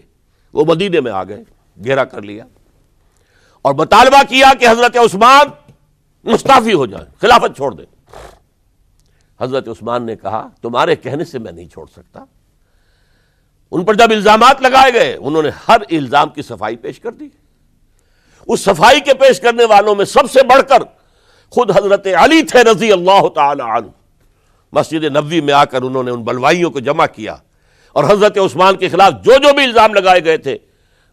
وہ 0.52 0.64
مدینے 0.64 1.00
میں 1.00 1.12
آ 1.12 1.24
گئے، 1.24 1.44
گھیرا 1.84 2.04
کر 2.04 2.22
لیا۔ 2.22 2.44
اور 3.62 3.74
مطالبہ 3.74 4.22
کیا 4.28 4.52
کہ 4.60 4.68
حضرت 4.68 4.96
عثمان 4.96 5.46
مستعفی 6.24 6.72
ہو 6.72 6.86
جائیں، 6.86 7.06
خلافت 7.20 7.56
چھوڑ 7.56 7.74
دیں۔ 7.74 8.16
حضرت 9.40 9.68
عثمان 9.68 10.06
نے 10.06 10.16
کہا، 10.16 10.48
تمہارے 10.62 10.96
کہنے 10.96 11.24
سے 11.24 11.38
میں 11.38 11.52
نہیں 11.52 11.68
چھوڑ 11.68 11.86
سکتا۔ 11.86 12.24
ان 13.70 13.84
پر 13.84 13.94
جب 13.94 14.10
الزامات 14.10 14.62
لگائے 14.62 14.92
گئے، 14.92 15.16
انہوں 15.20 15.42
نے 15.42 15.50
ہر 15.68 15.76
الزام 15.90 16.28
کی 16.28 16.42
صفائی 16.42 16.76
پیش 16.76 17.00
کر 17.00 17.12
دی۔ 17.12 17.28
اس 18.46 18.60
صفائی 18.60 19.00
کے 19.00 19.14
پیش 19.14 19.40
کرنے 19.40 19.64
والوں 19.64 19.94
میں 19.94 20.04
سب 20.04 20.30
سے 20.30 20.42
بڑھ 20.42 20.62
کر 20.68 20.78
خود 21.50 21.70
حضرت 21.70 22.06
علی 22.06 22.42
تھے 22.42 22.64
رضی 22.64 22.92
اللہ 22.92 23.28
تعالی 23.28 23.62
عنہ۔ 23.62 24.01
مسجد 24.72 25.04
نبوی 25.04 25.40
میں 25.40 25.54
آ 25.54 25.64
کر 25.64 25.82
انہوں 25.82 26.02
نے 26.02 26.10
ان 26.10 26.22
بلوائیوں 26.22 26.70
کو 26.70 26.80
جمع 26.80 27.06
کیا 27.06 27.36
اور 27.92 28.04
حضرت 28.04 28.38
عثمان 28.38 28.76
کے 28.76 28.88
خلاف 28.88 29.12
جو 29.24 29.32
جو 29.32 29.54
بھی 29.54 29.64
الزام 29.64 29.94
لگائے 29.94 30.24
گئے 30.24 30.36
تھے، 30.36 30.58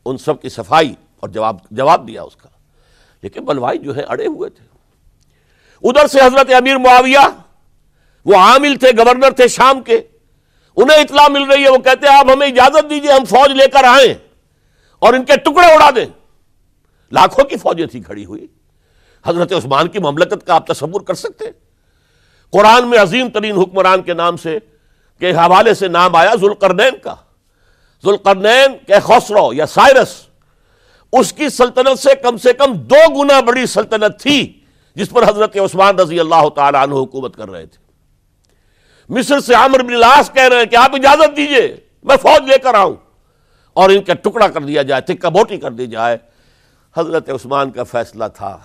ان 0.06 0.18
سب 0.18 0.42
کی 0.42 0.50
صفائی 0.50 0.96
اور 1.20 1.30
جواب 1.30 1.56
جواب 1.72 2.08
دیا 2.08 2.24
اس 2.24 2.36
کا۔ 2.36 2.50
لیکن 3.22 3.46
بلوائی 3.46 3.80
جو 3.80 3.96
ہے، 3.96 4.02
اڑے 4.02 4.28
ہوئے 4.28 4.50
تھے۔ 4.50 4.66
ادھر 5.84 6.08
سے 6.08 6.20
حضرت 6.20 6.54
امیر 6.54 6.78
معاویہ، 6.78 7.28
وہ 8.26 8.36
عامل 8.36 8.76
تھے، 8.76 8.92
گورنر 8.98 9.32
تھے 9.32 9.48
شام 9.48 9.82
کے۔ 9.82 10.02
انہیں 10.76 10.98
اطلاع 10.98 11.28
مل 11.28 11.44
رہی 11.44 11.64
ہے، 11.64 11.70
وہ 11.70 11.78
کہتے 11.78 12.08
ہیں، 12.08 12.18
آپ 12.18 12.26
ہمیں 12.36 12.48
اجازت 12.48 12.90
دیجیے، 12.90 13.12
ہم 13.12 13.26
فوج 13.26 13.52
لے 13.52 13.68
کر 13.68 13.84
آئیں 13.84 14.14
اور 15.00 15.14
ان 15.14 15.26
کے 15.26 15.36
ٹکڑے 15.36 15.74
اڑا 15.74 15.90
دیں۔ 15.96 16.06
لاکھوں 17.12 17.44
کی 17.46 17.56
فوجیں 17.58 17.86
تھی 17.86 18.00
کھڑی 18.00 18.26
ہوئی۔ 18.26 18.48
حضرت 19.26 19.54
عثمان 19.54 19.88
کی 19.88 20.00
مملکت 20.00 20.48
کا 20.48 20.56
آپ 20.56 20.68
تصور 20.68 21.02
کر 21.02 21.14
سکتے 21.14 21.46
قرآن 22.52 22.88
میں 22.88 23.00
عظیم 23.00 23.30
ترین 23.30 23.56
حکمران 23.56 24.02
کے 24.02 24.14
نام 24.14 24.38
سے 24.38 24.60
کے 25.20 25.32
حوالے 25.32 25.74
سے 25.74 25.88
نام 25.88 26.16
آیا 26.16 26.32
ذوالقرنین 26.40 26.98
کا۔ 27.04 27.16
ذوالقرنین 28.04 28.78
کے 28.88 28.94
خسرو 29.04 29.54
یا 29.54 29.66
سائرس، 29.66 30.16
اس 31.14 31.34
کی 31.34 31.50
سلطنت 31.50 32.00
سے 32.00 32.16
کم 32.16 32.38
سے 32.38 32.54
کم 32.54 32.74
دو 32.74 33.24
گنا 33.24 33.40
بڑی 33.40 33.66
سلطنت 33.66 34.20
تھی 34.20 34.60
جس 34.96 35.10
پر 35.10 35.30
حضرت 35.30 35.58
عثمان 35.58 36.00
رضی 36.00 36.20
اللہ 36.20 36.50
تعالیٰ 36.56 36.84
عنہ 36.84 36.94
حکومت 36.94 37.36
کر 37.36 37.50
رہے 37.50 37.66
تھے۔ 37.66 37.84
مصر 39.10 39.40
سے 39.40 39.54
عامر 39.54 39.80
بن 39.80 39.94
لاس 39.94 40.32
کہہ 40.34 40.44
رہے 40.44 40.58
ہیں 40.58 40.66
کہ 40.66 40.76
آپ 40.76 40.96
اجازت 40.96 41.38
دیجیے، 41.38 41.76
میں 42.04 42.18
فوج 42.18 42.50
لے 42.50 42.58
کر 42.58 42.74
آؤں۔ 42.74 42.96
اور 43.74 43.90
ان 43.90 44.02
کا 44.02 44.14
ٹکڑا 44.14 44.48
کر 44.48 44.62
دیا 44.62 44.82
جائے 44.82 45.02
تکا 45.02 45.30
بوٹی 45.30 45.58
کر 45.58 45.72
دی 45.72 45.88
جائے۔ 45.88 46.18
حضرت 46.98 47.30
عثمان 47.30 47.72
کا 47.72 47.84
فیصلہ 47.84 48.26
تھا، 48.34 48.58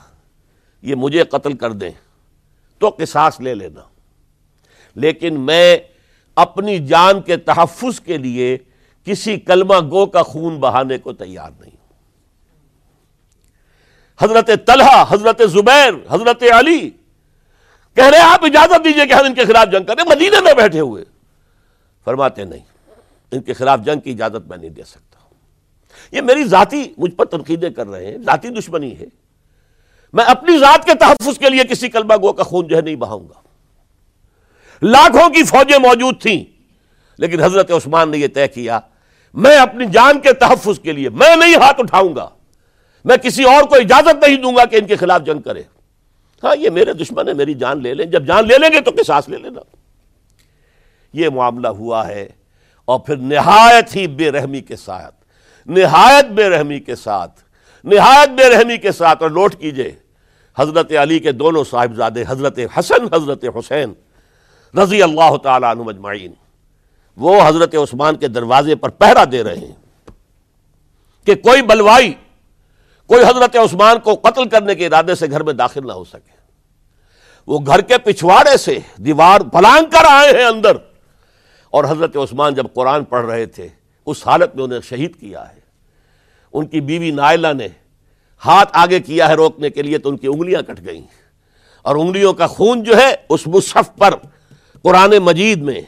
یہ 0.83 0.95
مجھے 0.95 1.25
قتل 1.25 1.57
کر 1.57 1.71
دیں۔ 1.71 1.91
تو 2.79 2.91
قصاص 2.99 3.41
لے 3.41 3.55
لینا۔ 3.55 3.81
لیکن 4.95 5.41
میں 5.41 5.77
اپنی 6.37 6.79
جان 6.79 7.23
کے 7.23 7.37
تحفظ 7.37 8.01
کے 8.01 8.17
لیے 8.17 8.59
کسی 9.05 9.37
کلمہ 9.37 9.75
گو 9.91 10.07
کا 10.07 10.23
خون 10.23 10.61
بہانے 10.61 10.99
کو 10.99 11.13
تیار 11.13 11.51
نہیں۔ 11.61 11.77
حضرت 14.21 14.51
طلحہ، 14.67 15.05
حضرت 15.09 15.43
زبیر، 15.51 15.93
حضرت 16.11 16.43
علی، 16.59 16.91
کہہ 17.95 18.05
رہے 18.05 18.19
آپ 18.19 18.45
اجازت 18.45 18.85
دیجیے 18.85 19.07
کہ 19.07 19.13
ہم 19.13 19.25
ان 19.25 19.35
کے 19.35 19.45
خلاف 19.45 19.73
جنگ 19.73 19.85
کریں۔ 19.85 20.05
مدینے 20.11 20.41
میں 20.41 20.55
بیٹھے 20.55 20.81
ہوئے۔ 20.81 21.05
فرماتے 22.05 22.45
نہیں، 22.45 22.93
ان 23.31 23.43
کے 23.43 23.53
خلاف 23.53 23.81
جنگ 23.85 24.01
کی 24.01 24.11
اجازت 24.11 24.49
میں 24.49 24.59
نہیں 24.59 24.71
دے 24.71 24.83
سکتا۔ 24.83 25.35
یہ 26.13 26.21
میری 26.21 26.45
ذاتی، 26.45 26.93
مجھ 26.99 27.15
پر 27.15 27.25
تنقیدیں 27.25 27.71
کر 27.71 27.87
رہے 27.87 28.07
ہیں، 28.07 28.19
ذاتی 28.19 28.49
دشمنی 28.49 28.99
ہے۔ 28.99 29.24
میں 30.15 30.25
اپنی 30.25 30.59
ذات 30.59 30.85
کے 30.87 30.95
تحفظ 30.95 31.39
کے 31.39 31.49
لیے 31.51 31.65
کسی 31.65 31.89
کلبہ 31.89 32.17
گو 32.23 32.33
کا 32.33 32.43
خون 32.43 32.67
جو 32.67 32.77
ہے 32.77 32.81
نہیں 32.81 32.97
بہاؤں 32.97 33.29
گا۔ 33.29 33.43
لاکھوں 34.83 35.29
کی 35.31 35.43
فوجیں 35.43 35.79
موجود 35.79 36.21
تھیں، 36.23 36.45
لیکن 37.19 37.43
حضرت 37.43 37.71
عثمان 37.71 38.11
نے 38.11 38.19
یہ 38.19 38.29
طے 38.35 38.47
کیا، 38.49 38.79
میں 39.35 39.57
اپنی 39.59 39.87
جان 39.93 40.21
کے 40.21 40.33
تحفظ 40.33 40.79
کے 40.81 40.93
لیے، 40.93 41.09
میں 41.11 41.35
نہیں 41.37 41.55
ہاتھ 41.55 41.81
اٹھاؤں 41.81 42.15
گا، 42.17 42.29
میں 43.05 43.17
کسی 43.17 43.45
اور 43.45 43.63
کو 43.63 43.75
اجازت 43.77 44.27
نہیں 44.27 44.37
دوں 44.37 44.55
گا 44.57 44.65
کہ 44.65 44.77
ان 44.77 44.87
کے 44.87 44.97
خلاف 44.97 45.23
جنگ 45.23 45.41
کرے۔ 45.41 45.63
ہاں 46.43 46.55
یہ 46.57 46.71
میرے 46.71 46.93
دشمن 46.93 47.29
ہے 47.29 47.35
میری 47.35 47.55
جان 47.55 47.83
لے 47.83 47.95
لیں، 47.95 48.07
جب 48.07 48.27
جان 48.27 48.47
لے 48.49 48.59
لیں 48.59 48.71
گے 48.73 48.81
تو 48.81 48.91
قصاص 48.99 49.29
لے 49.29 49.37
لینا۔ 49.37 49.61
یہ 51.15 51.29
معاملہ 51.29 51.69
ہوا 51.69 52.07
ہے، 52.09 52.27
اور 52.85 52.99
پھر 52.99 53.17
نہایت 53.17 53.97
ہی 53.97 54.07
بے 54.07 54.31
رحمی 54.33 54.61
کے 54.61 54.77
ساتھ، 54.77 55.15
نہایت 55.67 56.31
بے 56.31 56.49
رحمی 56.49 56.81
کے 56.81 56.97
ساتھ، 56.97 57.41
نہایت 57.85 58.31
بے 58.31 58.49
رحمی 58.49 58.77
کے 58.77 58.93
ساتھ، 58.93 59.23
اور 59.23 59.31
نوٹ 59.31 59.55
کیجیے۔ 59.55 59.91
حضرت 60.59 60.93
علی 60.93 61.19
کے 61.19 61.33
دونوں 61.33 61.65
صاحبزادے، 61.71 62.25
حضرت 62.29 62.59
حسن، 62.79 63.15
حضرت 63.15 63.45
حسین 63.59 63.93
رضی 64.79 65.03
اللہ 65.03 65.37
تعالیٰ 65.37 65.71
عنہ 65.71 65.83
مجمعین 65.83 66.33
وہ 67.17 67.43
حضرت 67.47 67.75
عثمان 67.75 68.17
کے 68.17 68.29
دروازے 68.29 68.75
پر 68.75 68.89
پہرا 68.89 69.25
دے 69.33 69.45
رہے 69.45 69.57
ہیں 69.57 70.11
کہ 71.27 71.35
کوئی 71.35 71.63
بلوائی، 71.63 72.15
کوئی 73.07 73.25
حضرت 73.25 73.57
عثمان 73.57 73.99
کو 73.99 74.15
قتل 74.15 74.49
کرنے 74.49 74.75
کے 74.75 74.87
ارادے 74.87 75.15
سے 75.15 75.31
گھر 75.31 75.43
میں 75.43 75.53
داخل 75.53 75.87
نہ 75.87 75.93
ہو 75.93 76.05
سکے۔ 76.05 76.35
وہ 77.47 77.59
گھر 77.67 77.81
کے 77.81 77.99
پچھواڑے 77.99 78.57
سے 78.57 78.79
دیوار 78.97 79.41
پلانگ 79.41 79.85
کر 79.85 80.05
آئے 80.09 80.33
ہیں 80.37 80.45
اندر۔ 80.45 80.77
اور 81.71 81.85
حضرت 81.85 82.17
عثمان 82.17 82.55
جب 82.55 82.65
قرآن 82.75 83.05
پڑھ 83.05 83.27
رہے 83.27 83.47
تھے، 83.47 83.69
اس 84.07 84.27
حالت 84.27 84.57
میں 84.57 84.65
انہیں 84.65 84.81
شہید 84.81 85.17
کیا 85.17 85.49
ہے۔ 85.49 85.61
ان 86.53 86.67
کی 86.67 86.81
بیوی 86.81 87.11
نائلہ 87.11 87.49
نے 87.57 87.69
ہاتھ 88.45 88.71
آگے 88.73 89.01
کیا 89.01 89.29
ہے 89.29 89.35
روکنے 89.35 89.71
کے 89.71 89.83
لیے 89.83 89.99
تو 89.99 90.09
ان 90.09 90.17
کی 90.17 90.27
انگلیاں 90.27 90.63
کٹ 90.63 90.87
گئیں۔ 90.87 91.03
اور 91.83 91.97
انگلیوں 91.97 92.33
کا 92.33 92.47
خون 92.47 92.83
جو 92.83 92.97
ہے 92.97 93.15
اس 93.29 93.47
مصحف 93.47 93.97
پر، 93.99 94.15
قرآن 94.83 95.11
مجید 95.11 95.59
میں، 95.63 95.81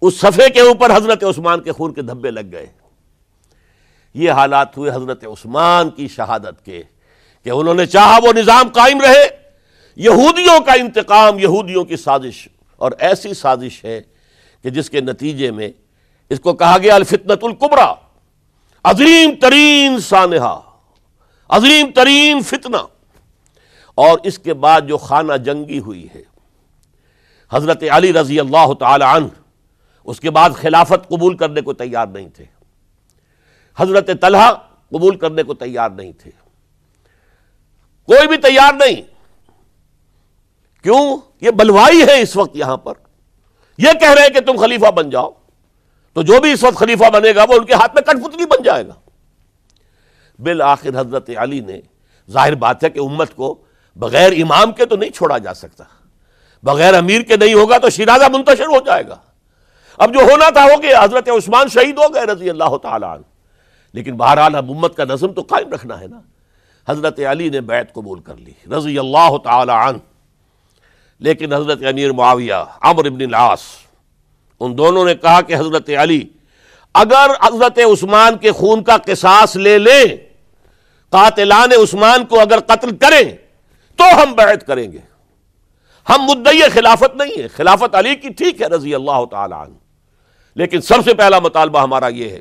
اس 0.00 0.20
صفحے 0.20 0.48
کے 0.48 0.60
اوپر 0.60 0.96
حضرت 0.96 1.24
عثمان 1.24 1.60
کے 1.60 1.72
خون 1.72 1.94
کے 1.94 2.02
دھبے 2.02 2.30
لگ 2.30 2.40
گئے۔ 2.52 2.66
یہ 4.14 4.30
حالات 4.30 4.78
ہوئے 4.78 4.90
حضرت 4.90 5.24
عثمان 5.24 5.90
کی 5.90 6.08
شہادت 6.08 6.64
کے، 6.64 6.82
کہ 7.44 7.50
انہوں 7.50 7.74
نے 7.74 7.86
چاہا 7.86 8.18
وہ 8.22 8.32
نظام 8.32 8.68
قائم 8.68 9.00
رہے۔ 9.00 9.28
یہودیوں 9.96 10.60
کا 10.60 10.72
انتقام، 10.72 11.38
یہودیوں 11.38 11.84
کی 11.84 11.96
سازش۔ 11.96 12.48
اور 12.76 12.92
ایسی 12.98 13.34
سازش 13.34 13.84
ہے 13.84 14.00
کہ 14.62 14.70
جس 14.70 14.90
کے 14.90 15.00
نتیجے 15.00 15.50
میں 15.50 15.68
اس 16.30 16.40
کو 16.40 16.52
کہا 16.52 16.78
گیا 16.78 16.94
الفتنت 16.94 17.44
القبرا 17.44 17.94
عظیم 18.84 19.30
ترین 19.40 20.00
سانحہ۔ 20.00 20.71
عظیم 21.52 21.90
ترین 21.94 22.42
فتنہ۔ 22.42 22.76
اور 23.94 24.18
اس 24.22 24.38
کے 24.38 24.54
بعد 24.54 24.80
جو 24.80 24.98
خانہ 24.98 25.32
جنگی 25.32 25.78
ہوئی 25.78 26.08
ہے، 26.14 26.22
حضرت 27.50 27.82
علی 27.90 28.12
رضی 28.12 28.40
اللہ 28.40 28.72
تعالی 28.80 29.04
عنہ، 29.08 29.26
اس 30.04 30.20
کے 30.20 30.30
بعد 30.30 30.50
خلافت 30.50 31.08
قبول 31.08 31.36
کرنے 31.36 31.60
کو 31.60 31.72
تیار 31.72 32.06
نہیں 32.06 32.28
تھے۔ 32.28 32.44
حضرت 33.76 34.10
طلحہ 34.20 34.52
قبول 34.88 35.16
کرنے 35.16 35.42
کو 35.42 35.54
تیار 35.54 35.90
نہیں 35.90 36.12
تھے۔ 36.12 36.30
کوئی 38.06 38.28
بھی 38.28 38.36
تیار 38.36 38.72
نہیں۔ 38.72 39.02
کیوں؟ 40.82 41.16
یہ 41.40 41.50
بلوائی 41.50 42.02
ہے 42.02 42.20
اس 42.20 42.36
وقت 42.36 42.56
یہاں 42.56 42.76
پر۔ 42.76 42.94
یہ 43.78 43.92
کہہ 44.00 44.10
رہے 44.10 44.22
ہیں 44.22 44.28
کہ 44.28 44.40
تم 44.40 44.56
خلیفہ 44.56 44.90
بن 44.90 45.10
جاؤ۔ 45.10 45.30
تو 46.12 46.22
جو 46.22 46.40
بھی 46.40 46.52
اس 46.52 46.64
وقت 46.64 46.76
خلیفہ 46.76 47.10
بنے 47.10 47.34
گا، 47.34 47.44
وہ 47.48 47.54
ان 47.54 47.64
کے 47.64 47.74
ہاتھ 47.74 47.94
میں 47.94 48.02
کٹ 48.02 48.24
پتلی 48.24 48.46
بن 48.46 48.62
جائے 48.62 48.86
گا۔ 48.86 48.94
بالآخر 50.38 51.00
حضرت 51.00 51.30
علی 51.36 51.60
نے 51.60 51.80
ظاہر 52.30 52.54
بات 52.54 52.84
ہے 52.84 52.90
کہ 52.90 52.98
امت 52.98 53.34
کو 53.34 53.58
بغیر 53.96 54.32
امام 54.32 54.72
کے 54.72 54.86
تو 54.86 54.96
نہیں 54.96 55.10
چھوڑا 55.10 55.38
جا 55.38 55.54
سکتا۔ 55.54 55.84
بغیر 56.62 56.94
امیر 56.94 57.22
کے 57.22 57.36
نہیں 57.36 57.54
ہوگا 57.54 57.78
تو 57.78 57.90
شرازہ 57.90 58.24
منتشر 58.36 58.66
ہو 58.66 58.80
جائے 58.86 59.08
گا۔ 59.08 59.16
اب 59.98 60.14
جو 60.14 60.20
ہونا 60.20 60.50
تھا 60.50 60.64
ہو 60.64 60.82
گیا 60.82 61.04
حضرت 61.04 61.28
عثمان 61.28 61.68
شہید 61.68 61.98
ہو 61.98 62.14
گئے 62.14 62.22
رضی 62.22 62.50
اللہ 62.50 62.76
تعالیٰ 62.82 63.08
عنہ۔ 63.08 63.22
لیکن 63.92 64.16
بہرحال 64.16 64.54
اب 64.54 64.70
امت 64.70 64.96
کا 64.96 65.04
نظم 65.04 65.32
تو 65.32 65.42
قائم 65.42 65.72
رکھنا 65.72 66.00
ہے 66.00 66.06
نا۔ 66.06 66.20
حضرت 66.88 67.20
علی 67.20 67.48
نے 67.48 67.60
بیعت 67.60 67.92
قبول 67.92 68.20
کر 68.20 68.36
لی۔ 68.36 68.74
رضی 68.76 68.98
اللہ 68.98 69.36
تعالی 69.44 69.72
عنہ۔ 69.72 69.98
لیکن 71.18 71.52
حضرت 71.52 71.78
امیر 71.88 72.12
معاویہ 72.12 72.54
عمر 72.80 73.06
ابن 73.06 73.20
العاص، 73.20 73.60
ان 74.60 74.78
دونوں 74.78 75.04
نے 75.04 75.14
کہا 75.14 75.40
کہ 75.40 75.56
حضرت 75.56 75.90
علی 75.90 76.24
اگر 76.94 77.30
حضرت 77.42 77.78
عثمان 77.78 78.38
کے 78.38 78.52
خون 78.52 78.84
کا 78.84 78.96
قصاص 78.96 79.56
لے 79.56 79.78
لیں، 79.78 80.16
قاتلان 81.10 81.72
عثمان 81.82 82.24
کو 82.24 82.40
اگر 82.40 82.60
قتل 82.60 82.96
کریں، 82.96 83.36
تو 83.96 84.22
ہم 84.22 84.32
بیعت 84.32 84.66
کریں 84.66 84.92
گے۔ 84.92 84.98
ہم 86.08 86.22
مدعی 86.22 86.60
خلافت 86.72 87.16
نہیں 87.16 87.42
ہے 87.42 87.48
خلافت 87.48 87.94
علی 87.94 88.14
کی 88.14 88.28
ٹھیک 88.28 88.62
ہے، 88.62 88.66
رضی 88.66 88.94
اللہ 88.94 89.24
تعالی 89.30 89.54
عنہ۔ 89.54 89.74
لیکن 90.54 90.80
سب 90.80 90.98
سے 91.04 91.14
پہلا 91.14 91.38
مطالبہ 91.38 91.80
ہمارا 91.80 92.08
یہ 92.08 92.28
ہے 92.28 92.40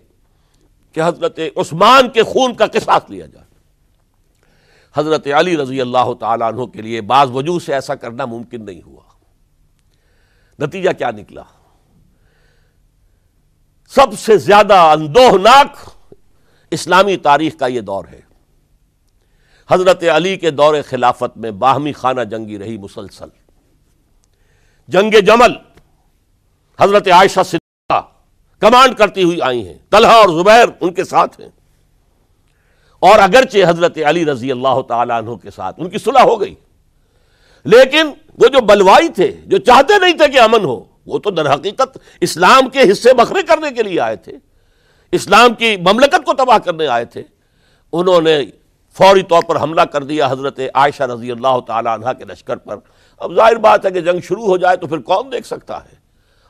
کہ 0.93 1.01
حضرت 1.05 1.39
عثمان 1.55 2.09
کے 2.09 2.23
خون 2.23 2.53
کا 2.53 2.65
قصاص 2.67 3.01
لیا 3.09 3.25
جائے۔ 3.25 3.45
حضرت 4.95 5.27
علی 5.27 5.57
رضی 5.57 5.81
اللہ 5.81 6.13
تعالیٰ 6.19 6.53
عنہ 6.53 6.65
کے 6.65 6.81
لیے 6.81 7.01
بعض 7.01 7.29
وجوہ 7.33 7.59
سے 7.59 7.73
ایسا 7.73 7.95
کرنا 7.95 8.25
ممکن 8.25 8.65
نہیں 8.65 8.81
ہوا۔ 8.85 9.01
نتیجہ 10.59 10.89
کیا 10.97 11.11
نکلا؟ 11.11 11.41
سب 13.95 14.19
سے 14.19 14.37
زیادہ 14.37 14.73
اندوہناک 14.73 15.89
اسلامی 16.71 17.17
تاریخ 17.17 17.57
کا 17.57 17.67
یہ 17.67 17.81
دور 17.81 18.05
ہے۔ 18.11 18.21
حضرت 19.69 20.03
علی 20.03 20.37
کے 20.37 20.51
دور 20.51 20.75
خلافت 20.89 21.37
میں 21.37 21.51
باہمی 21.51 21.91
خانہ 21.91 22.21
جنگی 22.21 22.59
رہی 22.59 22.77
مسلسل۔ 22.77 23.29
جنگ 24.87 25.11
جمل، 25.25 25.51
حضرت 26.79 27.07
عائشہ 27.07 27.39
صدیقہ 27.45 28.01
کمانڈ 28.59 28.95
کرتی 28.95 29.23
ہوئی 29.23 29.41
آئی 29.41 29.67
ہیں۔ 29.67 29.77
طلحہ 29.89 30.11
اور 30.11 30.29
زبیر 30.29 30.65
ان 30.81 30.93
کے 30.93 31.03
ساتھ 31.03 31.41
ہیں۔ 31.41 31.49
اور 32.99 33.19
اگرچہ 33.19 33.57
حضرت 33.67 33.97
علی 34.05 34.25
رضی 34.25 34.51
اللہ 34.51 34.81
تعالیٰ 34.87 35.17
عنہ 35.17 35.35
کے 35.35 35.51
ساتھ 35.51 35.79
ان 35.79 35.89
کی 35.89 35.97
صلح 35.97 36.21
ہو 36.21 36.41
گئی، 36.41 36.55
لیکن 37.63 38.07
وہ 38.37 38.47
جو 38.47 38.61
بلوائی 38.61 39.09
تھے، 39.09 39.31
جو 39.45 39.57
چاہتے 39.57 39.99
نہیں 39.99 40.13
تھے 40.13 40.27
کہ 40.27 40.39
امن 40.39 40.63
ہو 40.63 40.90
وہ 41.05 41.19
تو 41.19 41.31
در 41.31 41.53
حقیقت 41.53 41.97
اسلام 42.21 42.69
کے 42.69 42.91
حصے 42.91 43.13
بکھرے 43.13 43.43
کرنے 43.43 43.71
کے 43.71 43.83
لیے 43.83 43.99
آئے 43.99 44.15
تھے۔ 44.15 44.31
اسلام 45.11 45.53
کی 45.53 45.77
مملکت 45.77 46.25
کو 46.25 46.33
تباہ 46.33 46.57
کرنے 46.57 46.87
آئے 46.87 47.05
تھے۔ 47.05 47.23
انہوں 47.93 48.21
نے 48.21 48.45
فوری 48.97 49.23
طور 49.23 49.43
پر 49.43 49.61
حملہ 49.61 49.81
کر 49.81 50.03
دیا 50.03 50.27
حضرت 50.31 50.59
عائشہ 50.73 51.03
رضی 51.03 51.31
اللہ 51.31 51.59
تعالیٰ 51.67 51.93
عنہ 51.93 52.13
کے 52.17 52.25
لشکر 52.25 52.57
پر۔ 52.57 52.75
اب 53.17 53.35
ظاہر 53.35 53.55
بات 53.55 53.85
ہے 53.85 53.91
کہ 53.91 54.01
جنگ 54.01 54.19
شروع 54.19 54.45
ہو 54.45 54.57
جائے 54.57 54.77
تو 54.77 54.87
پھر 54.87 54.97
کون 54.97 55.31
دیکھ 55.31 55.47
سکتا 55.47 55.83
ہے۔ 55.83 56.01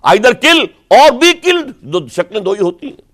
آئدر 0.02 0.34
کل 0.34 0.66
اور 0.88 1.12
بھی 1.12 1.34
کل 1.34 1.72
دو 1.82 2.08
شکلیں 2.08 2.41
دو 2.41 2.52
ہی 2.52 2.60
ہوتی 2.60 2.88
ہیں۔ 2.88 3.12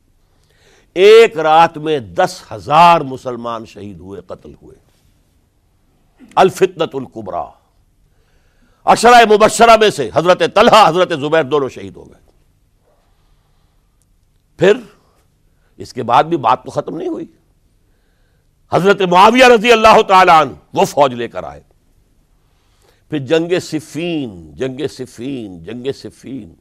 ایک 0.93 1.39
رات 1.39 1.77
میں 1.77 1.99
دس 1.99 2.43
ہزار 2.51 3.01
مسلمان 3.01 3.65
شہید 3.65 3.99
ہوئے، 3.99 4.21
قتل 4.27 4.51
ہوئے۔ 4.61 4.75
الفتنت 6.35 6.95
القبرا 6.95 7.45
اشرا 8.87 9.19
مبشرہ 9.29 9.77
میں 9.77 9.89
سے 9.89 10.09
حضرت 10.13 10.41
طلحہ، 10.55 10.89
حضرت 10.89 11.09
زبیر 11.09 11.43
دونوں 11.43 11.69
شہید 11.69 11.95
ہو 11.95 12.09
گئے۔ 12.09 12.31
پھر 14.57 14.73
اس 15.77 15.93
کے 15.93 16.03
بعد 16.03 16.23
بھی 16.23 16.37
بات 16.37 16.63
تو 16.63 16.71
ختم 16.71 16.97
نہیں 16.97 17.07
ہوئی۔ 17.07 17.25
حضرت 18.71 19.01
معاویہ 19.01 19.45
رضی 19.45 19.71
اللہ 19.71 20.01
تعالیٰ 20.07 20.41
عنہ 20.41 20.51
وہ 20.73 20.85
فوج 20.85 21.13
لے 21.13 21.27
کر 21.27 21.43
آئے۔ 21.43 21.61
پھر 23.09 23.17
جنگ 23.17 23.59
صفین 23.61 24.55
جنگ 24.55 24.87
صفین 24.87 25.63
جنگ 25.63 25.87
صفین۔ 25.95 26.53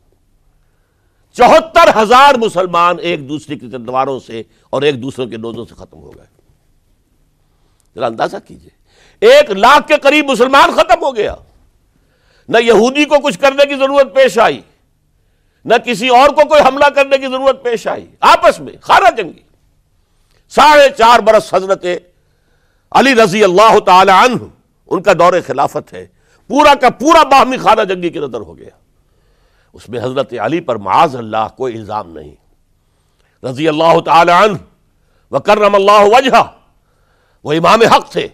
چوہتر 1.32 2.02
ہزار 2.02 2.34
مسلمان 2.34 2.96
ایک 3.00 3.28
دوسرے 3.28 3.56
کی 3.56 3.70
تلواروں 3.70 4.20
سے 4.20 4.42
اور 4.70 4.82
ایک 4.82 5.02
دوسرے 5.02 5.26
کے 5.26 5.36
نوزوں 5.36 5.64
سے 5.64 5.74
ختم 5.74 5.98
ہو 5.98 6.10
گئے۔ 6.16 6.26
ذرا 7.94 8.06
اندازہ 8.06 8.36
کیجیے۔ 8.46 8.70
ایک 9.20 9.50
لاکھ 9.50 9.88
کے 9.88 9.94
قریب 10.02 10.30
مسلمان 10.30 10.70
ختم 10.70 11.04
ہو 11.04 11.16
گیا۔ 11.16 11.34
نہ 12.48 12.58
یہودی 12.58 13.04
کو 13.04 13.14
کچھ 13.18 13.38
کرنے 13.38 13.66
کی 13.66 13.74
ضرورت 13.74 14.14
پیش 14.14 14.38
آئی، 14.38 14.60
نہ 15.64 15.74
کسی 15.74 16.08
اور 16.08 16.28
کو 16.28 16.48
کوئی 16.48 16.62
حملہ 16.62 16.88
کرنے 16.94 17.18
کی 17.18 17.26
ضرورت 17.26 17.64
پیش 17.64 17.86
آئی۔ 17.86 18.06
آپس 18.20 18.60
میں 18.60 18.72
خارا 18.80 19.10
جنگی۔ 19.10 19.42
ساڑھے 20.48 20.88
چار 20.98 21.20
برس 21.20 21.54
حضرت 21.54 21.86
علی 22.90 23.14
رضی 23.14 23.44
اللہ 23.44 23.78
تعالی 23.78 24.10
عنہ، 24.10 24.44
ان 24.86 25.02
کا 25.02 25.12
دور 25.12 25.32
خلافت 25.46 25.92
ہے۔ 25.92 26.06
پورا 26.48 26.74
کا 26.74 26.90
پورا 26.90 27.22
باہمی 27.22 27.56
خانہ 27.56 27.82
جنگی 27.82 28.10
کی 28.10 28.18
نظر 28.18 28.40
ہو 28.40 28.58
گیا۔ 28.58 28.70
اس 29.72 29.88
میں 29.88 30.00
حضرت 30.00 30.34
علی 30.40 30.60
پر 30.60 30.76
معاذ 30.76 31.16
اللہ 31.16 31.48
کوئی 31.56 31.74
الزام 31.74 32.18
نہیں۔ 32.18 32.34
رضی 33.46 33.68
اللہ 33.68 34.00
تعالی 34.04 34.32
عنہ، 34.32 34.56
وکرم 35.30 35.74
اللہ 35.74 36.00
وجہ 36.00 36.42
وہ 37.44 37.52
امام 37.52 37.82
حق 37.82 38.10
تھے۔ 38.12 38.28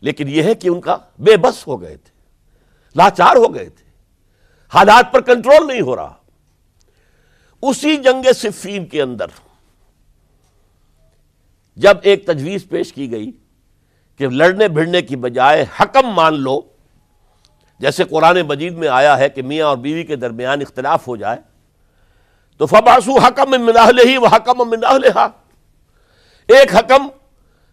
لیکن 0.00 0.28
یہ 0.28 0.42
ہے 0.42 0.54
کہ 0.54 0.68
ان 0.68 0.80
کا 0.80 0.96
بے 1.18 1.36
بس 1.36 1.66
ہو 1.66 1.80
گئے 1.80 1.96
تھے۔ 1.96 2.13
لاچار 2.96 3.36
ہو 3.36 3.54
گئے 3.54 3.68
تھے۔ 3.68 3.84
حالات 4.74 5.12
پر 5.12 5.20
کنٹرول 5.20 5.66
نہیں 5.66 5.80
ہو 5.80 5.96
رہا۔ 5.96 6.14
اسی 7.62 7.96
جنگ 7.96 8.32
صفین 8.34 8.86
کے 8.86 9.02
اندر 9.02 9.26
جب 11.76 11.96
ایک 12.02 12.26
تجویز 12.26 12.68
پیش 12.68 12.92
کی 12.92 13.10
گئی 13.10 13.30
کہ 14.18 14.28
لڑنے 14.28 14.68
بھڑنے 14.68 15.02
کی 15.02 15.16
بجائے 15.16 15.64
حکم 15.80 16.06
مان 16.06 16.34
لو، 16.34 16.60
جیسے 17.80 18.04
قرآن 18.04 18.40
مجید 18.40 18.74
میں 18.74 18.88
آیا 18.88 19.18
ہے 19.18 19.28
کہ 19.28 19.42
میاں 19.42 19.66
اور 19.66 19.76
بیوی 19.76 20.04
کے 20.04 20.16
درمیان 20.16 20.60
اختلاف 20.60 21.08
ہو 21.08 21.16
جائے، 21.16 21.36
تو 22.56 22.66
فباسو 22.66 23.18
حکم 23.18 23.50
مناہل 23.50 23.98
ہی 24.08 24.16
وہ 24.16 24.26
حکم 24.26 24.70
مناہلہا 24.70 25.24
ایک 26.48 26.74
حکم 26.74 27.08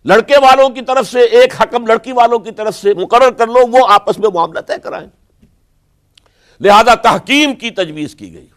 لڑکے 0.05 0.37
والوں 0.37 0.69
کی 0.69 0.81
طرف 0.81 1.07
سے، 1.07 1.19
ایک 1.21 1.53
حکم 1.61 1.85
لڑکی 1.87 2.11
والوں 2.11 2.39
کی 2.39 2.51
طرف 2.51 2.75
سے 2.75 2.93
مقرر 2.93 3.31
کر 3.31 3.47
لو، 3.47 3.67
وہ 3.67 3.87
آپس 3.89 4.17
میں 4.19 4.29
معاملہ 4.33 4.59
طے 4.59 4.79
کرائیں۔ 4.83 5.07
لہذا 6.61 6.95
تحکیم 6.95 7.53
کی 7.55 7.71
تجویز 7.71 8.15
کی 8.15 8.33
گئی۔ 8.33 8.47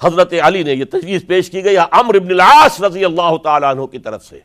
حضرت 0.00 0.34
علی 0.42 0.62
نے 0.62 0.72
یہ 0.72 0.84
تجویز 0.84 1.24
پیش 1.26 1.50
کی 1.50 1.64
گئی 1.64 1.76
امر 1.78 2.14
ابن 2.14 2.30
العاص 2.30 2.80
رضی 2.80 3.04
اللہ 3.04 3.36
تعالیٰ 3.44 3.70
عنہ 3.70 3.86
کی 3.86 3.98
طرف 3.98 4.24
سے، 4.24 4.40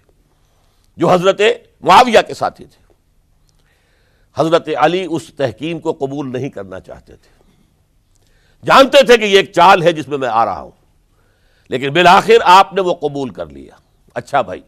جو 0.98 1.12
حضرت 1.12 1.42
معاویہ 1.82 2.20
کے 2.28 2.34
ساتھی 2.34 2.66
تھے۔ 2.66 2.82
حضرت 4.36 4.70
علی 4.78 5.06
اس 5.10 5.24
تحکیم 5.38 5.80
کو 5.80 5.94
قبول 5.94 6.32
نہیں 6.32 6.50
کرنا 6.50 6.80
چاہتے 6.80 7.16
تھے۔ 7.16 7.38
جانتے 8.66 9.06
تھے 9.06 9.18
کہ 9.18 9.26
یہ 9.26 9.38
ایک 9.38 9.52
چال 9.52 9.84
ہے 9.84 9.92
جس 9.92 10.08
میں 10.08 10.18
میں 10.18 10.30
آ 10.30 10.46
رہا 10.46 10.62
ہوں، 10.62 10.72
لیکن 11.70 11.94
بالآخر 11.94 12.38
آپ 12.44 12.74
نے 12.74 12.82
وہ 12.82 12.94
قبول 12.94 13.30
کر 13.30 13.46
لیا۔ 13.46 13.76
اچھا 14.16 14.42
بھائی 14.42 14.62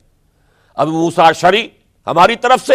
اب 0.75 0.87
موسا 0.87 1.31
شری 1.31 1.67
ہماری 2.07 2.35
طرف 2.35 2.65
سے 2.67 2.73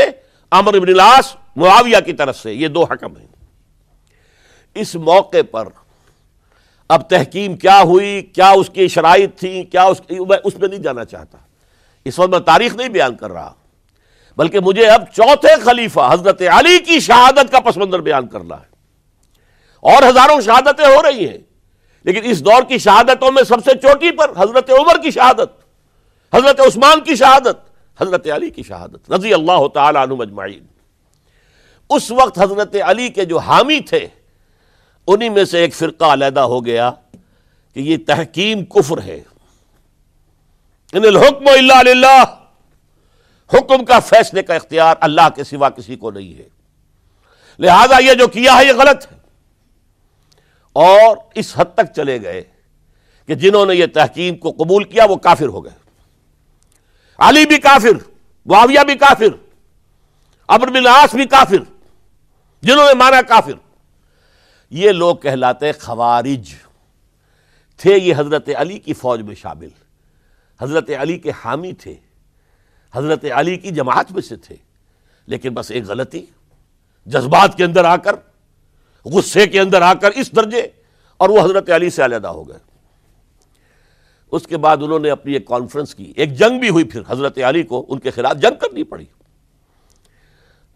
امر 0.51 0.75
ابن 0.75 0.89
العاص 0.89 1.37
معاویہ 1.57 1.97
کی 2.07 2.13
طرف 2.13 2.39
سے، 2.39 2.55
یہ 2.55 2.69
دو 2.69 2.85
حکم 2.85 3.17
ہیں۔ 3.17 3.27
اس 4.75 4.95
موقع 4.95 5.43
پر 5.51 5.69
اب 6.89 7.09
تحکیم 7.09 7.57
کیا 7.57 7.81
ہوئی، 7.83 8.23
کیا 8.23 8.51
اس 8.51 8.71
کی 8.73 8.89
شرائط 8.89 9.39
تھی، 9.39 9.65
کیا 9.65 9.83
اس 9.83 10.01
کی، 10.07 10.25
میں 10.25 10.39
اس 10.45 10.59
میں 10.59 10.69
نہیں 10.69 10.79
جانا 10.79 11.05
چاہتا۔ 11.05 11.39
اس 12.05 12.19
وقت 12.19 12.31
میں 12.31 12.39
تاریخ 12.39 12.75
نہیں 12.75 12.89
بیان 12.89 13.17
کر 13.17 13.31
رہا، 13.31 13.53
بلکہ 14.37 14.61
مجھے 14.61 14.87
اب 14.87 15.05
چوتھے 15.13 15.61
خلیفہ 15.65 16.01
حضرت 16.13 16.43
علی 16.43 16.79
کی 16.79 17.01
شہادت 17.01 17.53
کا 17.53 17.61
پس 17.61 17.77
منظر 17.77 18.01
بیان 18.01 18.27
کرنا 18.27 18.57
ہے۔ 18.57 18.75
اور 19.81 20.03
ہزاروں 20.03 20.41
شہادتیں 20.41 20.87
ہو 20.87 21.03
رہی 21.03 21.29
ہیں، 21.29 21.39
لیکن 22.05 22.21
اس 22.25 22.45
دور 22.45 22.63
کی 22.63 22.79
شہادتوں 22.79 23.33
میں 23.33 23.43
سب 23.43 23.59
سے 23.65 23.79
چوٹی 23.83 24.11
پر 24.11 24.31
حضرت 24.37 24.71
عمر 24.71 25.03
کی 25.03 25.11
شہادت، 25.11 25.65
حضرت 26.35 26.61
عثمان 26.61 27.01
کی 27.01 27.15
شہادت 27.15 27.66
حضرت 28.01 28.31
علی 28.31 28.51
کی 28.51 28.63
شہادت، 28.63 29.13
رضی 29.13 29.35
اللہ 29.35 29.69
تعالی 29.75 29.99
عنہ 30.03 30.15
مجمعین 30.15 30.67
اس 31.91 32.11
وقت 32.11 32.39
حضرت 32.39 32.77
علی 32.85 33.09
کے 33.09 33.25
جو 33.25 33.39
حامی 33.39 33.81
تھے، 33.81 34.09
انہی 35.07 35.29
میں 35.29 35.45
سے 35.45 35.59
ایک 35.59 35.75
فرقہ 35.75 36.05
علیحدہ 36.05 36.41
ہو 36.41 36.67
گیا 36.67 36.91
کہ 37.75 37.81
یہ 37.81 37.97
تحکیم 38.07 38.65
کفر 38.65 39.03
ہے۔ 39.03 39.23
ان 40.93 41.05
الحکم 41.05 41.45
اللہ 41.49 41.83
للہ، 41.83 42.23
حکم 43.53 43.85
کا 43.85 43.99
فیصلے 43.99 44.43
کا 44.43 44.55
اختیار 44.55 44.97
اللہ 45.01 45.29
کے 45.35 45.45
سوا 45.45 45.69
کسی 45.69 45.97
کو 45.97 46.11
نہیں 46.11 46.39
ہے۔ 46.39 46.49
لہذا 47.59 47.99
یہ 47.99 48.15
جو 48.15 48.27
کیا 48.27 48.59
ہے، 48.59 48.67
یہ 48.67 48.73
غلط 48.73 49.13
ہے۔ 49.13 49.17
اور 50.73 51.17
اس 51.35 51.53
حد 51.57 51.75
تک 51.75 51.95
چلے 51.97 52.23
گئے 52.23 52.43
کہ 53.27 53.35
جنہوں 53.35 53.67
نے 53.67 53.75
یہ 53.75 53.87
تحکیم 53.95 54.37
کو 54.37 54.51
قبول 54.51 54.85
کیا، 54.85 55.05
وہ 55.05 55.17
کافر 55.17 55.47
ہو 55.47 55.65
گئے۔ 55.65 55.86
علی 57.19 57.47
بھی 57.47 57.59
کافر، 57.59 58.11
معاویہ 58.47 58.81
بھی 58.87 58.95
کافر 58.95 59.47
ابر 60.49 60.69
بن 60.69 60.87
عاص 60.87 61.15
بھی 61.15 61.27
کافر، 61.27 61.83
جنہوں 62.63 62.87
نے 62.87 62.95
مانا 62.95 63.23
کافر۔ 63.23 63.53
یہ 64.71 64.91
لوگ 64.91 65.17
کہلاتے 65.17 65.73
خوارج۔ 65.73 66.55
تھے 67.77 67.99
یہ 67.99 68.15
حضرت 68.17 68.49
علی 68.57 68.79
کی 68.79 68.95
فوج 68.95 69.21
میں 69.21 69.35
شامل۔ 69.35 69.69
حضرت 70.61 70.91
علی 71.01 71.19
کے 71.19 71.31
حامی 71.45 71.73
تھے۔ 71.73 71.95
حضرت 72.93 73.25
علی 73.35 73.57
کی 73.57 73.71
جماعت 73.71 74.13
میں 74.13 74.23
سے 74.23 74.37
تھے۔ 74.37 74.57
لیکن 75.27 75.55
بس 75.55 75.71
ایک 75.71 75.85
غلطی، 75.85 76.27
جذبات 77.07 77.57
کے 77.57 77.65
اندر 77.65 77.85
آ 77.85 77.97
کر، 77.97 78.17
غصے 79.05 79.47
کے 79.47 79.61
اندر 79.61 79.83
آ 79.83 79.95
کر 79.95 80.11
اس 80.11 80.37
درجے، 80.37 80.69
اور 81.17 81.29
وہ 81.29 81.41
حضرت 81.41 81.71
علی 81.71 81.91
سے 81.91 82.05
علیحدہ 82.05 82.29
ہو 82.29 82.49
گئے۔ 82.49 82.59
اس 84.33 84.47
کے 84.47 84.57
بعد 84.57 84.77
انہوں 84.83 84.99
نے 84.99 85.11
اپنی 85.11 85.33
ایک 85.33 85.47
کانفرنس 85.47 85.95
کی۔ 85.95 86.13
ایک 86.17 86.35
جنگ 86.35 86.61
بھی 86.61 86.69
ہوئی 86.69 86.85
پھر، 86.85 87.03
حضرت 87.09 87.39
علی 87.39 87.63
کو 87.63 87.87
ان 87.89 87.99
کے 87.99 88.11
خلاف 88.11 88.37
جنگ 88.37 88.59
کرنی 88.59 88.83
پڑی۔ 88.83 89.05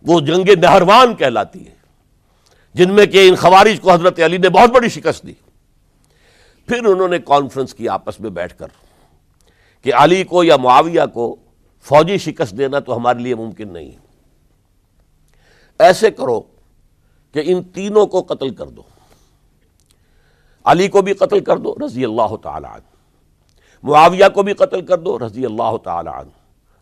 وہ 0.02 0.20
جنگ 0.20 0.50
نہروان 0.58 1.14
کہلاتی 1.14 1.66
ہے، 1.66 1.74
جن 2.74 2.92
میں 2.92 3.06
کہ 3.06 3.28
ان 3.28 3.36
خوارج 3.36 3.80
کو 3.80 3.92
حضرت 3.92 4.20
علی 4.24 4.38
نے 4.38 4.48
بہت 4.48 4.70
بڑی 4.70 4.88
شکست 4.88 5.26
دی۔ 5.26 5.32
پھر 6.66 6.84
انہوں 6.84 7.08
نے 7.08 7.18
کانفرنس 7.18 7.74
کی 7.74 7.88
آپس 7.88 8.20
میں 8.20 8.30
بیٹھ 8.30 8.58
کر 8.58 8.66
کہ 9.82 9.94
علی 9.94 10.24
کو 10.24 10.44
یا 10.44 10.56
معاویہ 10.56 11.00
کو 11.14 11.36
فوجی 11.80 12.18
شکست 12.18 12.58
دینا 12.58 12.78
تو 12.78 12.96
ہمارے 12.96 13.18
لیے 13.18 13.34
ممکن 13.34 13.72
نہیں۔ 13.72 13.90
ایسے 15.78 16.10
کرو 16.10 16.40
کہ 17.32 17.42
ان 17.44 17.62
تینوں 17.62 18.06
کو 18.06 18.22
قتل 18.22 18.54
کر 18.54 18.66
دو۔ 18.66 18.82
علی 20.64 20.88
کو 20.88 21.02
بھی 21.02 21.12
قتل 21.12 21.40
کر 21.40 21.56
دو، 21.56 21.74
رضی 21.86 22.04
اللہ 22.04 22.36
تعالی 22.42 22.66
عنہ۔ 22.66 22.89
معاویہ 23.82 24.24
کو 24.34 24.42
بھی 24.42 24.52
قتل 24.52 24.86
کر 24.86 24.98
دو، 24.98 25.18
رضی 25.18 25.46
اللہ 25.46 25.76
تعالی 25.84 26.08
عنہ۔ 26.08 26.30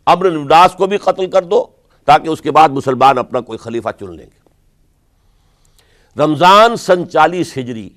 امر 0.06 0.26
الداس 0.26 0.72
کو 0.72 0.86
بھی 0.86 0.96
قتل 0.96 1.30
کر 1.30 1.42
دو، 1.42 1.66
تاکہ 2.04 2.28
اس 2.28 2.40
کے 2.40 2.50
بعد 2.50 2.68
مسلمان 2.68 3.18
اپنا 3.18 3.40
کوئی 3.40 3.58
خلیفہ 3.58 3.88
چن 4.00 4.16
لیں 4.16 4.26
گے۔ 4.26 4.48
رمضان 6.22 6.76
سن 6.76 7.10
چالیس 7.10 7.58
ہجری، 7.58 7.90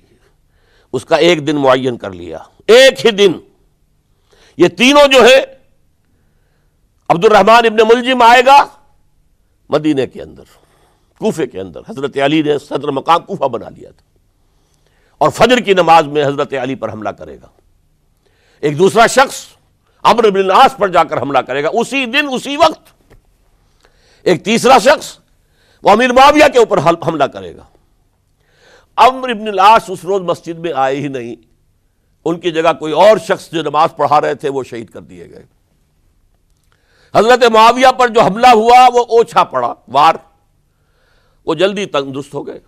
اس 0.92 1.04
کا 1.04 1.16
ایک 1.16 1.46
دن 1.46 1.56
معین 1.56 1.96
کر 1.96 2.12
لیا۔ 2.12 2.38
ایک 2.66 3.06
ہی 3.06 3.10
دن۔ 3.10 3.32
یہ 4.56 4.68
تینوں 4.68 5.08
جو 5.12 5.24
ہے 5.24 5.44
عبد 7.08 7.24
الرحمان 7.24 7.66
ابن 7.66 7.76
ملجم 7.76 8.22
آئے 8.22 8.42
گا 8.46 8.66
مدینے 9.68 10.06
کے 10.06 10.22
اندر، 10.22 10.42
کوفے 11.18 11.46
کے 11.46 11.60
اندر۔ 11.60 11.80
حضرت 11.88 12.18
علی 12.18 12.42
نے 12.42 12.58
صدر 12.58 12.88
مقام 12.88 13.22
کوفہ 13.24 13.44
بنا 13.44 13.68
لیا 13.68 13.90
تھا۔ 13.90 14.18
اور 15.18 15.30
فجر 15.30 15.58
کی 15.58 15.74
نماز 15.74 16.06
میں 16.06 16.24
حضرت 16.24 16.54
علی 16.62 16.74
پر 16.74 16.92
حملہ 16.92 17.08
کرے 17.08 17.36
گا۔ 17.40 17.46
ایک 18.62 18.78
دوسرا 18.78 19.06
شخص 19.06 19.44
امر 20.02 20.30
بن 20.30 20.38
العاص 20.38 20.76
پر 20.76 20.88
جا 20.88 21.04
کر 21.04 21.22
حملہ 21.22 21.38
کرے 21.38 21.62
گا، 21.62 21.68
اسی 21.72 22.06
دن، 22.06 22.26
اسی 22.32 22.56
وقت 22.56 22.80
ایک 24.22 24.44
تیسرا 24.44 24.78
شخص 24.78 25.18
وہ 25.82 25.90
امیر 25.90 26.12
معاویہ 26.12 26.44
کے 26.52 26.58
اوپر 26.58 26.78
حملہ 26.78 27.24
کرے 27.24 27.56
گا۔ 27.56 27.64
امر 28.96 29.34
بن 29.34 29.48
العاص 29.48 29.84
اس 29.88 30.04
روز 30.04 30.22
مسجد 30.22 30.58
میں 30.58 30.72
آئے 30.74 30.96
ہی 30.96 31.08
نہیں۔ 31.08 31.34
ان 32.24 32.40
کی 32.40 32.50
جگہ 32.50 32.72
کوئی 32.78 32.92
اور 32.92 33.18
شخص 33.18 33.50
جو 33.50 33.62
نماز 33.62 33.88
پڑھا 33.96 34.20
رہے 34.20 34.34
تھے 34.34 34.48
وہ 34.48 34.62
شہید 34.62 34.90
کر 34.90 35.00
دیے 35.00 35.30
گئے۔ 35.30 35.46
حضرت 37.14 37.44
معاویہ 37.52 37.92
پر 37.98 38.08
جو 38.08 38.20
حملہ 38.20 38.46
ہوا، 38.46 38.88
وہ 38.94 39.00
اوچھا 39.00 39.44
پڑا، 39.44 39.74
وار۔ 39.88 40.14
وہ 41.46 41.54
جلدی 41.54 41.86
تندرست 41.86 42.34
ہو 42.34 42.46
گئے۔ 42.46 42.60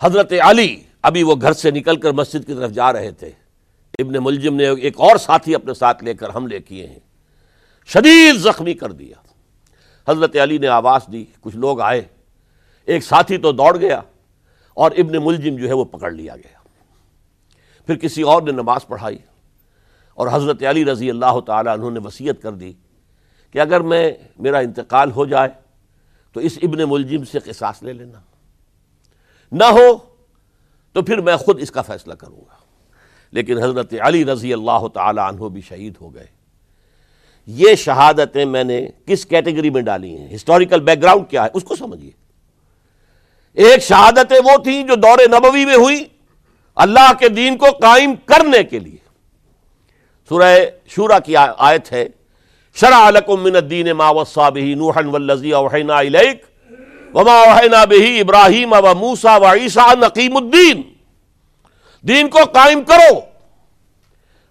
حضرت 0.00 0.32
علی 0.40 0.82
ابھی 1.02 1.22
وہ 1.22 1.34
گھر 1.40 1.52
سے 1.52 1.70
نکل 1.70 1.96
کر 1.96 2.12
مسجد 2.12 2.46
کی 2.46 2.54
طرف 2.54 2.70
جا 2.70 2.92
رہے 2.92 3.10
تھے۔ 3.10 3.39
ابن 4.00 4.24
ملجم 4.24 4.54
نے 4.54 4.68
ایک 4.68 5.00
اور 5.00 5.16
ساتھی 5.16 5.54
اپنے 5.54 5.74
ساتھ 5.74 6.04
لے 6.04 6.14
کر 6.14 6.34
حملے 6.34 6.60
کیے 6.60 6.86
ہیں۔ 6.86 6.98
شدید 7.86 8.36
زخمی 8.36 8.74
کر 8.74 8.92
دیا۔ 8.92 9.16
حضرت 10.08 10.36
علی 10.36 10.58
نے 10.58 10.66
آواز 10.66 11.00
دی، 11.12 11.24
کچھ 11.40 11.56
لوگ 11.56 11.80
آئے۔ 11.80 12.02
ایک 12.84 13.04
ساتھی 13.04 13.38
تو 13.38 13.52
دوڑ 13.52 13.80
گیا 13.80 14.00
اور 14.74 14.90
ابن 14.90 15.24
ملجم 15.24 15.56
جو 15.56 15.68
ہے 15.68 15.72
وہ 15.72 15.84
پکڑ 15.84 16.10
لیا 16.10 16.36
گیا۔ 16.36 16.58
پھر 17.86 17.96
کسی 17.96 18.22
اور 18.22 18.42
نے 18.42 18.52
نماز 18.52 18.86
پڑھائی 18.86 19.18
اور 20.14 20.28
حضرت 20.32 20.62
علی 20.62 20.84
رضی 20.84 21.10
اللہ 21.10 21.40
تعالیٰ 21.46 21.74
انہوں 21.74 21.90
نے 21.90 22.00
وسیعت 22.04 22.42
کر 22.42 22.52
دی 22.52 22.72
کہ 23.50 23.58
اگر 23.58 23.80
میں، 23.80 24.12
میرا 24.38 24.58
انتقال 24.58 25.10
ہو 25.10 25.26
جائے 25.26 25.48
تو 26.32 26.40
اس 26.40 26.58
ابن 26.62 26.78
ملجم 26.88 27.24
سے 27.24 27.38
قصاص 27.38 27.82
لے 27.82 27.92
لینا۔ 27.92 28.20
نہ 29.52 29.64
ہو 29.64 29.98
تو 30.92 31.02
پھر 31.02 31.20
میں 31.20 31.36
خود 31.36 31.60
اس 31.60 31.70
کا 31.70 31.82
فیصلہ 31.82 32.14
کروں 32.14 32.40
گا۔ 32.40 32.59
لیکن 33.32 33.58
حضرت 33.62 33.94
علی 34.00 34.24
رضی 34.24 34.52
اللہ 34.52 34.86
تعالی 34.94 35.20
عنہ 35.28 35.48
بھی 35.48 35.60
شہید 35.68 35.94
ہو 36.00 36.14
گئے۔ 36.14 36.26
یہ 37.46 37.74
شہادتیں 37.74 38.44
میں 38.44 38.64
نے 38.64 38.86
کس 39.06 39.26
کیٹیگری 39.26 39.70
میں 39.70 39.82
ڈالی 39.82 40.16
ہیں؟ 40.16 40.34
ہسٹوریکل 40.34 40.80
بیک 40.80 41.02
گراؤنڈ 41.02 41.30
کیا 41.30 41.44
ہے؟ 41.44 41.48
اس 41.54 41.64
کو 41.64 41.76
سمجھیے۔ 41.76 42.10
ایک 43.54 43.82
شہادتیں 43.82 44.38
وہ 44.44 44.56
تھیں 44.56 44.82
جو 44.82 44.94
دور 44.94 45.18
نبوی 45.28 45.64
میں 45.64 45.74
ہوئی 45.74 46.04
اللہ 46.76 47.12
کے 47.18 47.28
دین 47.28 47.56
کو 47.56 47.66
قائم 47.70 48.14
کرنے 48.26 48.62
کے 48.62 48.78
لیے۔ 48.78 48.96
سورہ 50.28 50.58
شورا 50.88 51.18
کی 51.18 51.36
آیت 51.36 51.92
ہے، 51.92 52.08
شرع 52.74 53.10
لکم 53.10 53.42
من 53.42 53.56
الدین 53.56 53.92
ما 53.92 54.10
وصا 54.10 54.48
به 54.48 54.74
نوحا 54.74 55.00
والذی 55.10 55.52
اوحینا 55.52 55.98
الیک 55.98 56.44
وما 57.14 57.34
اوحینا 57.40 57.84
به 57.84 58.20
ابراہیم 58.20 58.72
و 58.72 58.94
موسیٰ 58.94 59.40
و 59.40 59.44
عیسیٰ 59.44 59.94
نقیم 59.96 60.36
الدین۔ 60.36 60.82
دین 62.08 62.28
کو 62.28 62.38
قائم 62.44 62.84
کرو۔ 62.84 63.20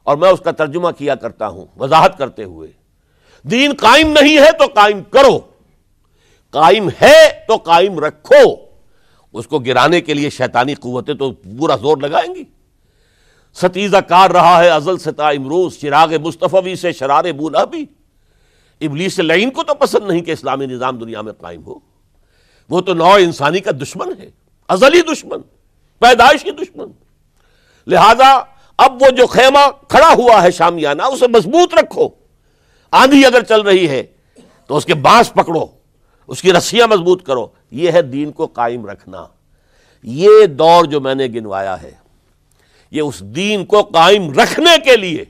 اور 0.04 0.18
میں 0.18 0.30
اس 0.30 0.40
کا 0.40 0.52
ترجمہ 0.52 0.90
کیا 0.92 1.16
کرتا 1.16 1.48
ہوں، 1.48 1.66
وضاحت 1.80 2.18
کرتے 2.18 2.44
ہوئے۔ 2.44 2.72
دین 3.44 3.74
قائم 3.78 4.08
نہیں 4.22 4.38
ہے 4.38 4.52
تو 4.52 4.66
قائم 4.76 5.04
کرو۔ 5.04 5.40
قائم 6.50 6.90
ہے 7.02 7.46
تو 7.48 7.56
قائم 7.56 8.00
رکھو۔ 8.00 8.56
اس 9.34 9.48
کو 9.48 9.60
گرانے 9.60 10.02
کے 10.02 10.14
لیے 10.14 10.30
شیطانی 10.30 10.74
قوتیں 10.74 11.14
تو 11.14 11.32
پورا 11.32 11.76
زور 11.76 11.98
لگائیں 11.98 12.36
گی۔ 12.36 12.44
ستیزہ 13.54 13.98
کار 13.98 14.30
رہا 14.30 14.64
ہے 14.64 14.70
ازل 14.70 14.98
ستا 14.98 15.30
امروز 15.30 15.78
چراغ 15.80 16.14
مصطفی 16.22 16.76
سے 16.76 16.92
شرار 16.92 17.32
بولا 17.32 17.66
بھی 17.66 17.86
ابلیس 18.82 19.20
لعین 19.20 19.52
کو 19.52 19.64
تو 19.64 19.74
پسند 19.74 20.08
نہیں 20.08 20.22
کہ 20.22 20.32
اسلامی 20.32 20.66
نظام 20.66 20.98
دنیا 20.98 21.22
میں 21.22 21.34
قائم 21.34 21.64
ہو۔ 21.66 21.76
وہ 22.70 22.82
تو 22.82 22.94
نو 22.94 23.14
انسانی 23.14 23.60
کا 23.60 23.72
دشمن 23.72 24.14
ہے۔ 24.20 24.30
ازلی 24.68 25.02
دشمن 25.02 25.42
پیدائشی 26.00 26.52
دشمن۔ 26.52 26.88
لہذا 27.88 28.40
اب 28.78 29.02
وہ 29.02 29.10
جو 29.10 29.28
خیمہ 29.28 29.70
کھڑا 29.88 30.14
ہوا 30.18 30.44
ہے 30.44 30.52
شامیانہ، 30.52 31.02
اسے 31.02 31.28
مضبوط 31.28 31.74
رکھو۔ 31.74 32.10
آندھی 32.92 33.26
اگر 33.26 33.44
چل 33.44 33.62
رہی 33.62 33.90
ہے 33.90 34.04
تو 34.68 34.78
اس 34.78 34.86
کے 34.86 34.94
بانس 34.94 35.34
پکڑو، 35.34 35.66
اس 36.28 36.42
کی 36.42 36.54
رسیاں 36.54 36.88
مضبوط 36.88 37.26
کرو۔ 37.26 37.48
یہ 37.72 37.92
ہے 37.92 38.02
دین 38.02 38.32
کو 38.32 38.46
قائم 38.46 38.86
رکھنا۔ 38.86 39.26
یہ 40.04 40.46
دور 40.46 40.86
جو 40.86 41.02
میں 41.02 41.16
نے 41.16 41.26
گنوایا 41.26 41.82
ہے، 41.82 41.92
یہ 42.92 43.02
اس 43.02 43.20
دین 43.20 43.66
کو 43.66 43.82
قائم 43.82 44.34
رکھنے 44.40 44.78
کے 44.86 44.96
لیے۔ 44.96 45.26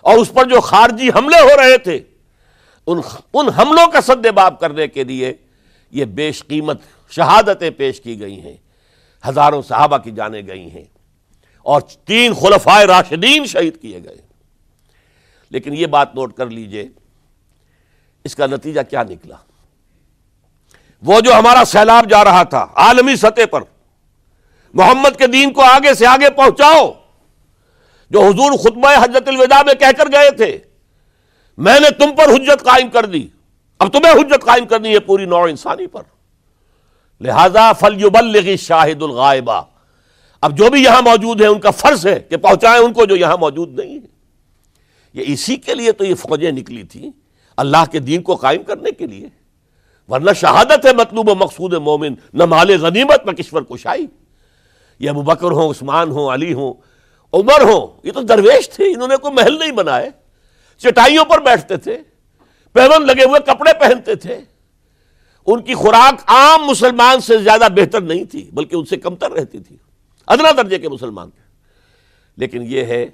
اور 0.00 0.18
اس 0.18 0.32
پر 0.34 0.44
جو 0.44 0.60
خارجی 0.60 1.08
حملے 1.08 1.40
ہو 1.40 1.56
رہے 1.56 1.78
تھے، 1.78 2.00
ان 2.86 3.00
ان 3.34 3.48
حملوں 3.48 3.90
کا 3.90 4.00
سد 4.00 4.26
باب 4.26 4.60
کرنے 4.60 4.88
کے 4.88 5.04
لیے 5.04 5.32
یہ 5.90 6.04
بیش 6.04 6.46
قیمت 6.46 6.80
شہادتیں 7.10 7.70
پیش 7.70 8.00
کی 8.00 8.20
گئی 8.20 8.40
ہیں۔ 8.40 8.56
ہزاروں 9.28 9.62
صحابہ 9.62 9.98
کی 9.98 10.10
جانے 10.10 10.42
گئی 10.46 10.70
ہیں۔ 10.70 10.84
اور 11.66 11.80
تین 12.06 12.34
خلفائے 12.34 12.86
راشدین 12.86 13.46
شہید 13.46 13.80
کیے 13.80 14.02
گئے 14.04 14.16
لیکن 15.52 15.74
یہ 15.74 15.86
بات 15.86 16.14
نوٹ 16.14 16.32
کر 16.36 16.46
لیجیے، 16.46 16.88
اس 18.24 18.34
کا 18.36 18.46
نتیجہ 18.46 18.80
کیا 18.90 19.02
نکلا؟ 19.02 19.36
وہ 21.02 21.20
جو 21.20 21.32
ہمارا 21.34 21.64
سیلاب 21.66 22.08
جا 22.10 22.24
رہا 22.24 22.42
تھا 22.42 22.66
عالمی 22.84 23.16
سطح 23.16 23.46
پر، 23.50 23.62
محمد 24.74 25.18
کے 25.18 25.26
دین 25.26 25.52
کو 25.52 25.62
آگے 25.62 25.94
سے 25.94 26.06
آگے 26.06 26.30
پہنچاؤ، 26.36 26.90
جو 28.10 28.22
حضور 28.22 28.58
خطبہ 28.58 28.94
حجت 28.94 29.28
الوداع 29.28 29.62
میں 29.66 29.74
کہہ 29.74 29.96
کر 29.98 30.12
گئے 30.12 30.30
تھے، 30.36 30.56
میں 31.58 31.78
نے 31.80 31.90
تم 31.98 32.14
پر 32.16 32.34
حجت 32.34 32.64
قائم 32.64 32.88
کر 32.90 33.06
دی، 33.06 33.26
اب 33.80 33.92
تمہیں 33.92 34.12
حجت 34.12 34.44
قائم 34.44 34.66
کرنی 34.66 34.92
ہے 34.94 35.00
پوری 35.00 35.24
نوع 35.26 35.46
انسانی 35.48 35.86
پر۔ 35.86 36.02
لہذا 37.20 37.72
فلیبلغ 37.72 38.54
شاہد 38.58 39.02
الغائبہ 39.02 39.60
اب 40.44 40.58
جو 40.58 40.70
بھی 40.70 40.82
یہاں 40.82 41.02
موجود 41.02 41.40
ہے 41.40 41.46
ان 41.46 41.60
کا 41.60 41.70
فرض 41.70 42.06
ہے 42.06 42.20
کہ 42.20 42.36
پہنچائیں 42.36 42.84
ان 42.84 42.92
کو 42.92 43.04
جو 43.04 43.16
یہاں 43.16 43.36
موجود 43.36 43.78
نہیں 43.78 43.94
ہے 43.94 44.06
یہ 45.14 45.24
اسی 45.26 45.56
کے 45.56 45.74
لیے 45.74 45.92
تو 45.92 46.04
یہ 46.04 46.14
فوجیں 46.14 46.52
نکلی 46.52 46.82
تھیں 46.82 47.10
اللہ 47.56 47.84
کے 47.92 47.98
دین 47.98 48.22
کو 48.22 48.34
قائم 48.34 48.62
کرنے 48.62 48.90
کے 48.90 49.06
لیے۔ 49.06 49.28
ورنہ 50.08 50.30
شہادت 50.36 50.86
ہے 50.86 50.92
مطلوب 50.92 51.28
و 51.28 51.34
مقصود 51.34 51.72
مومن، 51.72 52.14
نہ 52.32 52.44
مال 52.44 52.80
غنیمت، 52.80 53.26
نہ 53.26 53.30
کشور 53.30 53.62
کشائی۔ 53.62 54.06
یہ 54.98 55.10
ابو 55.10 55.22
بکر 55.22 55.50
ہوں، 55.50 55.70
عثمان 55.70 56.10
ہوں، 56.10 56.34
علی 56.34 56.52
ہوں، 56.52 56.74
عمر 57.32 57.60
ہوں، 57.62 58.00
یہ 58.02 58.12
تو 58.12 58.22
درویش 58.22 58.68
تھے، 58.68 58.84
انہوں 58.84 59.08
نے 59.08 59.16
کوئی 59.16 59.34
محل 59.34 59.58
نہیں 59.58 59.72
بنائے۔ 59.72 60.10
چٹائیوں 60.78 61.24
پر 61.24 61.40
بیٹھتے 61.40 61.76
تھے، 61.76 61.98
پیون 62.72 63.06
لگے 63.06 63.24
ہوئے 63.24 63.40
کپڑے 63.40 63.72
پہنتے 63.80 64.14
تھے۔ 64.14 64.40
ان 65.46 65.62
کی 65.62 65.74
خوراک 65.74 66.22
عام 66.26 66.64
مسلمان 66.64 67.20
سے 67.20 67.38
زیادہ 67.38 67.68
بہتر 67.76 68.00
نہیں 68.00 68.24
تھی، 68.24 68.50
بلکہ 68.52 68.76
ان 68.76 68.84
سے 68.84 68.96
کمتر 68.96 69.30
رہتی 69.30 69.58
تھی۔ 69.58 69.76
ادنا 70.26 70.50
درجے 70.56 70.78
کے 70.78 70.88
مسلمان 70.88 71.30
تھے۔ 71.30 71.42
لیکن 72.36 72.62
یہ 72.62 72.84
ہے 72.84 73.06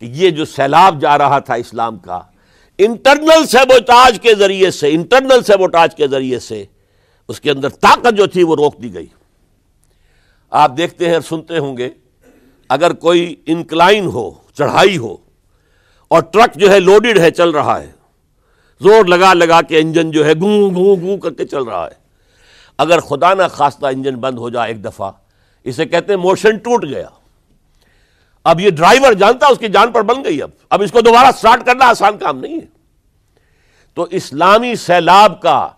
کہ 0.00 0.04
یہ 0.04 0.30
جو 0.30 0.44
سیلاب 0.44 1.00
جا 1.00 1.18
رہا 1.18 1.38
تھا 1.38 1.54
اسلام 1.54 1.98
کا، 1.98 2.20
انٹرنل 2.78 3.46
سیبوٹاج 3.46 4.20
کے 4.20 4.34
ذریعے 4.34 4.70
سے، 4.70 4.90
انٹرنل 4.90 5.42
سیبوٹاج 5.42 5.94
کے 5.94 6.08
ذریعے 6.08 6.38
سے 6.38 6.64
اس 7.28 7.40
کے 7.40 7.50
اندر 7.50 7.68
طاقت 7.68 8.16
جو 8.16 8.26
تھی 8.26 8.42
وہ 8.42 8.56
روک 8.56 8.82
دی 8.82 8.94
گئی۔ 8.94 9.06
آپ 10.50 10.76
دیکھتے 10.76 11.06
ہیں 11.06 11.14
اور 11.14 11.22
سنتے 11.22 11.58
ہوں 11.58 11.76
گے، 11.76 11.90
اگر 12.68 12.92
کوئی 12.92 13.36
انکلائن 13.46 14.06
ہو، 14.06 14.30
چڑھائی 14.54 14.98
ہو، 14.98 15.16
اور 16.08 16.22
ٹرک 16.22 16.56
جو 16.56 16.70
ہے 16.70 16.80
لوڈڈ 16.80 17.18
ہے، 17.18 17.30
چل 17.30 17.50
رہا 17.50 17.80
ہے، 17.80 17.92
زور 18.80 19.04
لگا 19.04 19.34
لگا 19.34 19.62
کے 19.62 19.78
انجن 19.78 20.10
جو 20.10 20.26
ہے 20.26 20.32
گوں 20.34 20.74
گوں 20.74 20.96
گوں 21.00 21.18
کر 21.18 21.32
کے 21.32 21.46
چل 21.46 21.62
رہا 21.62 21.86
ہے۔ 21.86 21.94
اگر 22.78 23.00
خدا 23.00 23.34
نہ 23.34 23.42
خواستہ 23.50 23.86
انجن 23.86 24.16
بند 24.16 24.38
ہو 24.38 24.50
جائے 24.50 24.72
ایک 24.72 24.84
دفعہ 24.84 25.10
اسے 25.66 25.86
کہتے 25.86 26.12
ہیں 26.12 26.20
موشن 26.20 26.56
ٹوٹ 26.58 26.84
گیا۔ 26.84 27.08
اب 28.44 28.60
یہ 28.60 28.70
ڈرائیور 28.70 29.12
جانتا 29.12 29.46
اس 29.46 29.58
کی 29.58 29.68
جان 29.68 29.92
پر 29.92 30.02
بن 30.02 30.24
گئی 30.24 30.42
اب۔ 30.42 30.50
اب 30.70 30.82
اس 30.82 30.92
کو 30.92 31.00
دوبارہ 31.00 31.26
سٹارٹ 31.38 31.66
کرنا 31.66 31.84
آسان 31.84 32.18
کام 32.18 32.38
نہیں 32.38 32.54
ہے۔ 32.54 32.66
تو 33.94 34.02
اسلامی 34.02 34.74
سیلاب 34.74 35.40
کا 35.40 35.68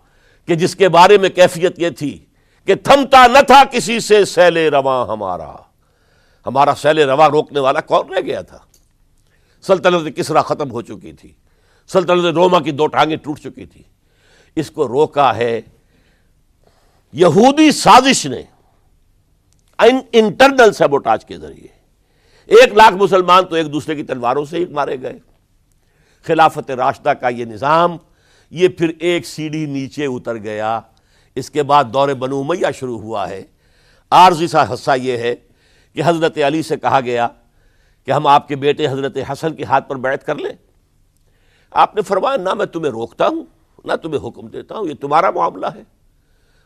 کہ 0.46 0.54
جس 0.54 0.76
کے 0.76 0.88
بارے 0.88 1.18
میں 1.18 1.28
کیفیت 1.28 1.78
یہ 1.78 1.90
تھی 1.90 2.24
کہ 2.66 2.74
تھمتا 2.74 3.26
نہ 3.26 3.38
تھا 3.46 3.64
کسی 3.64 4.00
سے 4.00 4.24
سیل 4.24 4.56
رواں 4.56 5.06
ہمارا۔ 5.06 5.52
ہمارا 6.46 6.74
سیل 6.74 6.98
رواں 6.98 7.28
روکنے 7.28 7.60
والا 7.60 7.80
کون 7.80 8.12
رہ 8.12 8.20
گیا 8.20 8.42
تھا؟ 8.42 8.58
سلطنت 9.62 10.16
کسرا 10.16 10.42
ختم 10.42 10.70
ہو 10.70 10.82
چکی 10.82 11.12
تھی۔ 11.12 11.32
سلطنت 11.86 12.24
روما 12.24 12.60
کی 12.60 12.70
دو 12.70 12.86
ٹانگیں 12.86 13.16
ٹوٹ 13.16 13.40
چکی 13.40 13.66
تھی۔ 13.66 13.82
اس 14.56 14.70
کو 14.70 14.88
روکا 14.88 15.36
ہے۔ 15.36 15.60
یہودی 17.12 17.70
سازش 17.70 18.26
نے 18.26 18.42
انٹرنل 20.12 20.72
سیبوٹاج 20.72 21.24
کے 21.24 21.38
ذریعے۔ 21.38 21.66
ایک 22.46 22.72
لاکھ 22.72 22.94
مسلمان 22.94 23.44
تو 23.44 23.54
ایک 23.54 23.72
دوسرے 23.72 23.94
کی 23.94 24.02
تلواروں 24.02 24.44
سے 24.44 24.56
ہی 24.56 24.64
مارے 24.64 25.02
گئے۔ 25.02 25.18
خلافت 26.22 26.70
راشدہ 26.70 27.08
کا 27.08 27.28
یہ 27.28 27.44
نظام، 27.44 27.96
یہ 28.50 28.68
پھر 28.68 28.92
ایک 28.98 29.26
سیڑھی 29.26 29.66
نیچے 29.66 30.06
اتر 30.06 30.36
گیا۔ 30.36 30.80
اس 31.34 31.50
کے 31.50 31.62
بعد 31.62 31.84
دور 31.92 32.08
بنو 32.08 32.42
میاں 32.42 32.72
شروع 32.72 32.98
ہوا 32.98 33.28
ہے۔ 33.28 33.42
عارضی 34.10 34.46
سا 34.46 34.74
حصہ 34.74 34.90
یہ 35.02 35.16
ہے 35.16 35.34
کہ 35.92 36.02
حضرت 36.06 36.38
علی 36.46 36.62
سے 36.62 36.76
کہا 36.76 37.00
گیا 37.00 37.28
کہ 38.06 38.10
ہم 38.10 38.26
آپ 38.26 38.48
کے 38.48 38.56
بیٹے 38.56 38.88
حضرت 38.88 39.16
حسن 39.32 39.54
کے 39.54 39.64
ہاتھ 39.64 39.88
پر 39.88 39.96
بیعت 39.96 40.26
کر 40.26 40.34
لیں۔ 40.34 40.52
آپ 41.70 41.94
نے 41.94 42.02
فرمایا، 42.02 42.36
نہ 42.36 42.54
میں 42.54 42.66
تمہیں 42.66 42.92
روکتا 42.92 43.26
ہوں، 43.28 43.44
نہ 43.84 43.92
تمہیں 43.92 44.28
حکم 44.28 44.48
دیتا 44.48 44.78
ہوں، 44.78 44.86
یہ 44.86 44.94
تمہارا 44.94 45.30
معاملہ 45.30 45.66
ہے۔ 45.66 45.82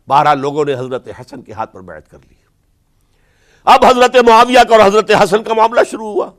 بارہ 0.08 0.34
لوگوں 0.34 0.64
نے 0.64 0.74
حضرت 0.74 1.08
حسن 1.20 1.42
کے 1.42 1.52
ہاتھ 1.52 1.72
پر 1.72 1.80
بیعت 1.80 2.10
کر 2.10 2.18
لی۔ 2.28 2.41
اب 3.64 3.84
حضرت 3.84 4.16
معاویہ 4.16 4.58
کا 4.68 4.76
اور 4.76 4.86
حضرت 4.86 5.10
حسن 5.22 5.42
کا 5.42 5.54
معاملہ 5.54 5.80
شروع 5.90 6.12
ہوا۔ 6.12 6.30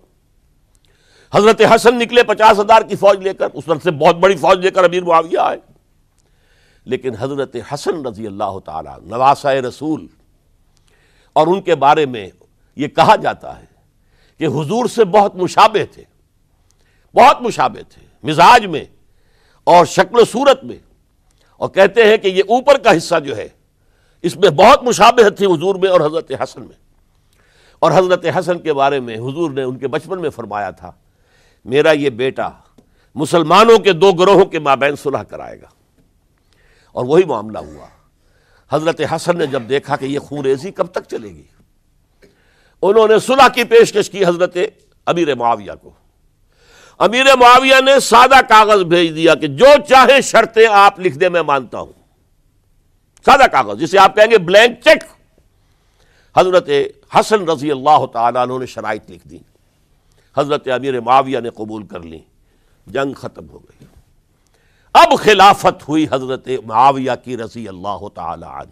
حضرت 1.34 1.62
حسن 1.76 2.00
نکلے 2.00 2.24
پچاس 2.24 2.60
ہزار 2.60 2.82
کی 2.82 2.96
فوج 2.96 3.20
لے 3.20 3.34
کر، 3.34 3.48
اس 3.54 3.68
وقت 3.68 3.84
سے 3.84 3.92
بہت 3.92 4.16
بڑی 4.16 4.36
فوج 4.36 4.60
لے 4.60 4.72
کر 4.72 4.84
امیر 4.84 5.04
معاویہ 5.04 5.40
آئے۔ 5.40 5.58
لیکن 6.86 7.16
حضرت 7.20 7.56
حسن 7.74 8.06
رضی 8.06 8.28
اللہ 8.28 8.60
تعالی 8.66 8.90
نواسا 9.02 9.54
رسول، 9.54 10.08
اور 11.34 11.48
ان 11.48 11.62
کے 11.62 11.76
بارے 11.76 12.06
میں 12.06 12.30
یہ 12.76 12.88
کہا 12.88 13.16
جاتا 13.16 13.60
ہے 13.60 13.66
کہ 14.38 14.46
حضور 14.46 14.86
سے 14.86 15.04
بہت 15.04 15.36
مشابہ 15.36 15.94
تھے۔ 15.94 16.04
بہت 17.14 17.42
مشابہ 17.42 17.82
تھے، 17.90 18.06
مزاج 18.24 18.66
میں 18.66 18.86
اور 19.64 19.86
شکل 19.86 20.20
و 20.20 20.26
صورت 20.26 20.64
میں۔ 20.64 20.78
اور 21.58 21.70
کہتے 21.70 22.04
ہیں 22.04 22.18
کہ 22.18 22.28
یہ 22.28 22.44
اوپر 22.50 22.78
کا 22.78 22.98
حصہ 22.98 23.20
جو 23.20 23.38
ہے، 23.38 23.48
اس 24.22 24.36
میں 24.36 24.50
بہت 24.50 24.84
مشابہت 24.84 25.38
تھی 25.38 25.46
حضور 25.46 25.76
میں 25.76 25.90
اور 25.90 26.02
حضرت 26.02 26.32
حسن 26.44 26.62
میں۔ 26.62 26.83
اور 27.84 27.92
حضرت 27.92 28.26
حسن 28.40 28.60
کے 28.60 28.74
بارے 28.74 29.00
میں 29.00 29.16
حضور 29.16 29.52
نے 29.52 29.64
ان 29.64 29.78
کے 29.78 29.88
بچپن 29.88 30.22
میں 30.22 30.30
فرمایا 30.30 30.72
تھا، 30.72 30.92
میرا 31.66 31.92
یہ 31.92 32.10
بیٹا 32.10 32.50
مسلمانوں 33.16 33.78
کے 33.78 33.94
دو 33.94 34.12
گروہوں 34.12 34.46
کے 34.46 34.60
مابین 34.60 34.96
صلح 34.96 35.24
کرائے 35.24 35.62
گا۔ 35.62 35.68
اور 36.92 37.06
وہی 37.06 37.24
معاملہ 37.24 37.58
ہوا۔ 37.58 37.88
حضرت 38.72 39.02
حسن 39.16 39.38
نے 39.38 39.46
جب 39.46 39.64
دیکھا 39.70 39.96
کہ 39.96 40.06
یہ 40.06 40.20
خون 40.20 40.40
ریزی 40.46 40.72
کب 40.72 40.88
تک 40.88 41.00
چلے 41.08 41.30
گی، 41.30 41.44
انہوں 42.82 43.08
نے 43.08 43.20
صلح 43.20 43.48
کی 43.48 43.64
پیشکش 43.64 44.10
کی 44.10 44.26
حضرت 44.26 44.58
امیر 45.06 45.36
معاویہ 45.36 45.72
کو۔ 45.82 45.92
امیر 47.00 47.26
معاویہ 47.36 47.82
نے 47.86 48.00
سادہ 48.00 48.42
کاغذ 48.50 48.84
بھیج 48.84 49.16
دیا 49.16 49.36
کہ 49.36 49.48
جو 49.48 49.66
چاہے 49.90 50.22
شرطیں 50.22 50.68
آپ 50.72 51.00
لکھ 51.00 51.18
دے 51.18 51.30
میں 51.30 51.42
مانتا 51.42 51.80
ہوں۔ 51.80 51.94
سادہ 53.26 53.48
کاغذ، 53.52 53.80
جسے 53.80 54.00
آپ 54.00 54.16
کہیں 54.16 54.32
گے 54.32 54.38
بلینک 54.38 54.80
چیک۔ 54.84 55.23
حضرت 56.38 56.70
حسن 57.14 57.50
رضی 57.50 57.72
اللہ 57.72 58.06
تعالیٰ 58.06 58.60
نے 58.60 58.66
شرائط 58.66 59.12
لکھ 59.12 59.28
دی۔ 59.28 59.38
حضرت 60.38 60.68
امیر 60.68 61.02
معاویہ 61.02 61.40
نے 61.40 61.50
قبول 61.50 61.88
کر 61.88 62.00
لی۔ 62.00 62.20
جنگ 62.88 63.14
ختم 63.14 63.50
ہو 63.50 63.60
گئی۔ 63.60 63.86
اب 64.94 65.20
خلافت 65.20 65.90
ہوئی 65.90 66.06
حضرت 66.12 66.50
معاویہ 66.66 67.12
کی 67.24 67.38
رضی 67.38 67.68
اللہ 67.68 68.08
تعالی 68.14 68.46
عنہ۔ 68.46 68.72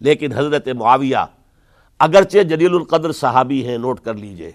لیکن 0.00 0.32
حضرت 0.32 0.68
معاویہ 0.68 1.16
اگرچہ 1.98 2.38
جلیل 2.38 2.74
القدر 2.74 3.12
صحابی 3.12 3.68
ہیں، 3.68 3.78
نوٹ 3.78 4.00
کر 4.00 4.14
لیجیے۔ 4.14 4.52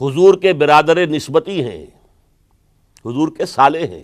حضور 0.00 0.34
کے 0.34 0.52
برادر 0.52 1.06
نسبتی 1.06 1.64
ہیں۔ 1.64 1.86
حضور 3.06 3.28
کے 3.36 3.46
سالے 3.46 3.86
ہیں۔ 3.86 4.02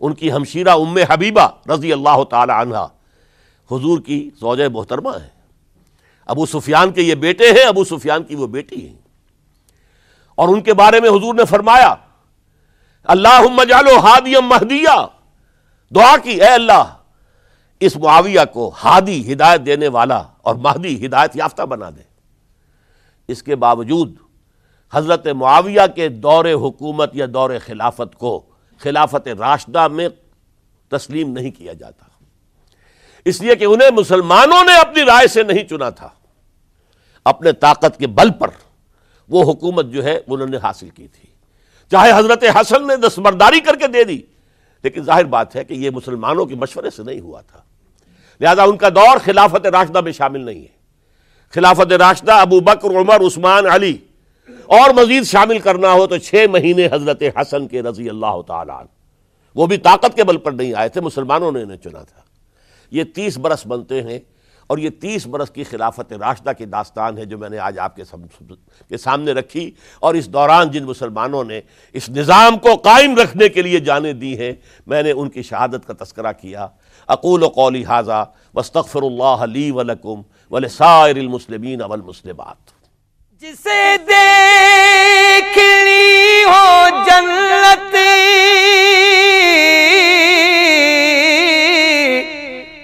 ان 0.00 0.14
کی 0.14 0.32
ہمشیرہ 0.32 0.68
ام 0.68 0.98
حبیبہ 1.10 1.70
رضی 1.74 1.92
اللہ 1.92 2.24
تعالی 2.30 2.52
عنہ 2.56 2.76
حضور 3.72 3.98
کی 3.98 4.30
زوجہ 4.40 4.68
محترمہ 4.72 5.10
ہے 5.10 5.37
ابو 6.28 6.46
سفیان 6.46 6.92
کے 6.92 7.02
یہ 7.02 7.14
بیٹے 7.14 7.50
ہیں، 7.50 7.64
ابو 7.64 7.84
سفیان 7.84 8.22
کی 8.22 8.34
وہ 8.34 8.46
بیٹی 8.46 8.88
ہیں۔ 8.88 8.98
اور 10.34 10.48
ان 10.48 10.60
کے 10.60 10.74
بارے 10.74 11.00
میں 11.00 11.08
حضور 11.08 11.34
نے 11.34 11.44
فرمایا 11.44 11.94
اللہ 13.04 13.42
مجالو 13.52 13.98
ہادیم 13.98 14.44
مہدیہ۔ 14.44 15.06
دعا 15.94 16.16
کی، 16.22 16.30
اے 16.30 16.48
اللہ، 16.48 16.96
اس 17.80 17.96
معاویہ 17.96 18.40
کو 18.52 18.72
ہادی 18.84 19.32
ہدایت 19.32 19.66
دینے 19.66 19.88
والا 19.88 20.22
اور 20.42 20.54
مہدی 20.54 21.06
ہدایت 21.06 21.36
یافتہ 21.36 21.62
بنا 21.62 21.90
دے۔ 21.90 22.02
اس 23.28 23.42
کے 23.42 23.56
باوجود 23.56 24.14
حضرت 24.92 25.26
معاویہ 25.26 25.80
کے 25.94 26.08
دور 26.08 26.44
حکومت 26.44 27.10
یا 27.16 27.26
دور 27.34 27.50
خلافت 27.66 28.18
کو 28.18 28.42
خلافت 28.78 29.28
راشدہ 29.28 29.88
میں 29.88 30.08
تسلیم 30.88 31.32
نہیں 31.32 31.50
کیا 31.50 31.72
جاتا۔ 31.72 32.04
اس 33.24 33.40
لیے 33.40 33.56
کہ 33.56 33.64
انہیں 33.64 33.90
مسلمانوں 33.90 34.64
نے 34.64 34.74
اپنی 34.74 35.02
رائے 35.02 35.28
سے 35.28 35.42
نہیں 35.42 35.64
چنا 35.64 35.90
تھا۔ 35.90 36.08
اپنے 37.28 37.52
طاقت 37.52 37.98
کے 37.98 38.06
بل 38.06 38.30
پر 38.30 38.48
وہ 39.28 39.42
حکومت 39.42 39.86
جو 39.86 40.04
ہے 40.04 40.20
انہوں 40.26 40.48
نے 40.48 40.56
حاصل 40.56 40.88
کی 40.88 41.08
تھی۔ 41.08 41.28
چاہے 41.90 42.12
حضرت 42.18 42.44
حسن 42.60 42.86
نے 42.86 42.96
دستبرداری 42.96 43.60
کر 43.60 43.76
کے 43.76 43.86
دے 43.86 44.04
دی، 44.04 44.20
لیکن 44.82 45.02
ظاہر 45.02 45.24
بات 45.24 45.56
ہے 45.56 45.64
کہ 45.64 45.74
یہ 45.74 45.90
مسلمانوں 45.90 46.46
کے 46.46 46.54
مشورے 46.54 46.90
سے 46.90 47.02
نہیں 47.02 47.20
ہوا 47.20 47.40
تھا۔ 47.40 47.60
لہذا 48.40 48.62
ان 48.62 48.76
کا 48.76 48.88
دور 48.88 49.18
خلافت 49.24 49.66
راشدہ 49.66 50.00
میں 50.00 50.12
شامل 50.12 50.40
نہیں 50.40 50.60
ہے۔ 50.60 50.78
خلافت 51.50 51.92
راشدہ 51.92 52.32
ابو 52.32 52.60
بکر، 52.60 52.90
عمر، 52.90 53.20
عثمان، 53.20 53.66
علی، 53.66 53.96
اور 54.48 54.90
مزید 54.90 55.24
شامل 55.24 55.58
کرنا 55.58 55.92
ہو 55.92 56.06
تو 56.06 56.18
چھ 56.18 56.46
مہینے 56.50 56.86
حضرت 56.92 57.22
حسن 57.36 57.68
کے 57.68 57.82
رضی 57.82 58.08
اللہ 58.08 58.42
تعالیٰ 58.46 58.84
وہ 59.54 59.66
بھی 59.66 59.76
طاقت 59.76 60.16
کے 60.16 60.24
بل 60.24 60.36
پر 60.36 60.52
نہیں 60.52 60.74
آئے 60.74 60.88
تھے، 60.88 61.00
مسلمانوں 61.00 61.52
نے 61.52 61.62
انہیں 61.62 61.76
چنا 61.76 62.02
تھا۔ 62.02 62.20
یہ 62.90 63.04
تیس 63.04 63.38
برس 63.38 63.66
بنتے 63.66 64.02
ہیں۔ 64.02 64.18
اور 64.68 64.78
یہ 64.78 64.90
تیس 65.00 65.26
برس 65.26 65.50
کی 65.50 65.64
خلافت 65.64 66.12
راشدہ 66.12 66.52
کی 66.58 66.64
داستان 66.64 67.18
ہے 67.18 67.24
جو 67.24 67.38
میں 67.38 67.48
نے 67.48 67.58
آج 67.58 67.78
آپ 67.78 67.96
کے 67.96 68.04
سامنے 68.98 69.32
رکھی 69.32 69.70
اور 70.00 70.14
اس 70.14 70.26
دوران 70.32 70.70
جن 70.70 70.84
مسلمانوں 70.84 71.44
نے 71.44 71.60
اس 71.94 72.08
نظام 72.10 72.58
کو 72.58 72.74
قائم 72.84 73.14
رکھنے 73.16 73.48
کے 73.48 73.62
لیے 73.62 73.78
جانے 73.80 74.12
دی 74.12 74.38
ہیں، 74.38 74.52
میں 74.86 75.02
نے 75.02 75.10
ان 75.10 75.28
کی 75.30 75.42
شہادت 75.42 75.86
کا 75.86 75.94
تذکرہ 76.04 76.32
کیا۔ 76.32 76.66
اقول 77.08 77.42
و 77.42 77.48
قولی 77.48 77.84
حاضہ 77.84 78.24
وسطر 78.54 79.02
اللہ 79.02 79.44
علی 79.44 79.70
ولکم 79.70 80.18
ولسائر 80.50 81.16
المسلمین 81.16 81.82
والمسلمات۔ 81.82 82.62
جسے 83.42 83.96
دیکھنی 84.08 85.44
ہو 86.44 86.88
جنت، 87.06 87.94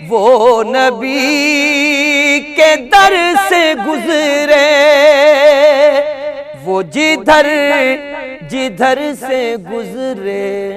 وہ 0.08 0.62
نبی 0.64 1.73
کے 2.40 2.76
در 2.76 3.32
سے 3.48 3.74
گزرے۔ 3.86 4.70
وہ 6.64 6.82
جدھر 6.82 7.46
جدھر 8.48 9.12
سے 9.28 9.56
گزرے۔ 9.72 10.74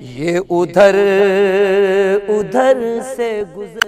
یہ 0.00 0.38
ادھر 0.50 0.94
ادھر 2.28 2.98
سے 3.16 3.42
گزرے۔ 3.56 3.83